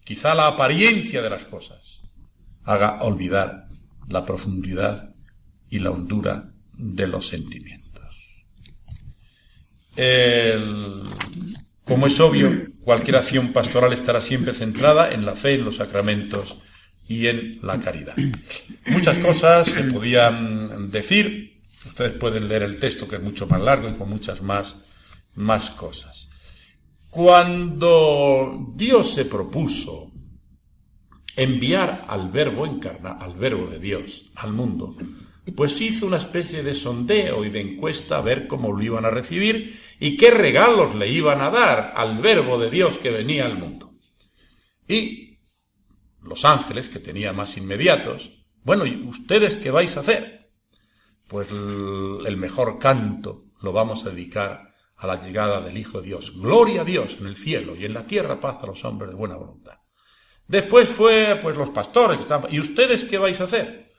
quizá 0.03 0.35
la 0.35 0.47
apariencia 0.47 1.21
de 1.21 1.29
las 1.29 1.45
cosas 1.45 2.01
haga 2.63 3.01
olvidar 3.01 3.67
la 4.09 4.25
profundidad 4.25 5.13
y 5.69 5.79
la 5.79 5.91
hondura 5.91 6.51
de 6.73 7.07
los 7.07 7.27
sentimientos. 7.27 7.83
como 11.83 12.07
es 12.07 12.19
obvio, 12.19 12.51
cualquier 12.83 13.17
acción 13.17 13.53
pastoral 13.53 13.93
estará 13.93 14.21
siempre 14.21 14.53
centrada 14.53 15.11
en 15.11 15.25
la 15.25 15.35
fe, 15.35 15.53
en 15.53 15.65
los 15.65 15.77
sacramentos 15.77 16.57
y 17.07 17.27
en 17.27 17.59
la 17.61 17.79
caridad. 17.79 18.15
Muchas 18.87 19.19
cosas 19.19 19.67
se 19.67 19.83
podían 19.83 20.91
decir, 20.91 21.61
ustedes 21.85 22.13
pueden 22.13 22.47
leer 22.47 22.63
el 22.63 22.79
texto 22.79 23.07
que 23.07 23.17
es 23.17 23.21
mucho 23.21 23.47
más 23.47 23.61
largo 23.61 23.89
y 23.89 23.93
con 23.93 24.09
muchas 24.09 24.41
más, 24.41 24.75
más 25.35 25.69
cosas. 25.69 26.24
Cuando 27.15 28.73
Dios 28.75 29.13
se 29.13 29.23
propuso 29.23 30.11
enviar 31.37 32.03
al 32.09 32.29
verbo 32.29 32.65
encarna, 32.65 33.13
al 33.13 33.35
verbo 33.35 33.67
de 33.67 33.79
Dios, 33.79 34.25
al 34.35 34.51
mundo, 34.51 34.97
pues 35.55 35.79
hizo 35.79 36.07
una 36.07 36.17
especie 36.17 36.61
de 36.61 36.75
sondeo 36.75 37.45
y 37.45 37.49
de 37.49 37.61
encuesta 37.61 38.17
a 38.17 38.21
ver 38.21 38.47
cómo 38.47 38.73
lo 38.73 38.83
iban 38.83 39.05
a 39.05 39.11
recibir 39.11 39.79
y 39.97 40.17
qué 40.17 40.29
regalos 40.29 40.93
le 40.95 41.09
iban 41.09 41.39
a 41.39 41.49
dar 41.49 41.93
al 41.95 42.19
verbo 42.19 42.59
de 42.59 42.69
Dios 42.69 42.97
que 42.97 43.11
venía 43.11 43.45
al 43.45 43.59
mundo. 43.59 43.93
Y 44.85 45.37
los 46.21 46.43
ángeles, 46.43 46.89
que 46.89 46.99
tenía 46.99 47.31
más 47.31 47.55
inmediatos, 47.55 48.43
bueno, 48.65 48.85
¿y 48.85 49.07
ustedes 49.07 49.55
qué 49.55 49.71
vais 49.71 49.95
a 49.95 50.01
hacer? 50.01 50.51
Pues 51.29 51.47
el 51.49 52.35
mejor 52.35 52.77
canto 52.77 53.45
lo 53.61 53.71
vamos 53.71 54.05
a 54.05 54.09
dedicar 54.09 54.74
a 54.97 55.07
la 55.07 55.19
llegada 55.19 55.61
del 55.61 55.77
Hijo 55.77 55.99
de 55.99 56.07
Dios. 56.07 56.31
Gloria 56.35 56.81
a 56.81 56.85
Dios 56.85 57.17
en 57.19 57.27
el 57.27 57.35
cielo 57.35 57.75
y 57.75 57.85
en 57.85 57.93
la 57.93 58.07
tierra 58.07 58.39
paz 58.39 58.59
a 58.61 58.67
los 58.67 58.83
hombres 58.85 59.11
de 59.11 59.17
buena 59.17 59.35
voluntad. 59.35 59.79
Después 60.47 60.89
fue, 60.89 61.39
pues, 61.41 61.57
los 61.57 61.69
pastores. 61.71 62.19
¿Y 62.49 62.59
ustedes 62.59 63.03
qué 63.03 63.17
vais 63.17 63.41
a 63.41 63.45
hacer? 63.45 63.89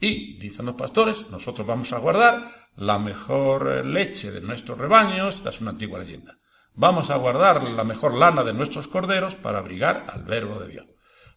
Y, 0.00 0.38
dicen 0.38 0.66
los 0.66 0.74
pastores, 0.74 1.30
nosotros 1.30 1.66
vamos 1.66 1.92
a 1.92 1.98
guardar 1.98 2.50
la 2.76 2.98
mejor 2.98 3.84
leche 3.86 4.32
de 4.32 4.40
nuestros 4.40 4.78
rebaños, 4.78 5.42
es 5.46 5.60
una 5.60 5.70
antigua 5.70 6.00
leyenda. 6.00 6.38
Vamos 6.74 7.10
a 7.10 7.16
guardar 7.16 7.62
la 7.62 7.84
mejor 7.84 8.14
lana 8.14 8.42
de 8.42 8.54
nuestros 8.54 8.88
corderos 8.88 9.34
para 9.34 9.58
abrigar 9.58 10.06
al 10.08 10.24
verbo 10.24 10.58
de 10.58 10.68
Dios. 10.68 10.86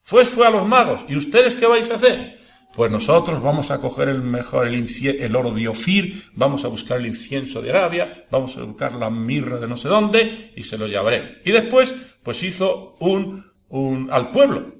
Pues 0.10 0.30
fue 0.30 0.48
a 0.48 0.50
los 0.50 0.66
magos. 0.66 1.02
¿Y 1.08 1.16
ustedes 1.16 1.56
qué 1.56 1.68
vais 1.68 1.90
a 1.92 1.96
hacer? 1.96 2.45
Pues 2.76 2.92
nosotros 2.92 3.42
vamos 3.42 3.72
a 3.72 3.80
coger 3.80 4.10
el 4.10 4.22
mejor, 4.22 4.68
el, 4.68 4.76
el, 4.76 5.36
oro 5.36 5.52
de 5.52 5.70
Ofir, 5.70 6.30
vamos 6.34 6.66
a 6.66 6.68
buscar 6.68 6.98
el 6.98 7.06
incienso 7.06 7.62
de 7.62 7.70
Arabia, 7.70 8.26
vamos 8.30 8.58
a 8.58 8.64
buscar 8.64 8.94
la 8.94 9.10
mirra 9.10 9.60
de 9.60 9.68
no 9.68 9.78
sé 9.78 9.88
dónde 9.88 10.52
y 10.58 10.64
se 10.64 10.78
lo 10.78 10.86
llevaré. 10.86 11.42
Y 11.46 11.52
después, 11.52 11.96
pues 12.22 12.44
hizo 12.44 12.96
un, 13.00 13.50
un, 13.70 14.10
al 14.12 14.30
pueblo. 14.32 14.76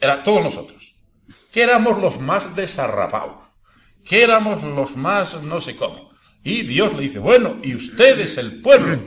Era 0.00 0.22
todos 0.22 0.44
nosotros. 0.44 0.94
Que 1.52 1.62
éramos 1.62 1.98
los 1.98 2.20
más 2.20 2.54
desarrapados. 2.54 3.48
Que 4.04 4.22
éramos 4.22 4.62
los 4.62 4.96
más 4.96 5.42
no 5.42 5.60
sé 5.60 5.74
cómo. 5.74 6.10
Y 6.44 6.62
Dios 6.62 6.94
le 6.94 7.02
dice, 7.02 7.18
bueno, 7.18 7.56
y 7.64 7.74
ustedes 7.74 8.36
el 8.36 8.60
pueblo, 8.60 9.00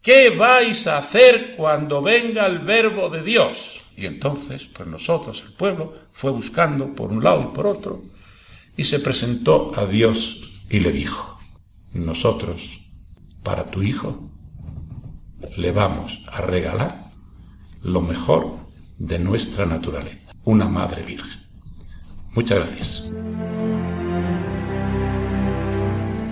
¿qué 0.00 0.30
vais 0.30 0.86
a 0.86 0.96
hacer 0.96 1.56
cuando 1.56 2.00
venga 2.00 2.46
el 2.46 2.60
verbo 2.60 3.10
de 3.10 3.22
Dios? 3.22 3.77
Y 3.98 4.06
entonces, 4.06 4.66
pues 4.66 4.88
nosotros, 4.88 5.42
el 5.44 5.54
pueblo, 5.54 5.92
fue 6.12 6.30
buscando 6.30 6.94
por 6.94 7.10
un 7.10 7.24
lado 7.24 7.50
y 7.50 7.56
por 7.56 7.66
otro, 7.66 8.04
y 8.76 8.84
se 8.84 9.00
presentó 9.00 9.72
a 9.74 9.86
Dios 9.86 10.38
y 10.70 10.78
le 10.78 10.92
dijo, 10.92 11.40
nosotros, 11.92 12.80
para 13.42 13.72
tu 13.72 13.82
hijo, 13.82 14.30
le 15.56 15.72
vamos 15.72 16.20
a 16.30 16.42
regalar 16.42 17.10
lo 17.82 18.00
mejor 18.00 18.58
de 18.98 19.18
nuestra 19.18 19.66
naturaleza, 19.66 20.30
una 20.44 20.68
madre 20.68 21.02
virgen. 21.02 21.48
Muchas 22.34 22.58
gracias. 22.58 23.12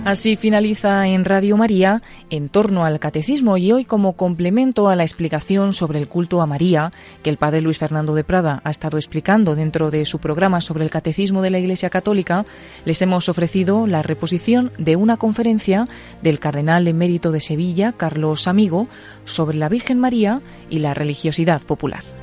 Así 0.07 0.37
finaliza 0.37 1.05
en 1.05 1.25
Radio 1.25 1.57
María 1.57 2.01
en 2.29 2.47
torno 2.47 2.85
al 2.85 2.97
catecismo 2.97 3.57
y 3.57 3.73
hoy 3.73 3.83
como 3.83 4.13
complemento 4.13 4.87
a 4.87 4.95
la 4.95 5.03
explicación 5.03 5.73
sobre 5.73 5.99
el 5.99 6.07
culto 6.07 6.39
a 6.39 6.45
María 6.45 6.93
que 7.23 7.29
el 7.29 7.35
padre 7.35 7.59
Luis 7.59 7.77
Fernando 7.77 8.15
de 8.15 8.23
Prada 8.23 8.61
ha 8.63 8.69
estado 8.69 8.97
explicando 8.97 9.53
dentro 9.53 9.91
de 9.91 10.05
su 10.05 10.19
programa 10.19 10.61
sobre 10.61 10.85
el 10.85 10.91
catecismo 10.91 11.41
de 11.41 11.49
la 11.49 11.59
Iglesia 11.59 11.89
Católica, 11.89 12.45
les 12.85 13.01
hemos 13.01 13.27
ofrecido 13.27 13.85
la 13.85 14.01
reposición 14.01 14.71
de 14.77 14.95
una 14.95 15.17
conferencia 15.17 15.89
del 16.21 16.39
cardenal 16.39 16.87
emérito 16.87 17.31
de 17.31 17.41
Sevilla, 17.41 17.91
Carlos 17.91 18.47
Amigo, 18.47 18.87
sobre 19.25 19.57
la 19.57 19.67
Virgen 19.67 19.99
María 19.99 20.41
y 20.69 20.79
la 20.79 20.93
religiosidad 20.93 21.61
popular. 21.63 22.16